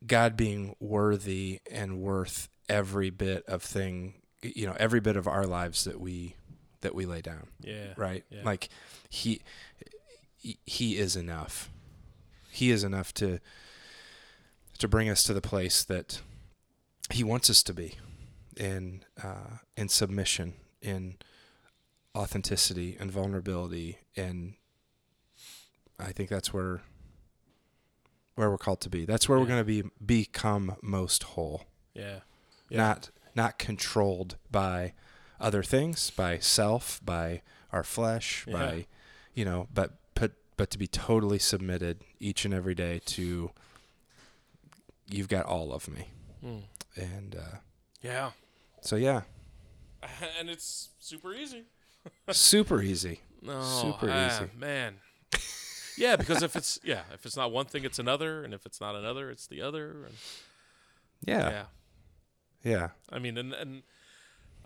god 0.06 0.36
being 0.36 0.74
worthy 0.80 1.60
and 1.70 1.98
worth 2.00 2.48
every 2.68 3.10
bit 3.10 3.44
of 3.46 3.62
thing 3.62 4.14
you 4.42 4.66
know 4.66 4.76
every 4.78 5.00
bit 5.00 5.16
of 5.16 5.26
our 5.26 5.46
lives 5.46 5.84
that 5.84 6.00
we 6.00 6.34
that 6.80 6.94
we 6.94 7.04
lay 7.06 7.20
down 7.20 7.48
yeah. 7.60 7.92
right 7.96 8.24
Yeah. 8.30 8.42
like 8.44 8.68
he 9.08 9.40
he- 10.36 10.58
he 10.66 10.96
is 10.98 11.16
enough 11.16 11.68
he 12.50 12.70
is 12.70 12.84
enough 12.84 13.12
to 13.14 13.40
to 14.78 14.86
bring 14.86 15.08
us 15.08 15.24
to 15.24 15.34
the 15.34 15.40
place 15.40 15.82
that 15.84 16.20
he 17.10 17.24
wants 17.24 17.50
us 17.50 17.62
to 17.64 17.74
be 17.74 17.94
in 18.58 19.04
uh, 19.22 19.58
in 19.76 19.88
submission 19.88 20.54
in 20.82 21.16
authenticity 22.16 22.96
and 22.98 23.10
vulnerability 23.10 23.98
and 24.16 24.54
I 25.98 26.12
think 26.12 26.28
that's 26.28 26.52
where 26.52 26.82
where 28.34 28.50
we're 28.50 28.58
called 28.58 28.80
to 28.82 28.90
be 28.90 29.04
that's 29.04 29.28
where 29.28 29.38
we're 29.38 29.46
going 29.46 29.60
to 29.60 29.64
be 29.64 29.84
become 30.04 30.76
most 30.82 31.22
whole 31.22 31.64
Yeah. 31.94 32.20
Yeah. 32.68 32.78
not 32.78 33.10
not 33.34 33.58
controlled 33.58 34.36
by 34.50 34.94
other 35.40 35.62
things, 35.62 36.10
by 36.10 36.38
self, 36.40 37.00
by 37.04 37.42
our 37.72 37.84
flesh, 37.84 38.44
Yeah. 38.48 38.52
by 38.54 38.86
you 39.34 39.44
know, 39.44 39.68
but 39.72 39.98
but 40.14 40.32
but 40.56 40.70
to 40.70 40.78
be 40.78 40.86
totally 40.88 41.38
submitted 41.38 42.02
each 42.18 42.44
and 42.44 42.52
every 42.52 42.74
day 42.74 43.00
to 43.06 43.52
you've 45.08 45.28
got 45.28 45.46
all 45.46 45.72
of 45.72 45.88
me. 45.88 46.08
Mm. 46.44 46.62
And 46.96 47.36
uh, 47.36 47.56
Yeah. 48.02 48.30
So 48.80 48.96
yeah, 48.96 49.22
And 50.38 50.48
it's 50.50 50.90
super 50.98 51.34
easy. 51.34 51.64
super 52.30 52.82
easy. 52.82 53.20
No, 53.40 53.62
Super 53.62 54.08
ah, 54.10 54.26
easy. 54.26 54.50
man. 54.58 54.96
yeah, 55.96 56.16
because 56.16 56.42
if 56.42 56.56
it's 56.56 56.80
yeah, 56.82 57.02
if 57.14 57.24
it's 57.24 57.36
not 57.36 57.52
one 57.52 57.66
thing, 57.66 57.84
it's 57.84 58.00
another, 58.00 58.42
and 58.42 58.52
if 58.52 58.66
it's 58.66 58.80
not 58.80 58.96
another, 58.96 59.30
it's 59.30 59.46
the 59.46 59.62
other. 59.62 59.90
And 60.06 60.14
Yeah. 61.24 61.48
yeah. 61.50 61.64
Yeah. 62.64 62.88
I 63.12 63.20
mean, 63.20 63.38
and 63.38 63.52
and 63.54 63.82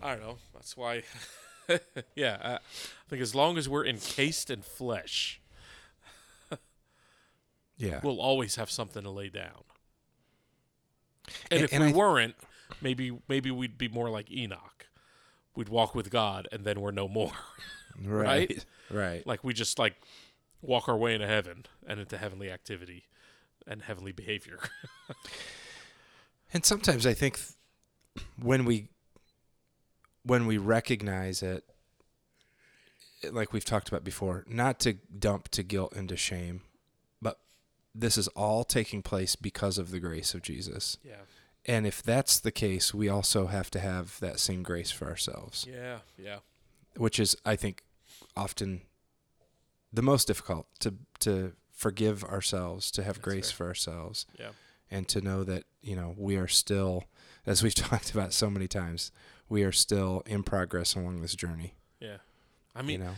I 0.01 0.15
don't 0.15 0.21
know. 0.21 0.37
That's 0.55 0.75
why. 0.75 1.03
yeah, 2.15 2.37
I, 2.43 2.53
I 2.55 2.59
think 3.09 3.21
as 3.21 3.35
long 3.35 3.59
as 3.59 3.69
we're 3.69 3.85
encased 3.85 4.49
in 4.49 4.63
flesh, 4.63 5.39
Yeah. 7.77 7.99
we'll 8.03 8.19
always 8.21 8.55
have 8.55 8.71
something 8.71 9.03
to 9.03 9.09
lay 9.11 9.29
down. 9.29 9.63
And, 11.51 11.59
And- 11.59 11.61
if 11.63 11.73
and 11.73 11.83
we 11.83 11.89
I- 11.91 11.93
weren't, 11.93 12.35
maybe 12.81 13.17
maybe 13.27 13.51
we'd 13.51 13.77
be 13.77 13.87
more 13.87 14.09
like 14.09 14.31
Enoch. 14.31 14.87
We'd 15.55 15.69
walk 15.69 15.93
with 15.95 16.09
God, 16.09 16.47
and 16.51 16.63
then 16.65 16.81
we're 16.81 16.91
no 16.91 17.07
more. 17.07 17.31
Right. 18.03 18.65
Right. 18.89 19.25
Like 19.27 19.43
we 19.43 19.53
just 19.53 19.77
like 19.77 19.93
walk 20.63 20.89
our 20.89 20.97
way 20.97 21.13
into 21.13 21.27
heaven 21.27 21.67
and 21.85 21.99
into 21.99 22.17
heavenly 22.17 22.49
activity 22.49 23.03
and 23.67 23.83
heavenly 23.83 24.11
behavior. 24.11 24.57
And 26.53 26.63
sometimes 26.65 27.05
I 27.05 27.13
think 27.13 27.35
th- 27.37 28.25
when 28.41 28.65
we 28.65 28.89
when 30.23 30.45
we 30.47 30.57
recognize 30.57 31.41
it- 31.43 31.63
like 33.31 33.53
we've 33.53 33.65
talked 33.65 33.87
about 33.87 34.03
before, 34.03 34.43
not 34.47 34.79
to 34.81 34.93
dump 34.93 35.47
to 35.49 35.63
guilt 35.63 35.93
and 35.95 36.09
to 36.09 36.17
shame, 36.17 36.61
but 37.21 37.39
this 37.95 38.17
is 38.17 38.27
all 38.29 38.63
taking 38.63 39.01
place 39.01 39.35
because 39.35 39.77
of 39.77 39.91
the 39.91 39.99
grace 39.99 40.33
of 40.33 40.41
Jesus. 40.41 40.97
yeah. 41.03 41.15
And 41.65 41.87
if 41.87 42.03
that's 42.03 42.39
the 42.39 42.51
case, 42.51 42.93
we 42.93 43.07
also 43.09 43.47
have 43.47 43.71
to 43.71 43.79
have 43.79 44.19
that 44.19 44.39
same 44.39 44.63
grace 44.63 44.91
for 44.91 45.07
ourselves, 45.07 45.65
Yeah. 45.69 45.99
Yeah. 46.17 46.39
which 46.97 47.19
is 47.19 47.35
I 47.45 47.55
think 47.55 47.83
often 48.35 48.81
the 49.91 50.01
most 50.01 50.27
difficult 50.27 50.67
to 50.79 50.95
to 51.19 51.53
forgive 51.71 52.23
ourselves, 52.23 52.91
to 52.91 53.03
have 53.03 53.15
That's 53.15 53.23
grace 53.25 53.51
fair. 53.51 53.57
for 53.57 53.67
ourselves. 53.67 54.25
Yeah. 54.39 54.51
and 54.91 55.07
to 55.07 55.21
know 55.21 55.43
that 55.43 55.63
you 55.81 55.95
know 55.95 56.13
we 56.17 56.35
are 56.37 56.47
still 56.47 57.05
as 57.45 57.63
we've 57.63 57.73
talked 57.89 58.11
about 58.11 58.31
so 58.33 58.49
many 58.49 58.67
times 58.67 59.11
we 59.49 59.63
are 59.63 59.71
still 59.71 60.21
in 60.25 60.43
progress 60.43 60.95
along 60.95 61.21
this 61.21 61.35
journey 61.35 61.73
Yeah. 61.99 62.17
I 62.75 62.81
mean, 62.81 62.99
you 62.99 63.05
know 63.05 63.15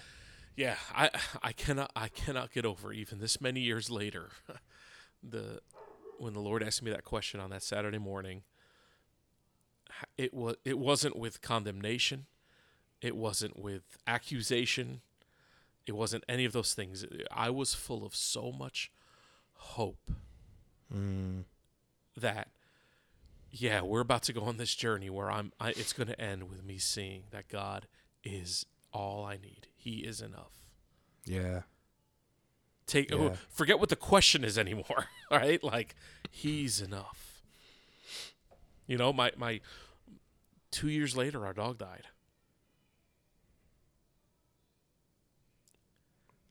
Yeah, 0.56 0.76
I 0.93 1.10
I 1.43 1.52
cannot 1.54 1.91
I 1.96 2.08
cannot 2.10 2.52
get 2.54 2.66
over 2.66 2.93
even 2.93 3.20
this 3.20 3.41
many 3.41 3.60
years 3.62 3.89
later, 3.89 4.30
the 5.24 5.60
when 6.20 6.34
the 6.34 6.39
Lord 6.39 6.63
asked 6.63 6.82
me 6.82 6.91
that 6.91 7.03
question 7.03 7.39
on 7.39 7.49
that 7.51 7.63
Saturday 7.63 7.97
morning. 7.97 8.43
It 10.18 10.34
was 10.34 10.55
it 10.66 10.78
wasn't 10.78 11.16
with 11.16 11.41
condemnation, 11.41 12.26
it 13.01 13.16
wasn't 13.16 13.57
with 13.57 13.97
accusation, 14.05 15.01
it 15.86 15.93
wasn't 15.93 16.24
any 16.28 16.43
of 16.43 16.53
those 16.53 16.74
things. 16.74 17.05
I 17.32 17.49
was 17.49 17.74
full 17.74 18.05
of 18.05 18.16
so 18.16 18.51
much 18.51 18.91
hope 19.53 20.11
mm, 20.93 21.43
that 22.18 22.49
yeah, 23.51 23.82
we're 23.82 24.01
about 24.01 24.24
to 24.24 24.34
go 24.34 24.41
on 24.41 24.57
this 24.57 24.76
journey 24.76 25.09
where 25.09 25.32
I'm 25.32 25.53
I, 25.59 25.70
it's 25.70 25.93
going 25.93 26.07
to 26.07 26.20
end 26.20 26.49
with 26.49 26.63
me 26.63 26.78
seeing 26.78 27.24
that 27.32 27.47
God 27.47 27.88
is 28.24 28.66
all 28.91 29.24
I 29.24 29.38
need. 29.38 29.68
He 29.76 29.99
is 29.99 30.20
enough. 30.22 30.66
yeah 31.26 31.61
take 32.88 33.11
Yeah. 33.11 33.36
forget 33.49 33.79
what 33.79 33.89
the 33.89 33.95
question 33.95 34.43
is 34.43 34.57
anymore 34.57 35.07
right? 35.31 35.63
Like 35.63 35.95
he's 36.29 36.81
enough. 36.81 37.41
You 38.88 38.97
know 38.97 39.11
my 39.13 39.31
my 39.38 39.61
2 40.71 40.89
years 40.89 41.15
later 41.17 41.45
our 41.45 41.53
dog 41.53 41.77
died. 41.77 42.07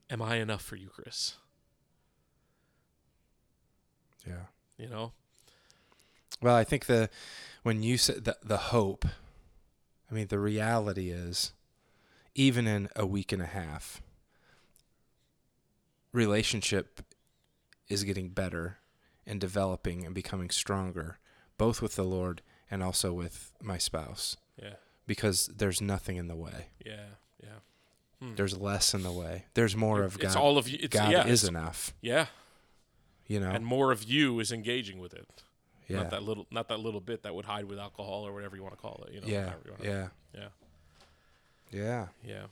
Am 0.09 0.21
i 0.21 0.35
enough 0.35 0.61
for 0.61 0.75
you 0.75 0.89
chris? 0.89 1.35
Yeah. 4.27 4.45
You 4.77 4.87
know? 4.89 5.11
Well 6.41 6.55
i 6.55 6.63
think 6.63 6.85
the 6.85 7.09
when 7.63 7.81
you 7.81 7.97
said 7.97 8.25
the, 8.25 8.37
the 8.43 8.57
hope 8.57 9.05
i 10.11 10.13
mean 10.13 10.27
the 10.27 10.37
reality 10.39 11.09
is 11.09 11.53
even 12.35 12.67
in 12.67 12.89
a 12.95 13.05
week 13.05 13.31
and 13.31 13.41
a 13.41 13.45
half 13.47 14.01
relationship 16.15 17.01
is 17.87 18.03
getting 18.03 18.29
better 18.29 18.77
and 19.27 19.39
developing 19.39 20.05
and 20.05 20.15
becoming 20.15 20.49
stronger 20.49 21.19
both 21.57 21.81
with 21.81 21.95
the 21.95 22.03
lord 22.03 22.41
and 22.71 22.81
also 22.81 23.13
with 23.13 23.51
my 23.61 23.77
spouse 23.77 24.37
yeah 24.61 24.73
because 25.07 25.47
there's 25.57 25.81
nothing 25.81 26.15
in 26.17 26.27
the 26.27 26.35
way 26.35 26.67
yeah 26.85 27.05
yeah 27.43 27.49
hmm. 28.19 28.35
There's 28.35 28.57
less 28.57 28.93
in 28.93 29.03
the 29.03 29.11
way. 29.11 29.45
There's 29.53 29.75
more 29.75 30.01
of 30.03 30.17
God. 30.17 30.25
it's 30.27 30.35
all 30.35 30.57
of 30.57 30.67
you 30.67 30.79
it's 30.81 30.95
God 30.95 31.11
yeah 31.11 31.27
is 31.27 31.43
enough. 31.43 31.93
yeah 32.01 32.27
You 33.27 33.39
know. 33.39 33.51
and 33.51 33.65
more 33.65 33.91
of 33.91 34.03
you 34.03 34.39
is 34.39 34.51
engaging 34.51 34.99
with 34.99 35.13
it 35.13 35.43
yeah. 35.87 35.97
not 35.97 36.09
that 36.11 36.23
little 36.23 36.47
not 36.49 36.69
that 36.69 36.79
little 36.79 37.01
bit 37.01 37.23
that 37.23 37.35
would 37.35 37.45
hide 37.45 37.65
with 37.65 37.77
alcohol 37.77 38.25
or 38.25 38.33
whatever 38.33 38.55
you 38.55 38.63
want 38.63 38.73
to 38.75 38.81
call 38.81 39.03
it 39.07 39.13
you 39.13 39.21
know 39.21 39.27
yeah. 39.27 39.53
you 39.65 39.89
Yeah. 39.91 40.07
yeah 40.33 40.47
Yeah. 41.71 42.07
yeah 42.23 42.45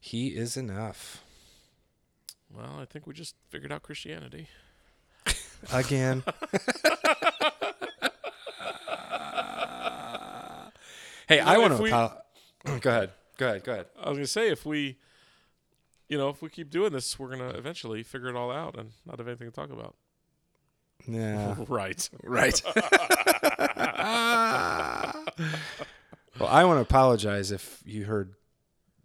He 0.00 0.28
is 0.28 0.56
enough. 0.56 1.22
Well 2.54 2.78
i 2.80 2.84
think 2.84 3.06
we 3.06 3.14
just 3.14 3.34
figured 3.48 3.72
out 3.72 3.82
christianity 3.82 4.48
Again. 5.72 6.22
hey, 11.28 11.36
You 11.36 11.42
I 11.42 11.58
want 11.58 11.76
to. 11.76 11.82
we- 11.82 11.90
go 12.80 12.90
ahead. 12.90 13.10
Go 13.36 13.48
ahead. 13.48 13.64
Go 13.64 13.72
ahead. 13.72 13.86
I 14.02 14.08
was 14.08 14.18
gonna 14.18 14.26
say 14.26 14.48
if 14.50 14.64
we, 14.66 14.96
you 16.08 16.18
know, 16.18 16.28
if 16.28 16.42
we 16.42 16.48
keep 16.48 16.70
doing 16.70 16.92
this, 16.92 17.18
we're 17.18 17.30
gonna 17.30 17.50
eventually 17.50 18.02
figure 18.02 18.28
it 18.28 18.36
all 18.36 18.50
out 18.50 18.78
and 18.78 18.90
not 19.06 19.18
have 19.18 19.28
anything 19.28 19.48
to 19.50 19.54
talk 19.54 19.70
about. 19.70 19.94
Yeah. 21.06 21.56
right. 21.68 22.08
right. 22.22 22.62
well, 26.38 26.48
I 26.48 26.64
want 26.64 26.78
to 26.78 26.82
apologize 26.82 27.50
if 27.52 27.82
you 27.84 28.04
heard 28.04 28.34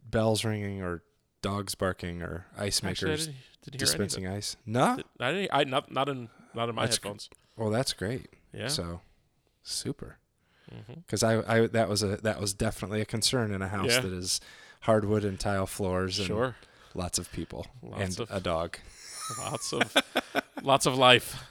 bells 0.09 0.43
ringing 0.45 0.81
or 0.81 1.03
dogs 1.45 1.75
barking 1.75 2.21
or 2.21 2.45
ice 2.57 2.83
Actually, 2.83 3.11
makers 3.11 3.25
hear 3.27 3.35
dispensing 3.77 4.27
ice. 4.27 4.57
No. 4.65 4.97
I 5.19 5.31
didn't. 5.31 5.49
I 5.53 5.63
not 5.63 5.91
not 5.91 6.09
in 6.09 6.29
not 6.53 6.69
in 6.69 6.75
my 6.75 6.83
That's 6.85 6.97
headphones. 6.97 7.29
Well, 7.57 7.69
that's 7.69 7.93
great. 7.93 8.27
Yeah. 8.53 8.67
So, 8.67 9.01
super. 9.63 10.17
Because 11.05 11.23
I, 11.23 11.41
I 11.63 11.67
that 11.67 11.87
was 11.87 12.01
a 12.03 12.17
that 12.17 12.39
was 12.41 12.53
definitely 12.53 12.99
a 13.01 13.05
concern 13.05 13.53
in 13.53 13.61
a 13.61 13.67
house 13.67 13.91
Yeah. 13.91 14.01
that 14.01 14.11
is 14.11 14.41
hardwood 14.81 15.23
and 15.23 15.39
tile 15.39 15.65
floors 15.67 16.17
and 16.19 16.27
Sure. 16.27 16.55
lots 16.93 17.17
of 17.19 17.31
people 17.31 17.67
Lots 17.81 18.01
and 18.01 18.19
of- 18.21 18.31
a 18.31 18.39
dog. 18.39 18.77
Lots 19.39 19.73
of 19.73 19.95
lots 20.61 20.85
of 20.85 20.95
life. 20.97 21.43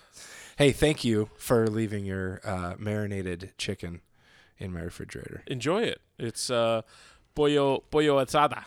Hey, 0.57 0.71
thank 0.71 1.03
you 1.05 1.29
for 1.37 1.67
leaving 1.67 2.05
your 2.05 2.41
uh, 2.45 2.75
marinated 2.79 3.51
chicken 3.59 4.01
in 4.59 4.73
my 4.73 4.81
refrigerator. 4.81 5.43
Enjoy 5.49 5.83
it. 5.83 6.01
It's 6.17 6.51
uh, 6.51 6.83
pollo 7.35 7.83
pollo 7.91 8.25
asada. 8.25 8.63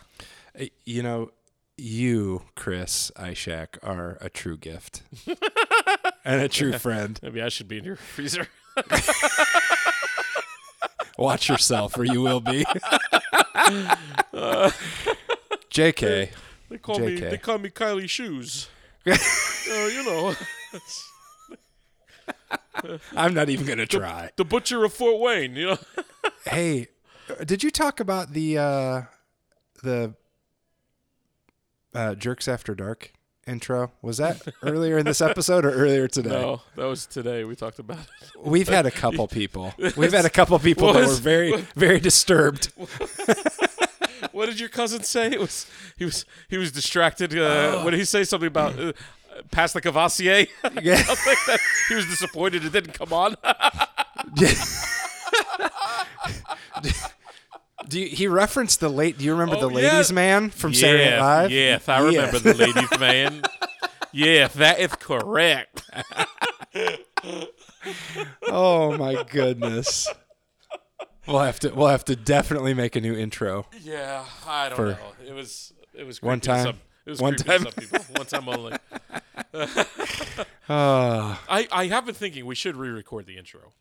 Uh, 0.59 0.65
You 0.85 1.03
know, 1.03 1.31
you, 1.77 2.43
Chris 2.55 3.11
Ishak, 3.19 3.77
are 3.83 4.17
a 4.21 4.29
true 4.29 4.57
gift 4.57 5.03
and 6.25 6.41
a 6.41 6.47
true 6.49 6.73
friend. 6.73 7.19
Maybe 7.23 7.41
I 7.41 7.49
should 7.49 7.67
be 7.67 7.77
in 7.77 7.83
your 7.83 7.95
freezer. 7.97 8.47
Watch 11.17 11.49
yourself, 11.49 11.97
or 11.97 12.03
you 12.03 12.21
will 12.21 12.39
be. 12.39 12.63
Uh, 14.33 14.71
Jk. 15.71 16.29
they 16.69 16.77
call 16.77 16.99
me 16.99 17.15
they 17.19 17.37
call 17.37 17.57
me 17.57 17.69
Kylie 17.69 18.07
Shoes. 18.09 18.69
uh, 19.07 19.15
you 19.69 20.03
know, 20.05 20.35
I'm 23.15 23.33
not 23.33 23.49
even 23.49 23.65
gonna 23.65 23.87
try. 23.87 24.29
the 24.35 24.45
butcher 24.45 24.83
of 24.83 24.93
Fort 24.93 25.19
Wayne. 25.19 25.55
You 25.55 25.67
know. 25.71 25.77
Hey, 26.45 26.87
did 27.45 27.63
you 27.63 27.71
talk 27.71 27.99
about 27.99 28.33
the 28.33 28.57
uh, 28.59 29.01
the 29.81 30.13
uh, 31.97 32.15
Jerks 32.15 32.47
After 32.47 32.75
Dark 32.75 33.11
intro? 33.47 33.91
Was 34.01 34.17
that 34.17 34.41
earlier 34.61 34.97
in 34.97 35.05
this 35.05 35.21
episode 35.21 35.65
or 35.65 35.71
earlier 35.71 36.07
today? 36.17 36.29
No, 36.29 36.61
that 36.75 36.85
was 36.85 37.05
today. 37.05 37.43
We 37.43 37.55
talked 37.55 37.79
about 37.79 37.99
it. 37.99 38.07
We've 38.41 38.67
had 38.67 38.85
a 38.85 38.91
couple 38.91 39.27
people. 39.27 39.73
We've 39.97 40.11
had 40.13 40.25
a 40.25 40.29
couple 40.29 40.59
people 40.59 40.93
that 40.93 41.07
were 41.07 41.13
very, 41.15 41.53
very 41.75 41.99
disturbed. 41.99 42.71
What 44.31 44.47
did 44.47 44.59
your 44.59 44.69
cousin 44.69 45.01
say? 45.03 45.27
It 45.31 45.39
was 45.39 45.65
he 45.97 46.05
was 46.05 46.23
he 46.47 46.57
was 46.57 46.71
distracted. 46.71 47.35
Uh, 47.37 47.77
Oh. 47.77 47.81
What 47.83 47.91
did 47.91 47.99
he 47.99 48.05
say? 48.05 48.23
Something 48.23 48.47
about 48.47 48.77
uh, 48.79 48.93
past 49.49 49.73
the 49.73 49.81
Cavassier. 49.81 50.47
Yeah. 50.81 50.95
Like 51.07 51.45
that. 51.47 51.59
He 51.89 51.95
was 51.95 52.05
disappointed 52.05 52.63
it 52.65 52.71
didn't 52.71 52.93
come 52.93 53.13
on. 53.13 53.35
Do 57.89 57.99
you, 57.99 58.07
he 58.07 58.27
referenced 58.27 58.79
the 58.79 58.89
late? 58.89 59.17
Do 59.17 59.25
you 59.25 59.31
remember 59.31 59.55
Oh, 59.55 59.61
the 59.61 59.69
ladies' 59.69 60.09
yeah. 60.09 60.15
man 60.15 60.49
from 60.49 60.73
Saturday 60.73 61.09
Night 61.11 61.19
Live? 61.19 61.51
Yes, 61.51 61.87
I 61.87 61.99
Yeah. 61.99 62.05
remember 62.25 62.39
the 62.39 62.53
ladies 62.53 62.99
man. 62.99 63.41
yes, 64.11 64.53
that 64.55 64.79
is 64.79 64.93
correct. 64.95 65.83
Oh 68.47 68.97
my 68.97 69.23
goodness. 69.29 70.07
We'll 71.27 71.39
have 71.39 71.59
to. 71.61 71.69
We'll 71.71 71.87
have 71.87 72.05
to 72.05 72.15
definitely 72.15 72.73
make 72.73 72.95
a 72.95 73.01
new 73.01 73.15
intro. 73.15 73.67
Yeah, 73.81 74.23
I 74.45 74.69
don't 74.69 74.77
know. 74.89 74.97
It 75.25 75.33
was 75.33 75.73
it 75.93 76.05
was 76.05 76.21
One 76.21 76.39
time? 76.39 76.63
Some, 76.65 76.79
it 77.05 77.09
was 77.09 77.21
One 77.21 77.35
time? 77.35 77.65
some. 77.81 78.01
One 78.15 78.25
time 78.25 78.49
only. 78.49 78.73
Oh, 79.53 79.65
I 81.49 81.67
I 81.71 81.87
have 81.87 82.05
been 82.05 82.15
thinking 82.15 82.45
we 82.45 82.55
should 82.55 82.75
re-record 82.75 83.25
the 83.25 83.37
intro. 83.37 83.61
Ah. 83.65 83.71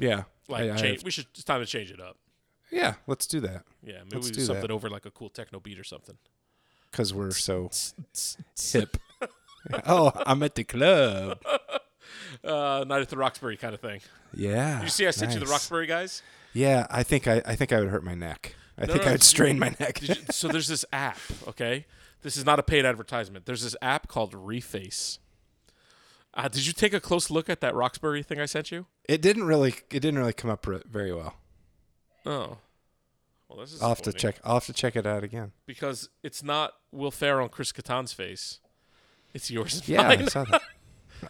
yeah. 0.00 0.22
Like, 0.48 0.62
I- 0.70 0.74
I 0.74 0.76
change, 0.76 0.96
have- 0.98 1.04
we 1.04 1.10
should. 1.12 1.26
It's 1.34 1.44
time 1.44 1.60
to 1.60 1.66
change 1.66 1.90
it 1.92 2.00
up. 2.00 2.16
Yeah. 2.70 2.94
Let's 3.06 3.26
do 3.26 3.40
that 3.40 3.64
Yeah, 3.82 3.98
maybe 4.04 4.16
Let's 4.16 4.26
we 4.26 4.30
do 4.32 4.34
do 4.34 4.40
that. 4.40 4.46
something 4.46 4.70
over 4.70 4.88
like 4.90 5.06
a 5.06 5.10
cool 5.10 5.28
techno 5.30 5.60
beat 5.60 5.78
or 5.78 5.84
something. 5.84 6.16
because 6.90 7.12
we're 7.14 7.30
so 7.32 7.70
hip. 8.72 8.96
oh, 9.86 10.12
I'm 10.26 10.42
at 10.42 10.54
the 10.54 10.64
club. 10.64 11.40
Uh, 12.42 12.84
Night 12.88 13.02
at 13.02 13.08
the 13.08 13.16
Roxbury 13.16 13.56
kind 13.56 13.74
of 13.74 13.80
thing. 13.80 14.00
Yeah. 14.34 14.82
You 14.82 14.88
see, 14.88 15.06
I 15.06 15.10
sent 15.10 15.32
you 15.32 15.38
the. 15.40 15.46
Roxbury 15.46 15.86
guys. 15.86 16.22
Yeah, 16.54 16.86
I 16.90 17.02
think 17.02 17.28
I, 17.28 17.42
I 17.44 17.54
think 17.54 17.72
I 17.72 17.78
would 17.80 17.88
hurt 17.88 18.02
my 18.02 18.14
neck. 18.14 18.54
I 18.78 18.86
think 18.86 19.04
no, 19.04 19.12
I'd 19.12 19.22
strain 19.22 19.58
my 19.58 19.74
neck. 19.78 20.00
You- 20.02 20.14
so 20.30 20.48
there's 20.48 20.66
this 20.68 20.84
app, 20.92 21.18
okay? 21.46 21.86
This 22.22 22.36
is 22.36 22.44
not 22.44 22.58
a 22.58 22.62
paid 22.62 22.84
advertisement. 22.84 23.46
There's 23.46 23.62
this 23.62 23.76
app 23.82 24.08
called 24.08 24.32
Reface. 24.32 25.18
Uh, 26.34 26.48
did 26.48 26.66
you 26.66 26.72
take 26.72 26.94
a 26.94 27.00
close 27.00 27.30
look 27.30 27.48
at 27.50 27.60
that 27.60 27.74
Roxbury 27.74 28.22
thing 28.22 28.40
I 28.40 28.46
sent 28.46 28.70
you? 28.72 28.86
It 29.08 29.20
didn't 29.22 29.44
really. 29.44 29.74
It 29.90 30.00
didn't 30.00 30.18
really 30.18 30.32
come 30.32 30.50
up 30.50 30.64
very 30.64 31.12
well. 31.12 31.34
Oh. 32.26 32.58
Well, 33.48 33.58
this 33.58 33.72
is 33.72 33.82
I'll 33.82 33.88
have 33.88 34.02
to 34.02 34.12
check. 34.12 34.36
I'll 34.44 34.54
have 34.54 34.66
to 34.66 34.72
check 34.72 34.94
it 34.94 35.06
out 35.06 35.24
again. 35.24 35.50
because 35.66 36.08
it's 36.22 36.42
not 36.42 36.74
Will 36.92 37.10
Ferrell 37.10 37.42
and 37.42 37.50
Chris 37.50 37.72
Kattan's 37.72 38.12
face. 38.12 38.60
It's 39.34 39.50
yours 39.50 39.88
Yeah, 39.88 40.08
I 40.08 40.24
saw 40.26 40.44
that. 40.50 40.62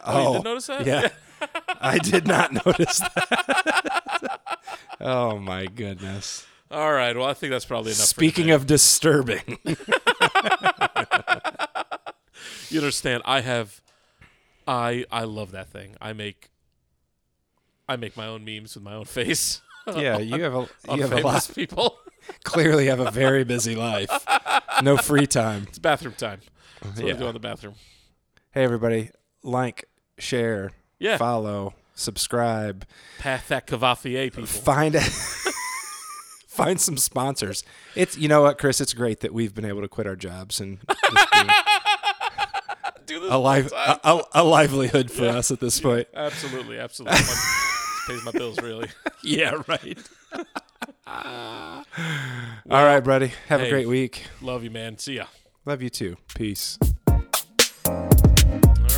Oh, 0.04 0.18
you 0.18 0.26
didn't 0.32 0.46
oh, 0.46 0.50
notice 0.50 0.66
that? 0.66 0.86
Yeah, 0.86 1.08
I 1.80 1.98
did 1.98 2.26
not 2.26 2.52
notice 2.52 2.98
that. 2.98 4.40
oh 5.00 5.38
my 5.38 5.66
goodness! 5.66 6.46
All 6.70 6.92
right. 6.92 7.16
Well, 7.16 7.26
I 7.26 7.34
think 7.34 7.50
that's 7.52 7.64
probably 7.64 7.92
enough. 7.92 8.06
Speaking 8.06 8.50
of 8.50 8.66
disturbing, 8.66 9.58
you 12.68 12.78
understand, 12.78 13.22
I 13.24 13.40
have, 13.40 13.80
I 14.66 15.06
I 15.10 15.24
love 15.24 15.52
that 15.52 15.68
thing. 15.68 15.96
I 16.00 16.12
make, 16.12 16.50
I 17.88 17.96
make 17.96 18.16
my 18.16 18.26
own 18.26 18.44
memes 18.44 18.74
with 18.74 18.84
my 18.84 18.94
own 18.94 19.06
face. 19.06 19.62
Yeah, 19.98 20.18
you 20.18 20.42
have 20.42 20.54
a 20.54 20.68
on 20.88 20.96
you 20.98 21.02
have 21.02 21.12
a 21.12 21.20
lot. 21.20 21.50
people. 21.54 21.98
Clearly, 22.44 22.86
have 22.86 23.00
a 23.00 23.10
very 23.10 23.44
busy 23.44 23.74
life. 23.74 24.10
No 24.82 24.96
free 24.96 25.26
time. 25.26 25.64
It's 25.68 25.78
bathroom 25.78 26.14
time. 26.14 26.40
That's 26.82 26.98
what 26.98 27.06
Yeah. 27.08 27.14
I 27.14 27.16
do 27.18 27.26
in 27.26 27.32
the 27.34 27.40
bathroom. 27.40 27.74
Hey, 28.52 28.62
everybody! 28.64 29.10
Like, 29.42 29.86
share, 30.18 30.72
Yeah. 30.98 31.16
follow, 31.16 31.74
subscribe. 31.94 32.84
Path 33.18 33.48
that 33.48 33.66
Cavafie 33.66 34.24
people. 34.30 34.46
Find 34.46 34.96
find 36.48 36.80
some 36.80 36.96
sponsors. 36.96 37.64
It's 37.94 38.16
you 38.16 38.28
know 38.28 38.42
what, 38.42 38.58
Chris. 38.58 38.80
It's 38.80 38.94
great 38.94 39.20
that 39.20 39.32
we've 39.34 39.54
been 39.54 39.64
able 39.64 39.80
to 39.82 39.88
quit 39.88 40.06
our 40.06 40.16
jobs 40.16 40.60
and 40.60 40.78
just 40.88 41.28
Do 43.06 43.18
this 43.20 43.28
a, 43.30 43.30
time. 43.32 43.68
a, 43.74 43.98
a, 44.04 44.22
a 44.34 44.44
livelihood 44.44 45.10
for 45.10 45.26
us 45.26 45.50
at 45.50 45.58
this 45.60 45.80
point. 45.80 46.06
Absolutely, 46.14 46.78
absolutely. 46.78 47.18
My- 48.10 48.16
this 48.16 48.24
pays 48.24 48.24
my 48.24 48.38
bills, 48.38 48.60
really. 48.60 48.88
Yeah, 49.22 49.62
right. 49.68 49.98
All 51.06 51.84
right, 52.70 53.00
buddy. 53.00 53.32
Have 53.48 53.60
hey. 53.60 53.66
a 53.66 53.70
great 53.70 53.86
week. 53.86 54.24
Love 54.40 54.64
you, 54.64 54.70
man. 54.70 54.96
See 54.96 55.16
ya. 55.16 55.26
Love 55.66 55.82
you 55.82 55.90
too. 55.90 56.16
Peace. 56.34 56.78
All 57.06 58.08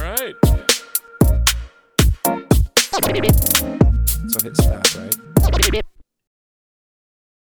right. 0.01 0.35
So 4.29 4.39
hit 4.43 4.57
stop, 4.57 4.95
right? 4.95 5.83